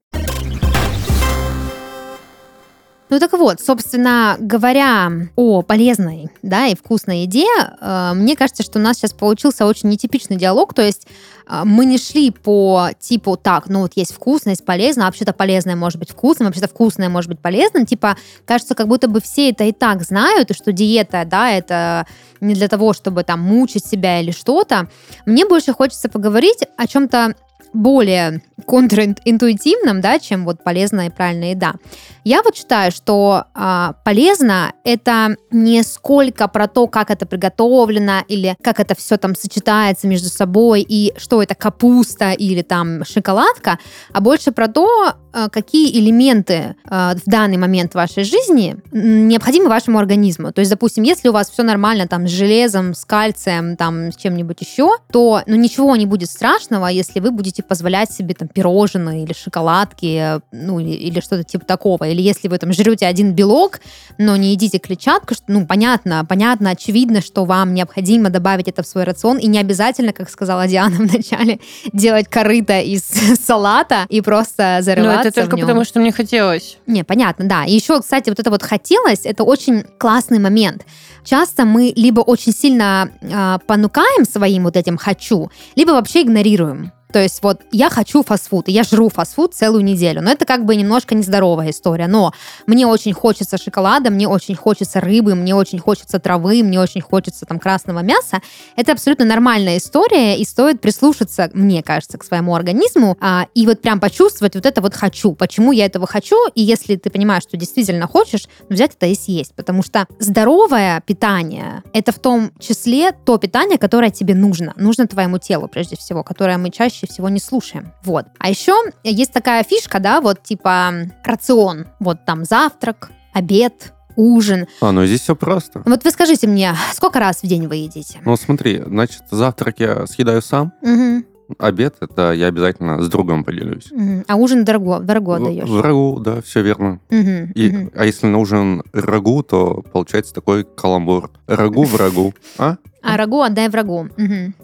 Ну 3.14 3.20
так 3.20 3.32
вот, 3.34 3.60
собственно 3.60 4.36
говоря 4.40 5.08
о 5.36 5.62
полезной 5.62 6.30
да, 6.42 6.66
и 6.66 6.74
вкусной 6.74 7.20
еде, 7.20 7.46
э, 7.80 8.10
мне 8.12 8.34
кажется, 8.34 8.64
что 8.64 8.80
у 8.80 8.82
нас 8.82 8.96
сейчас 8.96 9.12
получился 9.12 9.66
очень 9.66 9.88
нетипичный 9.88 10.36
диалог, 10.36 10.74
то 10.74 10.82
есть 10.82 11.06
э, 11.48 11.62
мы 11.64 11.84
не 11.84 11.96
шли 11.96 12.32
по 12.32 12.88
типу 12.98 13.36
так, 13.36 13.68
ну 13.68 13.82
вот 13.82 13.92
есть 13.94 14.12
вкусно, 14.12 14.50
есть 14.50 14.64
полезно, 14.64 15.04
а 15.04 15.06
вообще-то 15.06 15.32
полезное 15.32 15.76
может 15.76 16.00
быть 16.00 16.10
вкусным, 16.10 16.48
вообще-то 16.48 16.66
вкусное 16.66 17.08
может 17.08 17.30
быть 17.30 17.38
полезным, 17.38 17.86
типа 17.86 18.16
кажется, 18.46 18.74
как 18.74 18.88
будто 18.88 19.06
бы 19.06 19.20
все 19.20 19.50
это 19.50 19.62
и 19.62 19.70
так 19.70 20.02
знают, 20.02 20.50
и 20.50 20.54
что 20.54 20.72
диета, 20.72 21.24
да, 21.24 21.52
это 21.52 22.08
не 22.40 22.54
для 22.54 22.66
того, 22.66 22.94
чтобы 22.94 23.22
там 23.22 23.38
мучить 23.38 23.86
себя 23.86 24.20
или 24.20 24.32
что-то. 24.32 24.88
Мне 25.24 25.46
больше 25.46 25.72
хочется 25.72 26.08
поговорить 26.08 26.64
о 26.76 26.88
чем-то 26.88 27.36
более 27.74 28.40
контринтуитивным, 28.66 30.00
да, 30.00 30.18
чем 30.18 30.44
вот 30.44 30.62
полезная 30.62 31.08
и 31.08 31.10
правильная 31.10 31.50
еда. 31.50 31.74
Я 32.22 32.42
вот 32.42 32.56
считаю, 32.56 32.90
что 32.92 33.44
а, 33.52 33.94
полезно 34.04 34.72
это 34.84 35.36
не 35.50 35.82
сколько 35.82 36.48
про 36.48 36.68
то, 36.68 36.86
как 36.86 37.10
это 37.10 37.26
приготовлено 37.26 38.22
или 38.28 38.56
как 38.62 38.80
это 38.80 38.94
все 38.94 39.18
там 39.18 39.34
сочетается 39.34 40.06
между 40.06 40.28
собой 40.28 40.86
и 40.88 41.12
что 41.18 41.42
это 41.42 41.54
капуста 41.54 42.32
или 42.32 42.62
там 42.62 43.04
шоколадка, 43.04 43.78
а 44.12 44.20
больше 44.20 44.52
про 44.52 44.68
то, 44.68 45.14
какие 45.50 45.98
элементы 45.98 46.76
а, 46.84 47.14
в 47.14 47.28
данный 47.28 47.56
момент 47.56 47.94
вашей 47.94 48.24
жизни 48.24 48.76
необходимы 48.92 49.68
вашему 49.68 49.98
организму. 49.98 50.52
То 50.52 50.60
есть, 50.60 50.70
допустим, 50.70 51.02
если 51.02 51.28
у 51.28 51.32
вас 51.32 51.50
все 51.50 51.62
нормально 51.62 52.06
там 52.06 52.28
с 52.28 52.30
железом, 52.30 52.94
с 52.94 53.04
кальцием, 53.04 53.76
там 53.76 54.12
с 54.12 54.16
чем-нибудь 54.16 54.60
еще, 54.60 54.90
то 55.10 55.42
ну 55.46 55.56
ничего 55.56 55.96
не 55.96 56.06
будет 56.06 56.30
страшного, 56.30 56.86
если 56.86 57.20
вы 57.20 57.30
будете 57.30 57.62
позволять 57.62 58.12
себе 58.12 58.34
там 58.34 58.48
пирожные 58.48 59.24
или 59.24 59.32
шоколадки, 59.32 60.40
ну 60.52 60.78
или, 60.78 61.20
что-то 61.20 61.42
типа 61.42 61.64
такого. 61.64 62.04
Или 62.04 62.22
если 62.22 62.48
вы 62.48 62.58
там 62.58 62.72
жрете 62.72 63.06
один 63.06 63.32
белок, 63.32 63.80
но 64.18 64.36
не 64.36 64.52
едите 64.52 64.78
клетчатку, 64.78 65.34
что, 65.34 65.44
ну 65.48 65.66
понятно, 65.66 66.24
понятно, 66.28 66.70
очевидно, 66.70 67.20
что 67.20 67.44
вам 67.44 67.74
необходимо 67.74 68.30
добавить 68.30 68.68
это 68.68 68.82
в 68.82 68.86
свой 68.86 69.04
рацион, 69.04 69.38
и 69.38 69.46
не 69.46 69.58
обязательно, 69.58 70.12
как 70.12 70.30
сказала 70.30 70.66
Диана 70.66 70.96
в 71.08 71.12
начале, 71.12 71.60
делать 71.92 72.28
корыто 72.28 72.80
из 72.80 73.02
салата 73.44 74.06
и 74.08 74.20
просто 74.20 74.78
зарываться 74.80 75.23
это 75.24 75.42
только 75.42 75.56
потому, 75.56 75.84
что 75.84 76.00
мне 76.00 76.12
хотелось. 76.12 76.78
Не, 76.86 77.04
понятно, 77.04 77.46
да. 77.46 77.64
И 77.64 77.72
еще, 77.72 78.00
кстати, 78.00 78.28
вот 78.28 78.38
это 78.38 78.50
вот 78.50 78.62
хотелось, 78.62 79.20
это 79.24 79.44
очень 79.44 79.84
классный 79.98 80.38
момент. 80.38 80.84
Часто 81.24 81.64
мы 81.64 81.92
либо 81.96 82.20
очень 82.20 82.52
сильно 82.52 83.10
э, 83.20 83.58
понукаем 83.66 84.24
своим 84.24 84.64
вот 84.64 84.76
этим 84.76 84.96
хочу, 84.96 85.50
либо 85.74 85.92
вообще 85.92 86.22
игнорируем. 86.22 86.92
То 87.14 87.20
есть 87.20 87.44
вот 87.44 87.60
я 87.70 87.90
хочу 87.90 88.24
фастфуд, 88.24 88.68
и 88.68 88.72
я 88.72 88.82
жру 88.82 89.08
фастфуд 89.08 89.54
целую 89.54 89.84
неделю. 89.84 90.20
Но 90.20 90.32
это 90.32 90.44
как 90.44 90.64
бы 90.64 90.74
немножко 90.74 91.14
нездоровая 91.14 91.70
история. 91.70 92.08
Но 92.08 92.32
мне 92.66 92.88
очень 92.88 93.12
хочется 93.12 93.56
шоколада, 93.56 94.10
мне 94.10 94.26
очень 94.26 94.56
хочется 94.56 95.00
рыбы, 95.00 95.36
мне 95.36 95.54
очень 95.54 95.78
хочется 95.78 96.18
травы, 96.18 96.64
мне 96.64 96.80
очень 96.80 97.00
хочется 97.00 97.46
там 97.46 97.60
красного 97.60 98.00
мяса. 98.00 98.40
Это 98.74 98.90
абсолютно 98.90 99.24
нормальная 99.26 99.76
история, 99.76 100.36
и 100.36 100.44
стоит 100.44 100.80
прислушаться, 100.80 101.50
мне 101.54 101.84
кажется, 101.84 102.18
к 102.18 102.24
своему 102.24 102.52
организму 102.56 103.16
а, 103.20 103.46
и 103.54 103.64
вот 103.64 103.80
прям 103.80 104.00
почувствовать 104.00 104.56
вот 104.56 104.66
это 104.66 104.80
вот 104.80 104.94
хочу. 104.94 105.34
Почему 105.34 105.70
я 105.70 105.86
этого 105.86 106.08
хочу? 106.08 106.48
И 106.56 106.62
если 106.62 106.96
ты 106.96 107.10
понимаешь, 107.10 107.44
что 107.44 107.56
действительно 107.56 108.08
хочешь, 108.08 108.48
взять 108.68 108.96
это 108.96 109.06
и 109.06 109.14
съесть. 109.14 109.54
Потому 109.54 109.84
что 109.84 110.08
здоровое 110.18 111.00
питание— 111.06 111.84
это 111.92 112.10
в 112.10 112.18
том 112.18 112.50
числе 112.58 113.12
то 113.12 113.38
питание, 113.38 113.78
которое 113.78 114.10
тебе 114.10 114.34
нужно. 114.34 114.72
Нужно 114.74 115.06
твоему 115.06 115.38
телу, 115.38 115.68
прежде 115.68 115.96
всего, 115.96 116.24
которое 116.24 116.58
мы 116.58 116.70
чаще 116.70 117.03
всего 117.06 117.28
не 117.28 117.40
слушаем. 117.40 117.92
Вот. 118.02 118.26
А 118.38 118.48
еще 118.48 118.74
есть 119.02 119.32
такая 119.32 119.62
фишка, 119.64 120.00
да, 120.00 120.20
вот 120.20 120.42
типа 120.42 120.92
рацион. 121.24 121.86
Вот 122.00 122.24
там 122.24 122.44
завтрак, 122.44 123.10
обед, 123.32 123.92
ужин. 124.16 124.66
А, 124.80 124.92
ну 124.92 125.04
здесь 125.06 125.22
все 125.22 125.34
просто. 125.36 125.82
Вот 125.84 126.04
вы 126.04 126.10
скажите 126.10 126.46
мне, 126.46 126.74
сколько 126.92 127.18
раз 127.18 127.42
в 127.42 127.46
день 127.46 127.66
вы 127.66 127.76
едите? 127.76 128.20
Ну 128.24 128.36
смотри, 128.36 128.82
значит, 128.86 129.22
завтрак 129.30 129.80
я 129.80 130.06
съедаю 130.06 130.40
сам, 130.42 130.72
Мгм, 130.82 131.24
обед 131.58 131.96
это 132.00 132.32
я 132.32 132.46
обязательно 132.46 133.02
с 133.02 133.08
другом 133.08 133.44
поделюсь. 133.44 133.90
мгм. 133.90 134.24
А 134.28 134.36
ужин 134.36 134.64
дорого, 134.64 135.00
дорого 135.00 135.38
В- 135.40 135.44
даешь? 135.44 135.82
Рагу, 135.82 136.20
да, 136.20 136.40
все 136.42 136.62
верно. 136.62 137.00
Мгм, 137.10 137.52
И, 137.54 137.68
мгм. 137.70 137.90
А 137.96 138.04
если 138.04 138.26
на 138.28 138.38
ужин 138.38 138.82
рагу, 138.92 139.42
то 139.42 139.82
получается 139.92 140.32
такой 140.32 140.64
каламбур. 140.64 141.30
Рагу 141.46 141.84
в 141.84 141.96
рагу. 141.96 142.32
А? 142.56 142.76
А 143.02 143.16
рагу 143.16 143.42
отдай 143.42 143.68
врагу. 143.68 144.08
Мгм. 144.16 144.54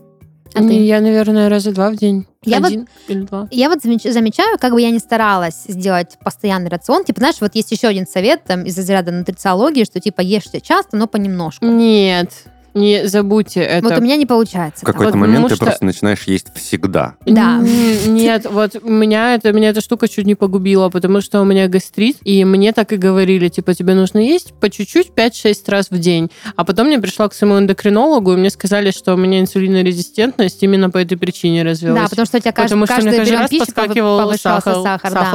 А 0.55 0.59
ты? 0.63 0.73
Я, 0.85 1.01
наверное, 1.01 1.49
раза 1.49 1.73
два 1.73 1.91
в 1.91 1.97
день. 1.97 2.27
Я 2.45 2.59
вот- 2.61 2.69
Один 2.69 2.89
или 3.09 3.23
два. 3.23 3.49
Я 3.51 3.69
вот 3.69 3.85
замеч- 3.85 4.11
замечаю, 4.11 4.59
как 4.59 4.73
бы 4.73 4.81
я 4.81 4.91
не 4.91 4.99
старалась 4.99 5.65
сделать 5.69 6.19
постоянный 6.25 6.71
рацион. 6.71 7.05
Типа, 7.05 7.21
знаешь, 7.21 7.37
вот 7.41 7.55
есть 7.55 7.71
еще 7.71 7.89
один 7.89 8.07
совет 8.07 8.45
там, 8.45 8.65
из 8.65 8.77
разряда 8.77 9.13
нутрициологии, 9.13 9.85
что 9.85 10.01
типа 10.01 10.21
ешьте 10.23 10.61
часто, 10.61 10.97
но 10.97 11.07
понемножку. 11.07 11.65
Нет. 11.67 12.31
Не 12.75 13.07
забудьте 13.09 13.61
это. 13.61 13.89
Вот 13.89 13.99
у 13.99 14.01
меня 14.01 14.17
не 14.17 14.27
получается. 14.27 14.83
В 14.83 14.87
какой-то 14.87 15.13
Вот 15.13 15.19
момент 15.19 15.49
ты 15.49 15.57
что- 15.57 15.65
просто 15.65 15.85
начинаешь 15.85 16.23
есть 16.25 16.47
всегда. 16.55 17.15
Да. 17.27 17.61
Нет, 18.07 18.47
вот 18.51 18.83
меня 18.85 19.35
это, 19.35 19.53
меня 19.53 19.71
эта 19.71 19.81
штука 19.81 20.09
чуть 20.09 20.27
не 20.27 20.35
погубила, 20.35 20.89
потому 20.89 21.21
что 21.21 21.41
у 21.41 21.45
меня 21.45 21.69
гастрит, 21.69 22.17
и 22.25 22.45
мне 22.45 22.73
так 22.73 22.93
и 22.93 22.97
говорили, 22.97 23.49
типа, 23.49 23.75
тебе 23.75 23.95
нужно 23.95 24.19
есть 24.19 24.53
по 24.55 24.71
чуть-чуть 24.71 25.11
5-6 25.15 25.69
раз 25.69 25.91
в 25.91 25.99
день. 25.99 26.31
А 26.57 26.65
потом 26.65 26.89
я 26.91 26.99
пришла 27.01 27.29
к 27.29 27.35
своему 27.35 27.59
эндокринологу, 27.59 28.33
и 28.35 28.37
мне 28.37 28.51
сказали, 28.51 28.91
что 28.91 29.15
у 29.15 29.17
меня 29.17 29.41
инсулинорезистентность 29.41 30.63
именно 30.63 30.91
по 30.91 30.99
этой 30.99 31.17
причине 31.17 31.63
развилась. 31.63 32.03
Да, 32.03 32.09
потому 32.09 32.27
что 32.27 32.39
у 32.39 32.41
тебя 32.41 32.53
каждый, 32.53 32.81
Потому 32.81 32.87
что 32.87 32.95
мне 32.95 33.05
каждый 33.11 33.19
каждый 33.19 33.59
раз 33.59 33.67
подскакивал 33.67 34.19
повышался 34.21 34.75
сахар. 34.83 34.83
сахар, 34.83 35.13
да. 35.13 35.31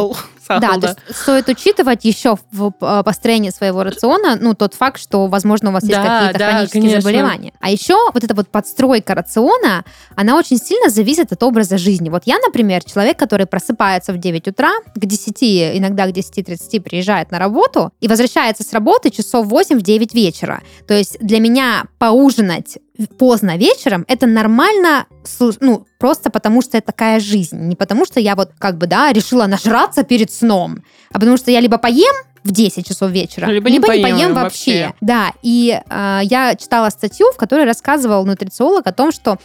Сахар, 0.45 0.61
сахар, 0.61 0.79
Да, 0.79 0.87
то 0.87 0.87
есть 1.07 1.21
стоит 1.21 1.49
учитывать 1.49 2.05
еще 2.05 2.37
в 2.51 2.73
э, 2.81 3.03
построении 3.03 3.49
своего 3.49 3.83
рациона, 3.83 4.37
ну, 4.39 4.53
тот 4.53 4.73
факт, 4.73 5.01
что, 5.01 5.27
возможно, 5.27 5.69
у 5.69 5.73
вас 5.73 5.83
есть 5.83 5.95
Да, 5.95 6.19
какие-то 6.19 6.39
да, 6.39 6.51
хронические 6.51 6.81
конечно. 6.81 7.01
заболевания. 7.01 7.53
А 7.59 7.69
еще 7.69 7.95
вот 8.13 8.23
эта 8.23 8.33
вот 8.33 8.49
подстройка 8.49 9.15
рациона, 9.15 9.83
она 10.15 10.37
очень 10.37 10.57
сильно 10.57 10.89
зависит 10.89 11.31
от 11.31 11.41
образа 11.43 11.77
жизни. 11.77 12.09
Вот 12.09 12.23
я, 12.25 12.37
например, 12.39 12.83
человек, 12.83 13.17
который 13.17 13.45
просыпается 13.45 14.13
в 14.13 14.17
9 14.17 14.47
утра, 14.49 14.71
к 14.95 15.05
10, 15.05 15.77
иногда 15.77 16.05
к 16.07 16.09
10.30 16.11 16.81
приезжает 16.81 17.31
на 17.31 17.39
работу 17.39 17.91
и 17.99 18.07
возвращается 18.07 18.63
с 18.63 18.73
работы 18.73 19.09
часов 19.09 19.47
8 19.47 19.79
в 19.79 19.81
9 19.81 20.13
вечера. 20.13 20.61
То 20.87 20.93
есть 20.93 21.17
для 21.19 21.39
меня 21.39 21.85
поужинать 21.97 22.77
поздно 23.17 23.57
вечером, 23.57 24.05
это 24.07 24.25
нормально, 24.27 25.05
ну, 25.59 25.85
просто 25.97 26.29
потому 26.29 26.61
что 26.61 26.77
это 26.77 26.87
такая 26.87 27.19
жизнь. 27.19 27.57
Не 27.57 27.75
потому 27.75 28.05
что 28.05 28.19
я 28.19 28.35
вот 28.35 28.51
как 28.57 28.77
бы, 28.77 28.87
да, 28.87 29.11
решила 29.11 29.47
нажраться 29.47 30.03
перед 30.03 30.31
сном, 30.31 30.83
а 31.11 31.19
потому 31.19 31.37
что 31.37 31.51
я 31.51 31.59
либо 31.59 31.77
поем 31.77 32.13
в 32.43 32.51
10 32.51 32.87
часов 32.87 33.09
вечера, 33.09 33.47
Либо 33.47 33.71
не 33.71 33.79
поем 33.79 34.33
вообще. 34.33 34.83
вообще. 34.83 34.93
Да, 35.01 35.33
и 35.41 35.81
э, 35.89 36.19
я 36.23 36.55
читала 36.55 36.89
статью, 36.89 37.31
в 37.33 37.37
которой 37.37 37.65
рассказывал 37.65 38.23
нутрициолог 38.23 38.85
о 38.85 38.91
том, 38.91 39.11
что 39.11 39.39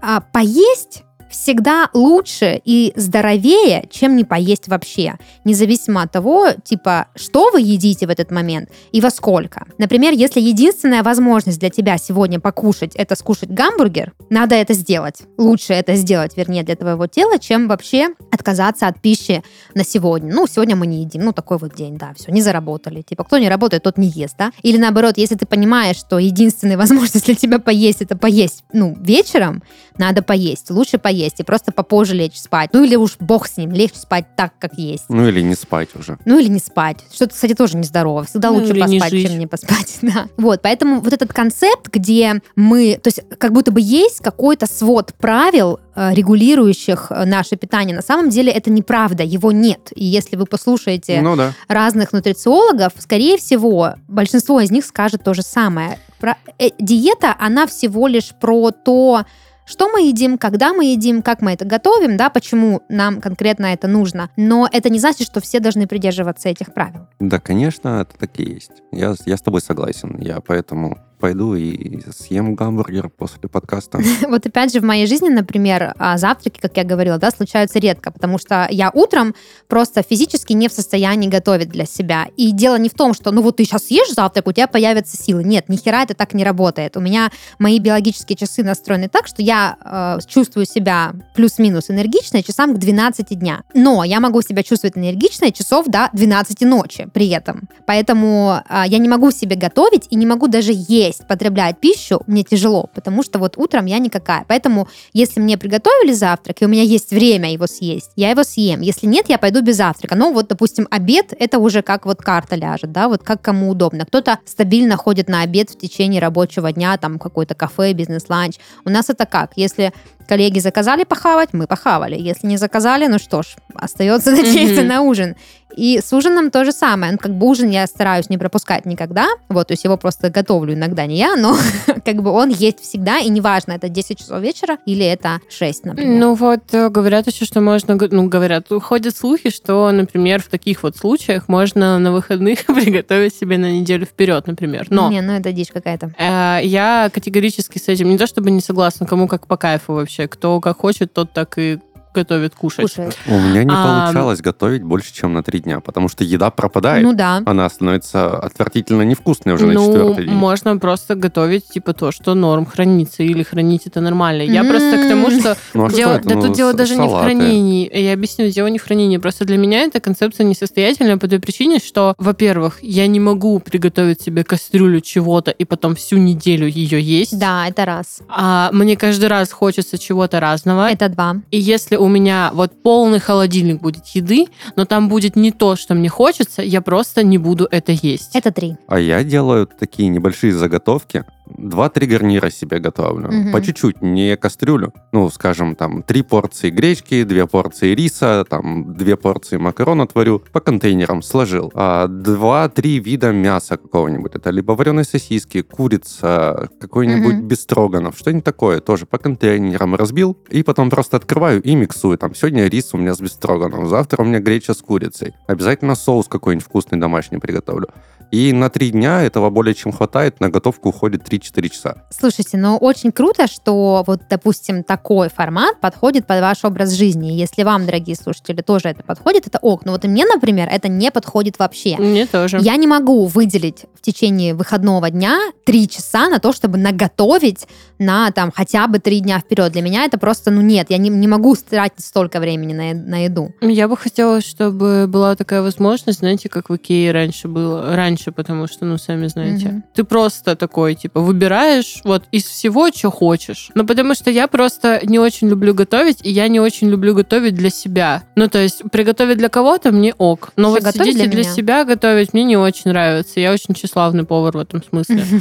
а, 0.00 0.20
поесть 0.20 1.02
всегда 1.34 1.90
лучше 1.92 2.60
и 2.64 2.92
здоровее, 2.96 3.88
чем 3.90 4.16
не 4.16 4.24
поесть 4.24 4.68
вообще. 4.68 5.14
Независимо 5.44 6.02
от 6.02 6.12
того, 6.12 6.48
типа, 6.64 7.08
что 7.16 7.50
вы 7.50 7.60
едите 7.60 8.06
в 8.06 8.10
этот 8.10 8.30
момент 8.30 8.70
и 8.92 9.00
во 9.00 9.10
сколько. 9.10 9.66
Например, 9.78 10.12
если 10.12 10.40
единственная 10.40 11.02
возможность 11.02 11.58
для 11.58 11.70
тебя 11.70 11.98
сегодня 11.98 12.38
покушать 12.38 12.94
это 12.94 13.16
скушать 13.16 13.50
гамбургер, 13.50 14.12
надо 14.30 14.54
это 14.54 14.74
сделать. 14.74 15.22
Лучше 15.36 15.72
это 15.72 15.96
сделать, 15.96 16.36
вернее, 16.36 16.62
для 16.62 16.76
твоего 16.76 17.06
тела, 17.06 17.38
чем 17.38 17.68
вообще 17.68 18.10
отказаться 18.30 18.86
от 18.86 19.02
пищи 19.02 19.42
на 19.74 19.84
сегодня. 19.84 20.32
Ну, 20.32 20.46
сегодня 20.46 20.76
мы 20.76 20.86
не 20.86 21.02
едим, 21.02 21.24
ну, 21.24 21.32
такой 21.32 21.58
вот 21.58 21.74
день, 21.74 21.98
да, 21.98 22.14
все, 22.16 22.30
не 22.30 22.42
заработали. 22.42 23.02
Типа, 23.02 23.24
кто 23.24 23.38
не 23.38 23.48
работает, 23.48 23.82
тот 23.82 23.98
не 23.98 24.08
ест, 24.08 24.36
да? 24.38 24.52
Или 24.62 24.76
наоборот, 24.76 25.18
если 25.18 25.34
ты 25.34 25.46
понимаешь, 25.46 25.96
что 25.96 26.18
единственная 26.18 26.76
возможность 26.76 27.26
для 27.26 27.34
тебя 27.34 27.58
поесть, 27.58 28.02
это 28.02 28.16
поесть, 28.16 28.64
ну, 28.72 28.96
вечером, 29.00 29.62
надо 29.98 30.22
поесть, 30.22 30.70
лучше 30.70 30.98
поесть 30.98 31.23
и 31.38 31.42
просто 31.42 31.72
попозже 31.72 32.14
лечь 32.14 32.36
спать. 32.36 32.70
Ну, 32.72 32.84
или 32.84 32.96
уж 32.96 33.16
бог 33.18 33.46
с 33.46 33.56
ним, 33.56 33.72
лечь 33.72 33.94
спать 33.94 34.26
так, 34.36 34.52
как 34.58 34.74
есть. 34.74 35.04
Ну 35.08 35.26
или 35.28 35.40
не 35.40 35.54
спать 35.54 35.88
уже. 35.94 36.18
Ну 36.24 36.38
или 36.38 36.48
не 36.48 36.58
спать. 36.58 36.98
Что-то, 37.12 37.34
кстати, 37.34 37.54
тоже 37.54 37.76
нездорово. 37.76 38.24
Всегда 38.24 38.50
Ну, 38.50 38.56
лучше 38.58 38.72
не 38.74 38.80
поспать, 38.98 39.10
жить. 39.10 39.26
чем 39.28 39.38
не 39.38 39.46
поспать. 39.46 39.98
Да. 40.02 40.26
Вот, 40.36 40.60
поэтому 40.62 41.00
вот 41.00 41.12
этот 41.12 41.32
концепт, 41.32 41.88
где 41.92 42.42
мы, 42.56 42.98
то 43.02 43.08
есть 43.08 43.20
как 43.38 43.52
будто 43.52 43.70
бы 43.72 43.80
есть 43.80 44.20
какой-то 44.20 44.66
свод 44.66 45.14
правил, 45.14 45.80
э, 45.94 46.12
регулирующих 46.14 47.06
э, 47.10 47.24
наше 47.24 47.56
питание, 47.56 47.96
на 47.96 48.02
самом 48.02 48.28
деле 48.28 48.52
это 48.52 48.70
неправда, 48.70 49.22
его 49.22 49.50
нет. 49.52 49.90
И 49.94 50.04
если 50.04 50.36
вы 50.36 50.46
послушаете 50.46 51.20
Ну 51.22 51.36
да. 51.36 51.52
разных 51.68 52.12
нутрициологов, 52.12 52.92
скорее 52.98 53.38
всего, 53.38 53.94
большинство 54.08 54.60
из 54.60 54.70
них 54.70 54.84
скажет 54.84 55.24
то 55.24 55.32
же 55.34 55.42
самое. 55.42 55.98
Про- 56.20 56.36
э, 56.58 56.68
диета, 56.78 57.34
она 57.38 57.66
всего 57.66 58.06
лишь 58.08 58.30
про 58.40 58.70
то, 58.70 59.24
что 59.66 59.88
мы 59.88 60.08
едим, 60.08 60.38
когда 60.38 60.72
мы 60.72 60.86
едим, 60.86 61.22
как 61.22 61.40
мы 61.40 61.52
это 61.52 61.64
готовим, 61.64 62.16
да, 62.16 62.30
почему 62.30 62.82
нам 62.88 63.20
конкретно 63.20 63.66
это 63.66 63.88
нужно. 63.88 64.30
Но 64.36 64.68
это 64.70 64.90
не 64.90 64.98
значит, 64.98 65.26
что 65.26 65.40
все 65.40 65.60
должны 65.60 65.86
придерживаться 65.86 66.48
этих 66.48 66.72
правил. 66.72 67.06
Да, 67.20 67.40
конечно, 67.40 68.02
это 68.02 68.18
так 68.18 68.38
и 68.38 68.44
есть. 68.44 68.82
Я, 68.92 69.14
я 69.26 69.36
с 69.36 69.42
тобой 69.42 69.60
согласен. 69.60 70.16
Я 70.20 70.40
поэтому 70.40 70.98
пойду 71.24 71.54
и 71.54 72.02
съем 72.12 72.54
гамбургер 72.54 73.08
после 73.08 73.48
подкаста. 73.48 73.98
Вот 74.28 74.44
опять 74.44 74.74
же 74.74 74.80
в 74.80 74.84
моей 74.84 75.06
жизни, 75.06 75.30
например, 75.30 75.94
а, 75.98 76.18
завтраки, 76.18 76.60
как 76.60 76.76
я 76.76 76.84
говорила, 76.84 77.16
да, 77.16 77.30
случаются 77.30 77.78
редко, 77.78 78.10
потому 78.12 78.36
что 78.36 78.68
я 78.70 78.90
утром 78.92 79.34
просто 79.66 80.02
физически 80.02 80.52
не 80.52 80.68
в 80.68 80.72
состоянии 80.72 81.30
готовить 81.30 81.70
для 81.70 81.86
себя. 81.86 82.26
И 82.36 82.52
дело 82.52 82.76
не 82.76 82.90
в 82.90 82.94
том, 82.94 83.14
что, 83.14 83.30
ну 83.30 83.40
вот 83.40 83.56
ты 83.56 83.64
сейчас 83.64 83.86
съешь 83.86 84.12
завтрак, 84.12 84.48
у 84.48 84.52
тебя 84.52 84.66
появятся 84.66 85.16
силы. 85.16 85.44
Нет, 85.44 85.70
ни 85.70 85.76
хера 85.76 86.02
это 86.02 86.12
так 86.12 86.34
не 86.34 86.44
работает. 86.44 86.94
У 86.98 87.00
меня 87.00 87.30
мои 87.58 87.78
биологические 87.78 88.36
часы 88.36 88.62
настроены 88.62 89.08
так, 89.08 89.26
что 89.26 89.40
я 89.40 89.78
э, 89.82 90.18
чувствую 90.28 90.66
себя 90.66 91.14
плюс-минус 91.34 91.88
энергичной 91.88 92.42
часам 92.42 92.74
к 92.74 92.78
12 92.78 93.38
дня. 93.38 93.62
Но 93.72 94.04
я 94.04 94.20
могу 94.20 94.42
себя 94.42 94.62
чувствовать 94.62 94.98
энергичной 94.98 95.52
часов 95.52 95.86
до 95.86 96.10
12 96.12 96.60
ночи 96.62 97.08
при 97.14 97.30
этом. 97.30 97.66
Поэтому 97.86 98.60
э, 98.68 98.82
я 98.88 98.98
не 98.98 99.08
могу 99.08 99.30
себе 99.30 99.56
готовить 99.56 100.06
и 100.10 100.16
не 100.16 100.26
могу 100.26 100.48
даже 100.48 100.72
есть, 100.74 101.13
потреблять 101.28 101.78
пищу, 101.80 102.20
мне 102.26 102.42
тяжело, 102.44 102.88
потому 102.94 103.22
что 103.22 103.38
вот 103.38 103.56
утром 103.56 103.86
я 103.86 103.98
никакая. 103.98 104.44
Поэтому 104.48 104.88
если 105.12 105.40
мне 105.40 105.56
приготовили 105.58 106.12
завтрак, 106.12 106.60
и 106.60 106.64
у 106.64 106.68
меня 106.68 106.82
есть 106.82 107.10
время 107.10 107.52
его 107.52 107.66
съесть, 107.66 108.10
я 108.16 108.30
его 108.30 108.42
съем. 108.44 108.80
Если 108.80 109.06
нет, 109.06 109.26
я 109.28 109.38
пойду 109.38 109.62
без 109.62 109.76
завтрака. 109.76 110.14
Ну 110.16 110.32
вот, 110.32 110.48
допустим, 110.48 110.86
обед, 110.90 111.32
это 111.38 111.58
уже 111.58 111.82
как 111.82 112.06
вот 112.06 112.18
карта 112.22 112.56
ляжет, 112.56 112.92
да, 112.92 113.08
вот 113.08 113.22
как 113.22 113.42
кому 113.42 113.70
удобно. 113.70 114.04
Кто-то 114.06 114.38
стабильно 114.46 114.96
ходит 114.96 115.28
на 115.28 115.42
обед 115.42 115.70
в 115.70 115.78
течение 115.78 116.20
рабочего 116.20 116.72
дня, 116.72 116.96
там 116.96 117.18
какой-то 117.18 117.54
кафе, 117.54 117.92
бизнес-ланч. 117.92 118.56
У 118.84 118.90
нас 118.90 119.10
это 119.10 119.26
как? 119.26 119.52
Если 119.56 119.92
коллеги 120.26 120.58
заказали 120.58 121.04
похавать, 121.04 121.50
мы 121.52 121.66
похавали. 121.66 122.16
Если 122.18 122.46
не 122.46 122.56
заказали, 122.56 123.06
ну 123.06 123.18
что 123.18 123.42
ж, 123.42 123.56
остается 123.74 124.30
надеяться 124.32 124.80
Мгм. 124.80 124.88
на 124.88 125.02
ужин. 125.02 125.36
И 125.76 126.00
с 126.00 126.12
ужином 126.12 126.50
то 126.50 126.64
же 126.64 126.72
самое. 126.72 127.12
Ну, 127.12 127.18
как 127.18 127.32
бы 127.32 127.46
ужин 127.46 127.70
я 127.70 127.86
стараюсь 127.86 128.30
не 128.30 128.38
пропускать 128.38 128.86
никогда. 128.86 129.28
Вот, 129.48 129.68
то 129.68 129.72
есть 129.72 129.84
его 129.84 129.96
просто 129.96 130.30
готовлю 130.30 130.74
иногда 130.74 131.06
не 131.06 131.16
я, 131.16 131.36
но 131.36 131.56
как 132.04 132.22
бы 132.22 132.30
он 132.30 132.50
есть 132.50 132.80
всегда, 132.80 133.18
и 133.18 133.28
неважно, 133.28 133.72
это 133.72 133.88
10 133.88 134.18
часов 134.18 134.40
вечера 134.40 134.78
или 134.86 135.04
это 135.04 135.40
6, 135.48 135.84
например. 135.84 136.18
Ну 136.20 136.34
вот, 136.34 136.62
э, 136.72 136.88
говорят 136.88 137.26
еще, 137.26 137.44
что 137.44 137.60
можно, 137.60 137.98
ну, 138.10 138.28
говорят, 138.28 138.68
ходят 138.82 139.16
слухи, 139.16 139.50
что, 139.50 139.90
например, 139.90 140.42
в 140.42 140.48
таких 140.48 140.82
вот 140.82 140.96
случаях 140.96 141.48
можно 141.48 141.98
на 141.98 142.12
выходных 142.12 142.64
приготовить 142.66 143.34
себе 143.34 143.58
на 143.58 143.72
неделю 143.72 144.06
вперед, 144.06 144.46
например. 144.46 144.86
Но 144.90 145.10
Не, 145.10 145.20
ну 145.20 145.32
это 145.32 145.52
дичь 145.52 145.70
какая-то. 145.72 146.12
э, 146.18 146.60
я 146.64 147.10
категорически 147.12 147.78
с 147.78 147.88
этим 147.88 148.08
не 148.10 148.18
то 148.18 148.26
чтобы 148.26 148.50
не 148.50 148.60
согласна, 148.60 149.06
кому 149.06 149.28
как 149.28 149.46
по 149.46 149.56
кайфу 149.56 149.94
вообще. 149.94 150.28
Кто 150.28 150.60
как 150.60 150.78
хочет, 150.78 151.12
тот 151.12 151.32
так 151.32 151.58
и 151.58 151.78
готовит 152.14 152.54
кушать. 152.54 152.82
Кушает. 152.90 153.18
У 153.26 153.38
меня 153.38 153.64
не 153.64 153.74
А, 153.74 154.04
получалось 154.06 154.40
готовить 154.40 154.82
больше, 154.82 155.12
чем 155.12 155.32
на 155.34 155.42
три 155.42 155.60
дня, 155.60 155.80
потому 155.80 156.08
что 156.08 156.24
еда 156.24 156.50
пропадает. 156.50 157.02
Ну 157.02 157.12
да. 157.12 157.42
Она 157.44 157.68
становится 157.68 158.38
отвратительно 158.38 159.02
невкусной 159.02 159.54
уже 159.54 159.66
на 159.66 159.72
ну, 159.74 159.86
четвертый 159.86 160.24
день. 160.26 160.34
можно 160.34 160.76
просто 160.78 161.14
готовить, 161.14 161.68
типа, 161.68 161.92
то, 161.92 162.12
что 162.12 162.34
норм 162.34 162.64
хранится, 162.66 163.22
или 163.22 163.42
хранить 163.42 163.86
это 163.86 164.00
нормально. 164.00 164.42
Я 164.42 164.64
просто 164.64 164.96
к 164.98 165.08
тому, 165.08 165.30
что 165.30 165.56
Ну, 165.74 165.84
а 165.86 165.88
что 165.88 165.96
Дело- 165.96 166.12
это? 166.14 166.28
да 166.28 166.34
Ну, 166.36 166.42
тут 166.42 166.52
дело 166.56 166.72
с- 166.72 166.76
даже 166.76 166.96
не 166.96 167.06
в 167.08 167.20
хранении. 167.22 167.90
Я 167.98 168.12
объясню, 168.14 168.48
дело 168.50 168.68
не 168.68 168.78
в 168.78 168.84
хранении. 168.84 169.18
Просто 169.18 169.44
для 169.44 169.56
меня 169.56 169.82
эта 169.82 170.00
концепция 170.00 170.44
несостоятельная 170.44 171.16
по 171.16 171.28
той 171.28 171.40
причине, 171.40 171.78
что, 171.78 172.14
во-первых, 172.18 172.78
я 172.82 173.06
не 173.06 173.20
могу 173.20 173.58
приготовить 173.58 174.22
себе 174.22 174.44
кастрюлю 174.44 175.00
чего-то 175.00 175.50
и 175.50 175.64
потом 175.64 175.94
всю 175.96 176.16
неделю 176.18 176.66
ее 176.66 177.00
есть. 177.00 177.38
Да, 177.38 177.66
это 177.68 177.84
раз. 177.84 178.20
А 178.28 178.70
мне 178.72 178.96
каждый 178.96 179.26
раз 179.28 179.50
хочется 179.52 179.98
чего-то 179.98 180.40
разного. 180.40 180.90
Это 180.90 181.08
два. 181.08 181.36
И 181.50 181.58
если 181.58 181.96
у 182.04 182.08
меня 182.08 182.50
вот 182.54 182.82
полный 182.82 183.18
холодильник 183.18 183.80
будет 183.80 184.06
еды, 184.08 184.46
но 184.76 184.84
там 184.84 185.08
будет 185.08 185.36
не 185.36 185.50
то, 185.50 185.74
что 185.76 185.94
мне 185.94 186.08
хочется, 186.08 186.62
я 186.62 186.80
просто 186.82 187.22
не 187.22 187.38
буду 187.38 187.66
это 187.70 187.92
есть. 187.92 188.36
Это 188.36 188.52
три. 188.52 188.76
А 188.86 188.98
я 189.00 189.24
делаю 189.24 189.66
такие 189.66 190.08
небольшие 190.08 190.52
заготовки. 190.52 191.24
Два-три 191.58 192.06
гарнира 192.06 192.48
себе 192.50 192.78
готовлю. 192.78 193.28
Мгм. 193.30 193.52
По 193.52 193.60
чуть-чуть, 193.60 194.00
не 194.00 194.34
кастрюлю. 194.36 194.94
Ну, 195.12 195.28
скажем, 195.30 195.76
там, 195.76 196.02
три 196.02 196.22
порции 196.22 196.70
гречки, 196.70 197.22
две 197.24 197.46
порции 197.46 197.94
риса, 197.94 198.46
там, 198.48 198.94
две 198.94 199.16
порции 199.16 199.58
макарон 199.58 200.00
отварю, 200.00 200.42
по 200.52 200.60
контейнерам 200.60 201.20
сложил. 201.22 201.70
А 201.74 202.06
два-три 202.08 202.98
вида 202.98 203.30
мяса 203.32 203.76
какого-нибудь. 203.76 204.34
Это 204.34 204.48
либо 204.50 204.72
вареные 204.72 205.04
сосиски, 205.04 205.60
курица, 205.60 206.68
какой-нибудь 206.80 207.34
Мгм. 207.34 207.48
бестроганов, 207.48 208.16
что-нибудь 208.18 208.44
такое. 208.44 208.80
Тоже 208.80 209.04
по 209.04 209.18
контейнерам 209.18 209.94
разбил. 209.94 210.38
И 210.50 210.62
потом 210.62 210.88
просто 210.88 211.18
открываю 211.18 211.62
и 211.62 211.74
миксую. 211.94 212.18
Там, 212.18 212.34
сегодня 212.34 212.66
рис 212.66 212.92
у 212.92 212.98
меня 212.98 213.14
с 213.14 213.20
бестроганом, 213.20 213.88
завтра 213.88 214.22
у 214.22 214.24
меня 214.24 214.40
греча 214.40 214.74
с 214.74 214.78
курицей. 214.78 215.34
Обязательно 215.46 215.94
соус 215.94 216.26
какой-нибудь 216.28 216.66
вкусный 216.66 216.98
домашний 216.98 217.38
приготовлю. 217.38 217.88
И 218.34 218.52
на 218.52 218.68
три 218.68 218.90
дня 218.90 219.22
этого 219.22 219.48
более 219.48 219.76
чем 219.76 219.92
хватает, 219.92 220.40
на 220.40 220.48
готовку 220.50 220.88
уходит 220.88 221.22
3-4 221.22 221.68
часа. 221.68 221.94
Слушайте, 222.10 222.56
ну 222.56 222.76
очень 222.76 223.12
круто, 223.12 223.46
что 223.46 224.02
вот, 224.04 224.22
допустим, 224.28 224.82
такой 224.82 225.28
формат 225.28 225.80
подходит 225.80 226.26
под 226.26 226.40
ваш 226.40 226.64
образ 226.64 226.94
жизни. 226.94 227.30
Если 227.30 227.62
вам, 227.62 227.86
дорогие 227.86 228.16
слушатели, 228.16 228.60
тоже 228.60 228.88
это 228.88 229.04
подходит, 229.04 229.46
это 229.46 229.60
ок. 229.62 229.84
Но 229.84 229.92
вот 229.92 230.04
и 230.04 230.08
мне, 230.08 230.26
например, 230.26 230.68
это 230.68 230.88
не 230.88 231.12
подходит 231.12 231.60
вообще. 231.60 231.96
Мне 231.96 232.26
тоже. 232.26 232.58
Я 232.60 232.74
не 232.74 232.88
могу 232.88 233.26
выделить 233.26 233.84
в 233.94 234.00
течение 234.00 234.52
выходного 234.54 235.10
дня 235.10 235.38
три 235.64 235.88
часа 235.88 236.28
на 236.28 236.40
то, 236.40 236.52
чтобы 236.52 236.76
наготовить 236.76 237.68
на 237.98 238.32
там 238.32 238.50
хотя 238.52 238.88
бы 238.88 238.98
три 238.98 239.20
дня 239.20 239.38
вперед. 239.38 239.70
Для 239.72 239.82
меня 239.82 240.04
это 240.04 240.18
просто, 240.18 240.50
ну 240.50 240.60
нет, 240.60 240.86
я 240.90 240.98
не, 240.98 241.08
не 241.08 241.28
могу 241.28 241.54
тратить 241.54 242.04
столько 242.04 242.40
времени 242.40 242.72
на, 242.72 242.94
на 242.94 243.24
еду. 243.24 243.54
Я 243.60 243.86
бы 243.86 243.96
хотела, 243.96 244.40
чтобы 244.40 245.06
была 245.06 245.36
такая 245.36 245.62
возможность, 245.62 246.18
знаете, 246.18 246.48
как 246.48 246.68
в 246.68 246.76
Икее 246.76 247.12
раньше 247.12 247.46
было. 247.46 247.94
Раньше, 247.94 248.23
потому 248.32 248.66
что, 248.66 248.84
ну, 248.84 248.98
сами 248.98 249.26
знаете. 249.26 249.68
Мгм. 249.68 249.84
Ты 249.94 250.04
просто 250.04 250.56
такой, 250.56 250.94
типа, 250.94 251.20
выбираешь 251.20 252.00
вот 252.04 252.24
из 252.32 252.44
всего, 252.44 252.90
что 252.90 253.10
хочешь. 253.10 253.70
Ну, 253.74 253.86
потому 253.86 254.14
что 254.14 254.30
я 254.30 254.48
просто 254.48 255.00
не 255.04 255.18
очень 255.18 255.48
люблю 255.48 255.74
готовить, 255.74 256.18
и 256.22 256.30
я 256.30 256.48
не 256.48 256.60
очень 256.60 256.88
люблю 256.88 257.14
готовить 257.14 257.54
для 257.54 257.70
себя. 257.70 258.22
Ну, 258.36 258.48
то 258.48 258.58
есть, 258.58 258.82
приготовить 258.90 259.38
для 259.38 259.48
кого-то 259.48 259.92
мне 259.92 260.14
ок. 260.18 260.52
Но 260.56 260.70
Слушай, 260.70 260.84
вот 260.84 260.94
сидеть 260.94 261.16
для 261.16 261.26
для 261.26 261.44
себя 261.44 261.84
готовить 261.84 262.32
мне 262.32 262.44
не 262.44 262.56
очень 262.56 262.90
нравится. 262.90 263.40
Я 263.40 263.52
очень 263.52 263.74
тщеславный 263.74 264.24
повар 264.24 264.56
в 264.56 264.60
этом 264.60 264.82
смысле. 264.82 265.24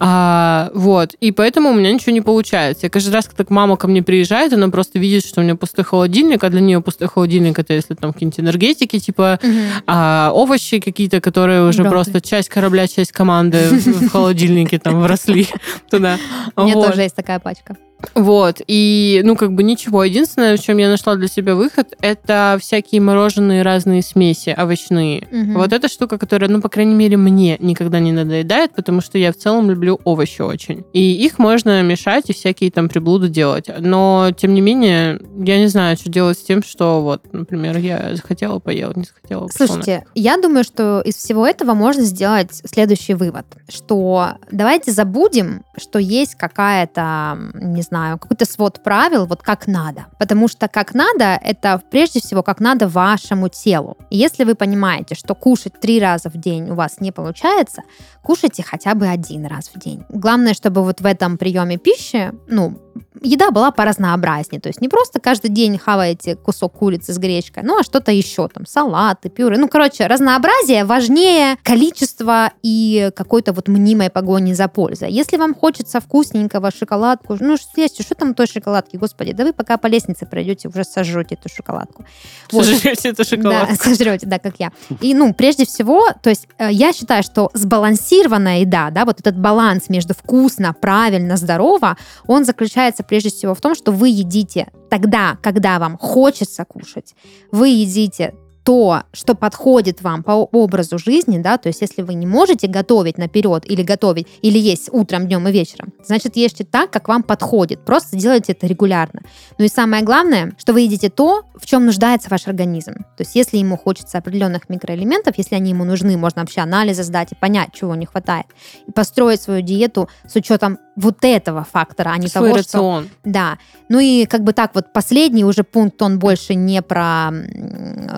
А, 0.00 0.70
вот. 0.74 1.14
И 1.14 1.32
поэтому 1.32 1.70
у 1.70 1.74
меня 1.74 1.92
ничего 1.92 2.12
не 2.12 2.20
получается. 2.20 2.86
Я 2.86 2.90
каждый 2.90 3.10
раз, 3.10 3.26
когда 3.26 3.44
мама 3.48 3.76
ко 3.76 3.88
мне 3.88 4.02
приезжает, 4.02 4.52
она 4.52 4.68
просто 4.68 4.98
видит, 4.98 5.26
что 5.26 5.40
у 5.40 5.44
меня 5.44 5.56
пустой 5.56 5.84
холодильник, 5.84 6.44
а 6.44 6.50
для 6.50 6.60
нее 6.60 6.80
пустой 6.80 7.08
холодильник 7.08 7.58
это 7.58 7.74
если 7.74 7.94
там 7.94 8.12
какие-нибудь 8.12 8.40
энергетики, 8.40 8.98
типа 8.98 9.38
а 9.86 10.30
овощи 10.34 10.80
какие-то, 10.80 11.20
которые 11.20 11.68
уже 11.68 11.82
Брокколи. 11.82 11.98
Просто 12.10 12.28
часть 12.28 12.48
корабля, 12.48 12.86
часть 12.88 13.12
команды 13.12 13.68
в 13.70 14.08
холодильнике 14.08 14.78
там 14.78 15.00
вросли 15.02 15.48
туда. 15.90 16.18
У 16.56 16.62
меня 16.62 16.74
тоже 16.74 17.02
есть 17.02 17.16
такая 17.16 17.38
пачка. 17.38 17.76
Вот, 18.14 18.60
и, 18.66 19.22
ну, 19.24 19.36
как 19.36 19.52
бы 19.52 19.62
ничего. 19.62 20.04
Единственное, 20.04 20.56
в 20.56 20.60
чем 20.60 20.78
я 20.78 20.88
нашла 20.88 21.16
для 21.16 21.28
себя 21.28 21.54
выход, 21.54 21.94
это 22.00 22.56
всякие 22.60 23.00
мороженые 23.00 23.62
разные 23.62 24.02
смеси 24.02 24.54
овощные. 24.56 25.26
Мгм. 25.30 25.54
Вот 25.54 25.72
эта 25.72 25.88
штука, 25.88 26.18
которая, 26.18 26.50
ну, 26.50 26.60
по 26.60 26.68
крайней 26.68 26.94
мере, 26.94 27.16
мне 27.16 27.56
никогда 27.58 27.98
не 27.98 28.12
надоедает, 28.12 28.74
потому 28.74 29.00
что 29.00 29.18
я 29.18 29.32
в 29.32 29.36
целом 29.36 29.70
люблю 29.70 30.00
овощи 30.04 30.42
очень. 30.42 30.84
И 30.92 31.24
их 31.24 31.38
можно 31.38 31.82
мешать 31.82 32.30
и 32.30 32.32
всякие 32.32 32.70
там 32.70 32.88
приблуды 32.88 33.28
делать. 33.28 33.66
Но, 33.78 34.30
тем 34.36 34.54
не 34.54 34.60
менее, 34.60 35.20
я 35.36 35.58
не 35.58 35.66
знаю, 35.66 35.96
что 35.96 36.10
делать 36.10 36.38
с 36.38 36.42
тем, 36.42 36.62
что 36.62 37.02
вот, 37.02 37.32
например, 37.32 37.78
я 37.78 38.14
захотела, 38.14 38.58
поела, 38.58 38.92
не 38.94 39.04
захотела, 39.04 39.48
Слушайте, 39.48 40.04
я 40.14 40.40
думаю, 40.40 40.64
что 40.64 41.00
из 41.04 41.16
всего 41.16 41.46
этого 41.46 41.74
можно 41.74 42.02
сделать 42.02 42.50
следующий 42.52 43.14
вывод, 43.14 43.46
что 43.68 44.34
давайте 44.50 44.92
забудем, 44.92 45.64
что 45.76 45.98
есть 45.98 46.34
какая-то, 46.34 47.38
не 47.54 47.82
знаю, 47.88 48.18
какой-то 48.18 48.44
свод 48.44 48.82
правил, 48.82 49.26
вот 49.26 49.42
как 49.42 49.66
надо. 49.66 50.06
Потому 50.18 50.48
что 50.48 50.68
как 50.68 50.94
надо, 50.94 51.38
это 51.42 51.80
прежде 51.90 52.20
всего 52.20 52.42
как 52.42 52.60
надо 52.60 52.88
вашему 52.88 53.48
телу. 53.48 53.96
И 54.10 54.16
если 54.16 54.44
вы 54.44 54.54
понимаете, 54.54 55.14
что 55.14 55.34
кушать 55.34 55.80
три 55.80 56.00
раза 56.00 56.30
в 56.30 56.36
день 56.36 56.70
у 56.70 56.74
вас 56.74 57.00
не 57.00 57.12
получается, 57.12 57.82
кушайте 58.22 58.62
хотя 58.62 58.94
бы 58.94 59.06
один 59.08 59.46
раз 59.46 59.70
в 59.74 59.78
день. 59.78 60.04
Главное, 60.08 60.54
чтобы 60.54 60.82
вот 60.82 61.00
в 61.00 61.06
этом 61.06 61.38
приеме 61.38 61.78
пищи, 61.78 62.32
ну, 62.46 62.78
еда 63.22 63.50
была 63.50 63.70
поразнообразнее. 63.70 64.60
То 64.60 64.68
есть 64.68 64.80
не 64.80 64.88
просто 64.88 65.20
каждый 65.20 65.50
день 65.50 65.78
хаваете 65.78 66.36
кусок 66.36 66.74
курицы 66.74 67.12
с 67.12 67.18
гречкой, 67.18 67.62
ну 67.62 67.78
а 67.78 67.82
что-то 67.82 68.12
еще, 68.12 68.48
там, 68.48 68.66
салаты, 68.66 69.28
пюре. 69.28 69.58
Ну, 69.58 69.68
короче, 69.68 70.06
разнообразие 70.06 70.84
важнее 70.84 71.56
количества 71.62 72.52
и 72.62 73.10
какой-то 73.14 73.52
вот 73.52 73.68
мнимой 73.68 74.10
погони 74.10 74.52
за 74.52 74.68
пользой. 74.68 75.10
Если 75.10 75.36
вам 75.36 75.54
хочется 75.54 76.00
вкусненького 76.00 76.70
шоколадку, 76.70 77.36
ну, 77.40 77.56
съесть, 77.56 78.02
что 78.02 78.14
там 78.14 78.34
той 78.34 78.46
шоколадки, 78.46 78.96
господи, 78.96 79.32
да 79.32 79.44
вы 79.44 79.52
пока 79.52 79.76
по 79.76 79.86
лестнице 79.86 80.26
пройдете, 80.26 80.68
уже 80.68 80.84
сожжете 80.84 81.34
эту 81.34 81.48
шоколадку. 81.54 82.04
Вот. 82.52 82.64
Сожрете 82.64 83.10
эту 83.10 83.24
шоколадку. 83.24 83.48
Да, 83.68 83.74
сожрете, 83.74 84.26
да, 84.26 84.38
как 84.38 84.54
я. 84.58 84.72
И, 85.00 85.14
ну, 85.14 85.34
прежде 85.34 85.66
всего, 85.66 86.08
то 86.22 86.30
есть 86.30 86.46
э, 86.58 86.68
я 86.70 86.92
считаю, 86.92 87.22
что 87.22 87.50
сбалансированная 87.54 88.60
еда, 88.60 88.90
да, 88.90 89.04
вот 89.04 89.20
этот 89.20 89.38
баланс 89.38 89.88
между 89.88 90.14
вкусно, 90.14 90.74
правильно, 90.74 91.36
здорово, 91.36 91.96
он 92.26 92.44
заключается 92.44 92.87
прежде 93.02 93.30
всего 93.30 93.54
в 93.54 93.60
том, 93.60 93.74
что 93.74 93.92
вы 93.92 94.08
едите 94.08 94.68
тогда, 94.90 95.38
когда 95.42 95.78
вам 95.78 95.98
хочется 95.98 96.64
кушать, 96.64 97.14
вы 97.50 97.68
едите 97.68 98.34
то, 98.68 99.04
что 99.14 99.34
подходит 99.34 100.02
вам 100.02 100.22
по 100.22 100.32
образу 100.32 100.98
жизни, 100.98 101.38
да, 101.38 101.56
то 101.56 101.68
есть 101.68 101.80
если 101.80 102.02
вы 102.02 102.12
не 102.12 102.26
можете 102.26 102.66
готовить 102.66 103.16
наперед 103.16 103.64
или 103.64 103.82
готовить, 103.82 104.26
или 104.42 104.58
есть 104.58 104.90
утром, 104.92 105.26
днем 105.26 105.48
и 105.48 105.52
вечером, 105.52 105.94
значит, 106.04 106.36
ешьте 106.36 106.64
так, 106.64 106.90
как 106.90 107.08
вам 107.08 107.22
подходит, 107.22 107.82
просто 107.86 108.18
делайте 108.18 108.52
это 108.52 108.66
регулярно. 108.66 109.22
Ну 109.56 109.64
и 109.64 109.68
самое 109.68 110.04
главное, 110.04 110.52
что 110.58 110.74
вы 110.74 110.82
едите 110.82 111.08
то, 111.08 111.44
в 111.54 111.64
чем 111.64 111.86
нуждается 111.86 112.28
ваш 112.28 112.46
организм. 112.46 112.92
То 113.16 113.20
есть 113.20 113.34
если 113.34 113.56
ему 113.56 113.78
хочется 113.78 114.18
определенных 114.18 114.68
микроэлементов, 114.68 115.38
если 115.38 115.54
они 115.54 115.70
ему 115.70 115.84
нужны, 115.84 116.18
можно 116.18 116.42
вообще 116.42 116.60
анализы 116.60 117.04
сдать 117.04 117.32
и 117.32 117.36
понять, 117.36 117.70
чего 117.72 117.94
не 117.94 118.04
хватает. 118.04 118.48
И 118.86 118.92
построить 118.92 119.40
свою 119.40 119.62
диету 119.62 120.10
с 120.26 120.36
учетом 120.36 120.78
вот 120.98 121.18
этого 121.22 121.64
фактора, 121.64 122.10
а 122.10 122.18
не 122.18 122.26
Свой 122.26 122.50
того, 122.50 122.58
что... 122.58 122.58
рацион. 122.58 123.08
Да. 123.24 123.58
Ну 123.88 124.00
и 124.00 124.26
как 124.26 124.42
бы 124.42 124.52
так 124.52 124.74
вот 124.74 124.92
последний 124.92 125.44
уже 125.44 125.62
пункт, 125.62 126.02
он 126.02 126.18
больше 126.18 126.54
не 126.54 126.82
про 126.82 127.30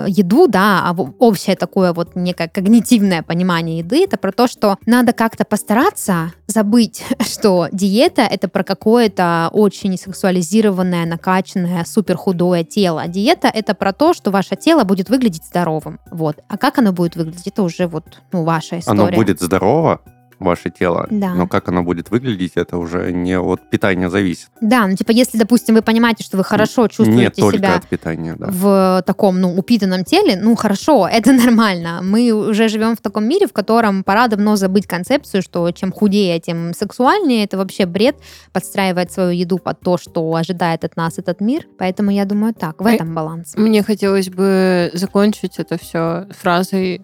еду, 0.07 0.49
да, 0.49 0.83
а 0.85 0.93
общее 1.19 1.57
такое 1.57 1.93
вот 1.93 2.17
некое 2.17 2.49
когнитивное 2.49 3.23
понимание 3.23 3.79
еды, 3.79 4.05
это 4.05 4.17
про 4.17 4.33
то, 4.33 4.49
что 4.49 4.79
надо 4.87 5.13
как-то 5.13 5.45
постараться 5.45 6.33
забыть, 6.47 7.05
что 7.21 7.69
диета 7.71 8.23
это 8.23 8.49
про 8.49 8.65
какое-то 8.65 9.51
очень 9.53 9.99
сексуализированное, 9.99 11.05
накачанное, 11.05 11.85
супер 11.85 12.17
худое 12.17 12.65
тело. 12.65 13.07
Диета 13.07 13.49
это 13.49 13.75
про 13.75 13.93
то, 13.93 14.15
что 14.15 14.31
ваше 14.31 14.57
тело 14.57 14.85
будет 14.85 15.11
выглядеть 15.11 15.45
здоровым. 15.45 16.01
Вот. 16.11 16.39
А 16.49 16.57
как 16.57 16.79
оно 16.79 16.93
будет 16.93 17.15
выглядеть, 17.15 17.47
это 17.47 17.63
уже 17.63 17.87
вот 17.87 18.05
ну, 18.33 18.45
ваша 18.45 18.79
история. 18.79 19.03
Оно 19.03 19.13
будет 19.13 19.41
здорово, 19.41 20.01
ваше 20.41 20.71
тело, 20.71 21.07
Да. 21.11 21.35
но 21.35 21.47
как 21.47 21.69
оно 21.69 21.83
будет 21.83 22.11
выглядеть, 22.11 22.53
это 22.57 22.79
уже 22.79 23.13
не 23.13 23.39
от 23.39 23.69
питания 23.71 24.09
зависит. 24.11 24.49
Да, 24.61 24.87
ну 24.87 24.97
типа 24.97 25.13
если, 25.13 25.39
допустим, 25.39 25.75
вы 25.75 25.83
понимаете, 25.83 26.25
что 26.25 26.37
вы 26.37 26.45
хорошо 26.45 26.83
не 26.83 26.89
чувствуете 26.89 27.31
только 27.31 27.59
себя 27.59 27.75
от 27.77 27.87
питания, 27.87 28.35
да. 28.39 28.47
в 28.51 29.03
таком, 29.07 29.41
ну, 29.41 29.55
упитанном 29.57 30.05
теле, 30.05 30.39
ну, 30.41 30.55
хорошо, 30.57 31.07
это 31.13 31.33
нормально. 31.33 32.01
Мы 32.03 32.33
уже 32.33 32.69
живем 32.69 32.97
в 32.97 33.01
таком 33.01 33.25
мире, 33.29 33.47
в 33.47 33.53
котором 33.53 34.03
пора 34.03 34.29
давно 34.29 34.57
забыть 34.57 34.87
концепцию, 34.87 35.43
что 35.43 35.71
чем 35.73 35.93
худее, 35.93 36.41
тем 36.41 36.73
сексуальнее. 36.75 37.45
Это 37.45 37.57
вообще 37.59 37.87
бред 37.87 38.17
подстраивать 38.53 39.13
свою 39.13 39.31
еду 39.31 39.59
под 39.59 39.81
то, 39.81 39.99
что 39.99 40.35
ожидает 40.35 40.85
от 40.85 40.97
нас 40.97 41.19
этот 41.19 41.41
мир. 41.41 41.67
Поэтому 41.79 42.11
я 42.11 42.25
думаю 42.25 42.55
так, 42.55 42.81
в 42.81 42.87
этом 42.87 43.15
баланс. 43.15 43.55
Мне 43.57 43.83
хотелось 43.83 44.29
бы 44.29 44.91
закончить 44.95 45.59
это 45.59 45.79
все 45.79 46.27
фразой 46.31 47.03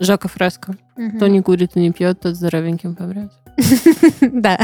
Жака 0.00 0.28
Фреско. 0.28 0.76
Кто 1.16 1.28
не 1.28 1.40
курит 1.40 1.72
и 1.76 1.80
не 1.80 1.92
пьет, 1.92 2.20
тот 2.20 2.36
здоровеньким 2.36 2.94
помрет. 2.94 3.32
Да. 4.20 4.58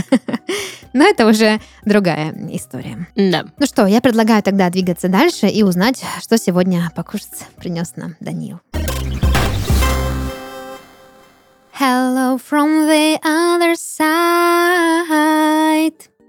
Но 0.93 1.05
это 1.05 1.27
уже 1.27 1.61
другая 1.85 2.33
история. 2.53 3.07
Да. 3.15 3.45
Ну 3.59 3.67
что, 3.67 3.87
я 3.87 4.01
предлагаю 4.01 4.43
тогда 4.43 4.71
двигаться 4.71 5.09
дальше 5.09 5.47
и 5.47 5.63
узнать, 5.63 6.03
что 6.23 6.39
сегодня 6.39 6.91
покушать 6.95 7.47
принес 7.57 7.97
нам 7.97 8.17
Даниил. 8.21 8.61
Hello 11.79 12.39
from 12.39 12.87
the 12.89 13.19
other 13.23 13.75
side. 13.77 14.07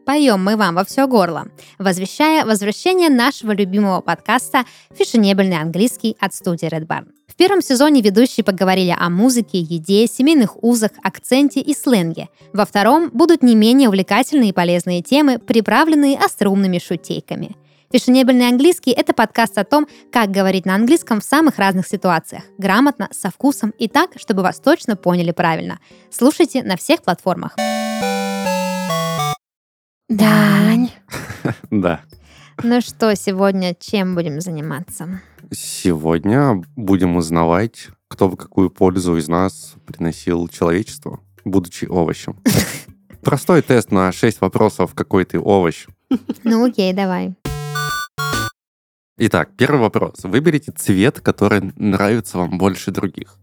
Поем 0.08 0.42
мы 0.42 0.56
вам 0.56 0.76
во 0.76 0.86
все 0.86 1.06
горло, 1.06 1.48
возвещая 1.80 2.46
возвращение 2.46 3.10
нашего 3.10 3.52
любимого 3.52 4.00
подкаста 4.00 4.64
«Фешенебельный 4.98 5.58
английский» 5.58 6.16
от 6.22 6.34
студии 6.34 6.70
Red 6.70 6.88
Barn. 6.88 7.08
В 7.28 7.36
первом 7.36 7.62
сезоне 7.62 8.00
ведущие 8.00 8.46
поговорили 8.46 8.96
о 8.98 9.10
музыке, 9.10 9.60
еде, 9.60 10.08
семейных 10.08 10.64
узах, 10.64 10.92
акценте 11.04 11.60
и 11.60 11.74
сленге. 11.74 12.30
Во 12.54 12.66
втором 12.66 13.10
будут 13.10 13.44
не 13.44 13.54
менее 13.54 13.90
увлекательные 13.90 14.52
и 14.52 14.54
полезные 14.54 15.02
темы, 15.02 15.40
приправленные 15.40 16.18
остроумными 16.18 16.80
шутейками. 16.80 17.58
Фешенебельный 17.92 18.48
английский– 18.48 18.92
это 18.98 19.14
подкаст 19.14 19.58
о 19.58 19.66
том, 19.66 19.88
как 20.10 20.32
говорить 20.32 20.66
на 20.66 20.76
английском 20.76 21.20
в 21.20 21.26
самых 21.26 21.58
разных 21.58 21.86
ситуациях, 21.86 22.44
грамотно, 22.58 23.10
со 23.12 23.30
вкусом 23.30 23.72
и 23.78 23.90
так, 23.90 24.12
чтобы 24.16 24.42
вас 24.42 24.62
точно 24.62 24.96
поняли 24.96 25.32
правильно. 25.32 25.80
Слушайте 26.10 26.64
на 26.64 26.78
всех 26.78 27.02
платформах. 27.04 27.58
Дань. 30.10 30.92
Да. 31.70 32.02
Ну 32.64 32.82
что, 32.82 33.16
сегодня 33.16 33.76
чем 33.80 34.16
будем 34.16 34.42
заниматься? 34.42 35.22
Сегодня 35.52 36.64
будем 36.76 37.18
узнавать, 37.18 37.90
кто 38.08 38.30
бы 38.30 38.38
какую 38.38 38.70
пользу 38.70 39.18
из 39.18 39.28
нас 39.28 39.76
приносил 39.86 40.48
человечеству, 40.48 41.20
будучи 41.46 41.86
овощем. 41.86 42.38
Простой 43.22 43.62
тест 43.62 43.92
на 43.92 44.12
6 44.12 44.42
вопросов, 44.42 44.94
какой 44.96 45.26
ты 45.26 45.40
овощ. 45.40 45.88
Ну 46.44 46.66
окей, 46.66 46.94
давай. 46.94 47.36
Итак, 49.18 49.50
первый 49.58 49.82
вопрос. 49.82 50.24
Выберите 50.24 50.72
цвет, 50.72 51.20
который 51.20 51.74
нравится 51.76 52.38
вам 52.38 52.58
больше 52.58 52.92
других. 52.92 53.38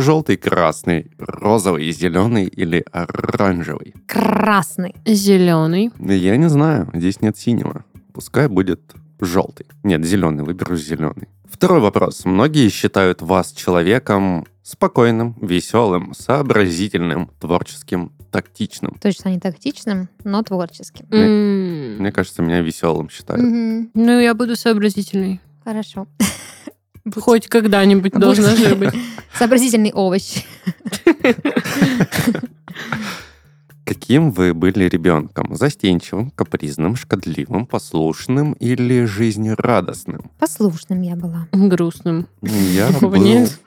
Желтый, 0.00 0.36
красный, 0.36 1.10
розовый, 1.18 1.90
зеленый 1.90 2.46
или 2.46 2.84
оранжевый? 2.92 3.94
Красный. 4.06 4.94
Зеленый. 5.04 5.90
Я 5.98 6.36
не 6.36 6.48
знаю, 6.48 6.88
здесь 6.94 7.20
нет 7.20 7.36
синего. 7.36 7.84
Пускай 8.12 8.46
будет 8.48 8.80
желтый. 9.20 9.66
Нет, 9.82 10.04
зеленый, 10.04 10.44
выберу 10.44 10.76
зеленый. 10.76 11.28
Второй 11.50 11.80
вопрос. 11.80 12.24
Многие 12.24 12.68
считают 12.68 13.22
вас 13.22 13.50
человеком 13.52 14.46
спокойным, 14.62 15.34
веселым, 15.42 16.14
сообразительным, 16.14 17.30
творческим, 17.40 18.12
тактичным. 18.30 18.96
Точно 19.02 19.30
не 19.30 19.40
тактичным, 19.40 20.08
но 20.22 20.42
творческим. 20.42 21.06
М, 21.10 21.96
Мне 21.98 22.12
кажется, 22.12 22.42
меня 22.42 22.60
веселым 22.60 23.08
считают. 23.10 23.42
Мгм. 23.42 23.90
Ну, 23.94 24.20
я 24.20 24.34
буду 24.34 24.54
сообразительной. 24.54 25.40
Хорошо. 25.64 26.06
Хоть 27.16 27.46
когда-нибудь 27.48 28.12
должна 28.12 28.54
же 28.56 28.74
быть. 28.74 28.94
Сообразительный 29.34 29.92
овощ. 29.92 30.44
Каким 33.84 34.32
вы 34.32 34.52
были 34.52 34.84
ребенком? 34.84 35.56
Застенчивым, 35.56 36.30
капризным, 36.30 36.94
шкодливым, 36.94 37.64
послушным 37.66 38.52
или 38.52 39.04
жизнерадостным? 39.06 40.30
Послушным 40.38 41.00
я 41.00 41.16
была. 41.16 41.48
Грустным. 41.52 42.26
Я 42.42 42.88
Такого 42.88 43.16
был 43.16 43.22
нет. 43.24 43.58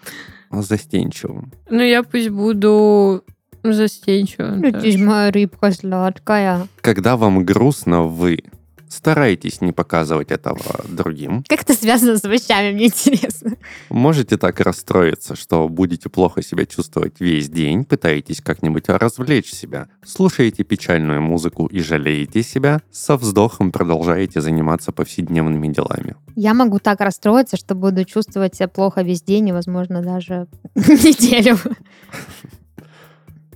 застенчивым. 0.52 1.52
Ну, 1.72 1.82
я 1.82 2.04
пусть 2.04 2.30
буду 2.30 3.24
застенчивым. 3.64 4.62
Ты 4.74 4.92
ж 4.92 4.98
моя 4.98 5.32
рыбка 5.32 5.72
сладкая. 5.72 6.68
Когда 6.82 7.18
вам 7.18 7.44
грустно, 7.44 8.04
вы 8.04 8.44
стараетесь 8.92 9.62
не 9.62 9.72
показывать 9.72 10.32
этого 10.32 10.60
другим. 10.88 11.44
Как 11.48 11.62
это 11.62 11.74
связано 11.74 12.18
с 12.18 12.26
овощами, 12.26 12.74
мне 12.74 12.86
интересно. 12.86 13.54
Можете 13.90 14.38
так 14.38 14.60
расстроиться, 14.60 15.36
что 15.36 15.68
будете 15.70 16.10
плохо 16.10 16.44
себя 16.44 16.66
чувствовать 16.66 17.20
весь 17.20 17.50
день, 17.50 17.86
пытаетесь 17.86 18.42
как-нибудь 18.42 18.90
развлечь 18.90 19.52
себя. 19.52 19.88
Слушаете 20.06 20.64
печальную 20.64 21.22
музыку 21.22 21.68
и 21.68 21.80
жалеете 21.80 22.44
себя, 22.44 22.82
со 22.92 23.16
вздохом 23.16 23.72
продолжаете 23.72 24.42
заниматься 24.42 24.92
повседневными 24.92 25.68
делами. 25.70 26.16
Я 26.36 26.54
могу 26.54 26.80
так 26.80 27.00
расстроиться, 27.02 27.58
что 27.58 27.76
буду 27.76 28.04
чувствовать 28.06 28.56
себя 28.56 28.68
плохо 28.68 29.02
весь 29.02 29.22
день 29.22 29.50
и, 29.50 29.52
возможно, 29.52 30.02
даже 30.02 30.48
неделю. 30.76 31.58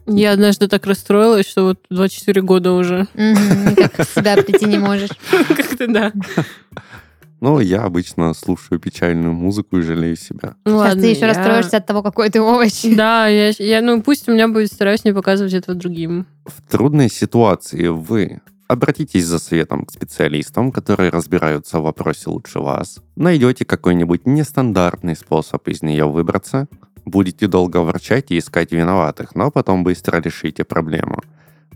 Я 0.08 0.34
однажды 0.34 0.68
так 0.68 0.86
расстроилась, 0.86 1.48
что 1.48 1.64
вот 1.64 1.80
24 1.90 2.42
года 2.42 2.74
уже. 2.74 3.08
Никак 3.16 4.08
себя 4.08 4.36
прийти 4.38 4.66
не 4.66 4.78
можешь. 4.78 5.10
Как-то 5.48 5.88
да. 5.88 6.12
Но 7.42 7.60
я 7.60 7.84
обычно 7.84 8.34
слушаю 8.34 8.80
печальную 8.80 9.34
музыку 9.34 9.78
и 9.78 9.82
жалею 9.82 10.16
себя. 10.16 10.56
Ну 10.66 10.72
Сейчас 10.72 10.80
ладно, 10.80 11.02
ты 11.02 11.08
еще 11.10 11.20
я- 11.22 11.28
расстроишься 11.28 11.78
от 11.78 11.86
того, 11.86 12.02
какой 12.02 12.30
ты 12.30 12.42
овощ. 12.42 12.84
Да, 12.96 13.28
я, 13.28 13.52
я, 13.60 13.82
ну 13.82 14.02
пусть 14.02 14.28
у 14.30 14.32
меня 14.34 14.48
будет, 14.48 14.72
стараюсь 14.72 15.04
не 15.04 15.14
показывать 15.14 15.54
этого 15.54 15.78
другим. 15.78 16.26
В 16.46 16.62
трудной 16.72 17.10
ситуации 17.10 17.88
вы 17.88 18.42
обратитесь 18.68 19.26
за 19.26 19.38
советом 19.38 19.86
к 19.86 19.92
специалистам, 19.92 20.72
которые 20.72 21.12
разбираются 21.12 21.80
в 21.80 21.84
вопросе 21.84 22.30
лучше 22.30 22.60
вас. 22.60 23.00
Найдете 23.16 23.64
какой-нибудь 23.66 24.26
нестандартный 24.26 25.16
способ 25.16 25.68
из 25.68 25.84
нее 25.84 26.06
выбраться. 26.10 26.68
Будете 27.06 27.48
долго 27.48 27.78
ворчать 27.78 28.32
и 28.32 28.40
искать 28.40 28.72
виноватых, 28.72 29.36
но 29.36 29.52
потом 29.52 29.84
быстро 29.84 30.20
решите 30.20 30.64
проблему. 30.64 31.22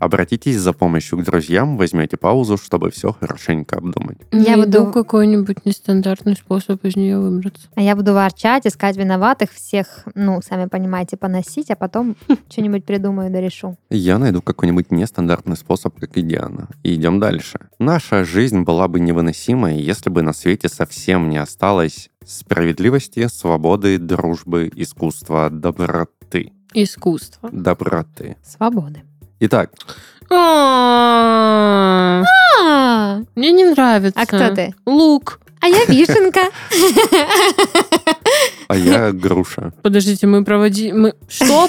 Обратитесь 0.00 0.56
за 0.58 0.72
помощью 0.72 1.18
к 1.18 1.24
друзьям, 1.24 1.76
возьмете 1.76 2.16
паузу, 2.16 2.56
чтобы 2.56 2.90
все 2.90 3.12
хорошенько 3.12 3.76
обдумать. 3.76 4.18
Я 4.32 4.56
Найду 4.56 4.80
буду- 4.86 4.92
какой-нибудь 4.92 5.66
нестандартный 5.66 6.34
способ 6.36 6.84
из 6.84 6.96
нее 6.96 7.18
выбраться. 7.20 7.68
А 7.74 7.82
я 7.82 7.94
буду 7.94 8.14
ворчать, 8.14 8.66
искать 8.66 8.96
виноватых, 8.96 9.52
всех, 9.52 10.04
ну, 10.14 10.40
сами 10.42 10.66
понимаете, 10.66 11.16
поносить, 11.18 11.70
а 11.70 11.76
потом 11.76 12.16
что-нибудь 12.50 12.84
придумаю 12.84 13.30
да 13.30 13.40
решу. 13.40 13.76
Я 13.90 14.18
найду 14.18 14.40
какой-нибудь 14.40 14.90
нестандартный 14.90 15.56
способ, 15.56 16.00
как 16.00 16.16
и 16.16 16.22
Диана. 16.22 16.68
И 16.82 16.94
идем 16.94 17.20
дальше. 17.20 17.58
Наша 17.78 18.24
жизнь 18.24 18.62
была 18.62 18.88
бы 18.88 19.00
невыносимой, 19.00 19.78
если 19.80 20.08
бы 20.08 20.22
на 20.22 20.32
свете 20.32 20.68
совсем 20.70 21.28
не 21.28 21.36
осталось 21.36 22.08
справедливости, 22.24 23.26
свободы, 23.28 23.98
дружбы, 23.98 24.70
искусства, 24.74 25.50
доброты. 25.50 26.52
Искусство. 26.72 27.50
Доброты. 27.52 28.36
Свободы. 28.42 29.02
Итак, 29.40 29.70
А, 30.32 32.22
Мне 33.34 33.52
не 33.52 33.64
нравится. 33.64 34.20
а 34.20 34.26
кто 34.26 34.54
ты? 34.54 34.74
Лук. 34.86 35.40
А 35.62 35.68
я 35.68 35.84
вишенка. 35.86 36.40
а 38.68 38.76
я 38.76 39.12
груша. 39.12 39.72
Подождите, 39.82 40.26
мы 40.26 40.42
проводили... 40.44 40.92
Мы... 40.92 41.14
Что? 41.28 41.68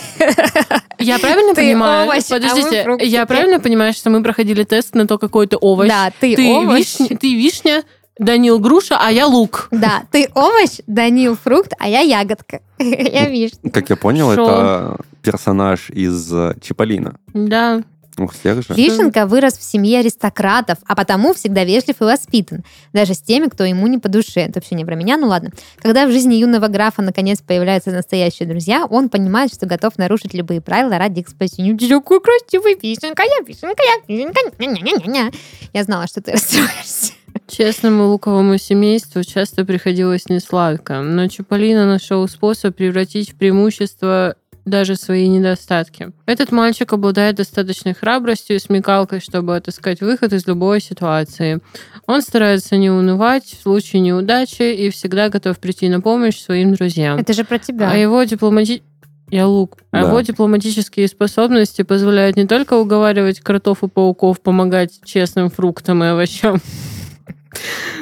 Я 1.00 1.20
правильно 1.20 1.54
Ты 1.54 1.62
понимаю? 1.62 2.08
овощ, 2.08 2.24
а 2.30 2.36
Подождите, 2.36 2.98
я 3.02 3.26
правильно 3.26 3.60
понимаю, 3.60 3.92
что 3.94 4.10
мы 4.10 4.24
проходили 4.24 4.64
тест 4.64 4.96
на 4.96 5.08
то, 5.08 5.18
какой 5.18 5.48
ты 5.48 5.58
овощ? 5.58 5.90
Да, 5.90 6.12
ты 6.22 6.36
ты 6.38 6.48
овощ. 6.54 7.00
вишня, 7.00 7.18
ты 7.18 7.36
вишня, 7.36 7.84
Данил 8.22 8.60
груша, 8.60 8.98
а 9.00 9.12
я 9.12 9.26
лук. 9.26 9.68
Да, 9.72 10.04
ты 10.12 10.30
овощ, 10.36 10.78
Данил 10.86 11.36
фрукт, 11.36 11.74
а 11.80 11.90
я 11.90 12.02
ягодка. 12.02 12.62
Я 12.78 13.28
вишня. 13.28 13.72
Как 13.72 13.90
я 13.90 13.96
понял, 13.96 14.34
Шо? 14.34 14.44
это 14.44 14.98
персонаж 15.24 15.90
из 15.90 16.32
э, 16.32 16.56
Чиполлино. 16.62 17.16
Да. 17.34 17.84
У 18.18 18.28
всех 18.28 18.62
же. 18.62 18.74
Вишенка 18.76 19.26
вырос 19.26 19.58
в 19.58 19.64
семье 19.64 20.00
аристократов, 20.00 20.78
а 20.86 20.96
потому 20.96 21.34
всегда 21.34 21.64
вежлив 21.64 22.00
и 22.00 22.04
воспитан. 22.04 22.64
Даже 22.94 23.16
с 23.16 23.22
теми, 23.22 23.48
кто 23.48 23.64
ему 23.64 23.88
не 23.88 23.98
по 23.98 24.08
душе. 24.08 24.42
Это 24.42 24.60
вообще 24.60 24.76
не 24.76 24.86
про 24.86 24.94
меня, 24.94 25.18
ну 25.18 25.28
ладно. 25.28 25.50
Когда 25.82 26.06
в 26.06 26.12
жизни 26.12 26.36
юного 26.36 26.68
графа 26.68 27.02
наконец 27.02 27.42
появляются 27.42 27.90
настоящие 27.90 28.48
друзья, 28.48 28.86
он 28.86 29.10
понимает, 29.10 29.52
что 29.52 29.66
готов 29.66 29.98
нарушить 29.98 30.36
любые 30.36 30.62
правила 30.62 31.00
ради 31.00 31.22
их 31.22 31.30
спасения. 31.30 31.76
Ты 31.76 31.90
такой 31.90 32.22
красивый 32.22 32.78
вишенка, 32.80 33.24
я 33.24 33.44
вишенка, 33.46 33.82
я 33.84 34.16
вишенка. 34.16 34.40
ня-ня-ня-ня-ня. 34.60 35.32
Я 35.74 35.84
знала, 35.84 36.06
что 36.06 36.22
ты 36.22 36.32
расстроишься. 36.34 37.14
Честному 37.48 38.08
луковому 38.08 38.58
семейству 38.58 39.24
часто 39.24 39.66
приходилось 39.66 40.30
несладко, 40.30 41.02
но 41.02 41.28
Чаполино 41.28 41.86
нашел 41.86 42.28
способ 42.28 42.76
превратить 42.76 43.32
в 43.32 43.36
преимущество 43.36 44.36
даже 44.66 44.96
свои 44.96 45.28
недостатки. 45.28 46.12
Этот 46.26 46.52
мальчик 46.52 46.94
обладает 46.94 47.36
достаточной 47.36 47.94
храбростью 47.94 48.56
и 48.56 48.60
смекалкой, 48.60 49.20
чтобы 49.20 49.56
отыскать 49.56 50.02
выход 50.02 50.34
из 50.34 50.46
любой 50.46 50.82
ситуации. 50.82 51.60
Он 52.06 52.22
старается 52.22 52.78
не 52.78 52.90
унывать 52.90 53.46
в 53.46 53.62
случае 53.62 54.02
неудачи 54.02 54.62
и 54.74 54.90
всегда 54.92 55.30
готов 55.30 55.60
прийти 55.60 55.90
на 55.90 56.00
помощь 56.00 56.40
своим 56.40 56.74
друзьям. 56.76 57.18
Это 57.18 57.34
же 57.34 57.44
про 57.44 57.58
тебя. 57.60 57.90
А 57.92 57.96
его 57.96 58.24
дипломати... 58.24 58.84
Я 59.30 59.48
лук. 59.48 59.78
А 59.92 60.02
Да. 60.02 60.08
его 60.10 60.22
дипломатические 60.22 61.08
способности 61.08 61.84
позволяют 61.84 62.36
не 62.36 62.46
только 62.46 62.74
уговаривать 62.76 63.40
кротов 63.40 63.82
и 63.82 63.88
пауков 63.88 64.42
помогать 64.42 65.00
честным 65.06 65.50
фруктам 65.50 66.04
и 66.04 66.08
овощам, 66.08 66.62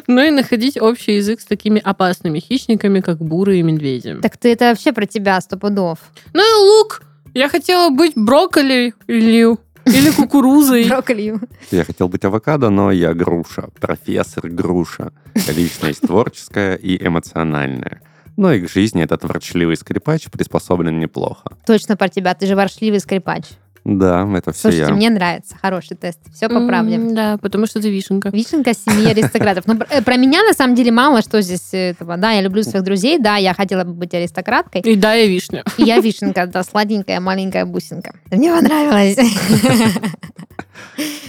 но 0.07 0.23
и 0.23 0.31
находить 0.31 0.79
общий 0.81 1.15
язык 1.15 1.41
с 1.41 1.45
такими 1.45 1.79
опасными 1.79 2.39
хищниками, 2.39 2.99
как 2.99 3.17
буры 3.19 3.57
и 3.57 3.61
медведи. 3.61 4.17
Так 4.21 4.37
ты 4.37 4.51
это 4.51 4.69
вообще 4.69 4.91
про 4.91 5.05
тебя, 5.05 5.39
сто 5.41 5.57
пудов. 5.57 5.99
Ну 6.33 6.41
и 6.41 6.67
лук! 6.69 7.03
Я 7.33 7.47
хотела 7.47 7.89
быть 7.89 8.13
брокколи 8.15 8.93
или, 9.07 9.55
или 9.85 10.11
кукурузой. 10.11 10.87
Брокколью. 10.87 11.41
Я 11.71 11.83
хотел 11.83 12.09
быть 12.09 12.25
авокадо, 12.25 12.69
но 12.69 12.91
я 12.91 13.13
груша. 13.13 13.69
Профессор 13.79 14.49
груша. 14.49 15.11
Личность 15.47 16.01
творческая 16.01 16.75
и 16.75 17.05
эмоциональная. 17.05 18.01
Но 18.35 18.53
и 18.53 18.61
к 18.61 18.69
жизни 18.69 19.03
этот 19.03 19.25
ворчливый 19.25 19.75
скрипач 19.75 20.29
приспособлен 20.31 20.97
неплохо. 20.97 21.57
Точно 21.65 21.97
про 21.97 22.07
тебя, 22.07 22.33
ты 22.33 22.47
же 22.47 22.55
воршливый 22.55 22.99
скрипач. 22.99 23.43
Да, 23.97 24.29
это 24.35 24.51
все 24.51 24.61
Слушайте, 24.61 24.87
я. 24.89 24.93
мне 24.93 25.09
нравится, 25.09 25.55
хороший 25.59 25.97
тест. 25.97 26.19
Все 26.33 26.47
по 26.47 26.65
правде. 26.67 26.95
М, 26.95 27.15
Да, 27.15 27.37
потому 27.37 27.65
что 27.65 27.81
ты 27.81 27.89
вишенка. 27.89 28.29
Вишенка 28.29 28.73
семьи 28.73 29.07
аристократов. 29.09 29.65
Ну, 29.65 29.79
э, 29.89 30.01
про 30.03 30.17
меня, 30.17 30.43
на 30.43 30.53
самом 30.53 30.75
деле, 30.75 30.91
мало 30.91 31.21
что 31.21 31.41
здесь 31.41 31.69
этого. 31.73 32.17
Да, 32.17 32.31
я 32.31 32.41
люблю 32.41 32.61
своих 32.63 32.85
друзей, 32.85 33.17
да, 33.17 33.37
я 33.37 33.53
хотела 33.53 33.83
бы 33.83 33.93
быть 33.93 34.13
аристократкой. 34.13 34.81
И 34.81 34.95
да, 34.95 35.13
я 35.13 35.25
вишня. 35.25 35.63
И 35.77 35.83
я 35.83 35.99
вишенка, 35.99 36.45
да, 36.45 36.63
сладенькая, 36.63 37.19
маленькая 37.19 37.65
бусинка. 37.65 38.13
Мне 38.31 38.53
понравилось. 38.53 39.17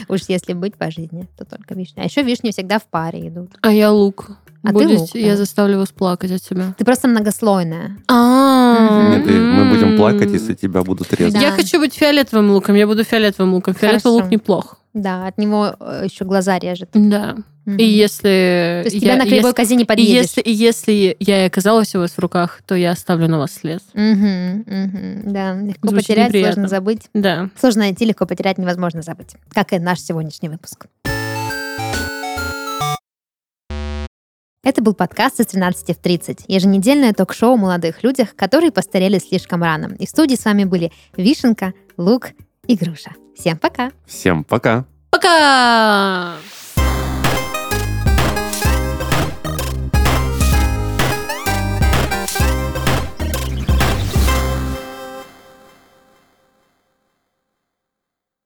Уж 0.08 0.22
если 0.28 0.54
быть 0.54 0.76
по 0.76 0.90
жизни, 0.90 1.26
то 1.38 1.44
только 1.44 1.74
вишня. 1.74 2.02
А 2.02 2.04
еще 2.04 2.22
вишни 2.22 2.50
всегда 2.50 2.78
в 2.78 2.84
паре 2.84 3.28
идут. 3.28 3.50
А 3.62 3.72
я 3.72 3.92
лук. 3.92 4.30
А 4.62 4.72
ты 4.72 4.88
да. 4.88 5.04
Я 5.18 5.36
заставлю 5.36 5.78
вас 5.78 5.88
плакать 5.88 6.30
от 6.32 6.42
себя. 6.42 6.74
Ты 6.76 6.84
просто 6.84 7.08
многослойная. 7.08 7.96
А, 8.08 9.10
мы 9.16 9.70
будем 9.70 9.96
плакать, 9.96 10.30
если 10.30 10.54
тебя 10.54 10.82
будут 10.82 11.12
резать. 11.12 11.40
Я 11.40 11.52
хочу 11.52 11.78
быть 11.78 11.94
фиолетовым 11.94 12.50
луком, 12.50 12.74
я 12.74 12.86
буду 12.86 13.04
фиолетовым 13.04 13.54
луком. 13.54 13.74
Фиолетовый 13.74 14.20
лук 14.22 14.30
неплох. 14.30 14.76
Да, 14.92 15.28
от 15.28 15.38
него 15.38 15.76
э, 15.78 16.02
еще 16.10 16.24
глаза 16.24 16.58
режет. 16.58 16.90
Да. 16.92 17.36
И 17.66 17.84
если... 17.84 18.80
То 18.82 18.82
есть 18.86 18.94
я- 18.96 19.00
тебя 19.00 19.16
на 19.16 19.24
кривой 19.24 19.36
если- 19.50 19.52
козе 19.52 19.76
не 19.76 19.82
и 19.84 19.86
подъедешь. 19.86 20.22
если, 20.24 20.40
и 20.40 20.52
если 20.52 21.16
я 21.20 21.44
и 21.44 21.46
оказалась 21.46 21.94
у 21.94 22.00
вас 22.00 22.10
в 22.12 22.18
руках, 22.18 22.60
то 22.66 22.74
я 22.74 22.90
оставлю 22.90 23.28
на 23.28 23.38
вас 23.38 23.52
след. 23.52 23.82
Мгм, 23.94 24.64
мгм. 24.66 25.32
Да, 25.32 25.54
легко 25.54 25.88
Звучит 25.88 26.08
потерять, 26.08 26.28
неприятно. 26.28 26.52
сложно 26.54 26.68
забыть. 26.68 27.02
Да. 27.14 27.50
Сложно 27.60 27.82
найти, 27.82 28.04
легко 28.04 28.26
потерять, 28.26 28.58
невозможно 28.58 29.02
забыть. 29.02 29.36
Как 29.52 29.72
и 29.72 29.78
наш 29.78 30.00
сегодняшний 30.00 30.48
выпуск. 30.48 30.86
Это 34.62 34.82
был 34.82 34.92
подкаст 34.92 35.40
из 35.40 35.46
13 35.46 35.96
в 35.96 36.00
30, 36.00 36.44
еженедельное 36.46 37.14
ток-шоу 37.14 37.54
о 37.54 37.56
молодых 37.56 38.02
людях, 38.02 38.36
которые 38.36 38.70
постарели 38.70 39.18
слишком 39.18 39.62
рано. 39.62 39.96
И 39.98 40.04
в 40.04 40.10
студии 40.10 40.34
с 40.34 40.44
вами 40.44 40.64
были 40.64 40.92
Вишенка, 41.16 41.72
Лук 41.96 42.32
и 42.66 42.76
Груша. 42.76 43.12
Всем 43.34 43.56
пока! 43.56 43.90
Всем 44.06 44.44
пока! 44.44 44.84
Пока! 45.08 46.36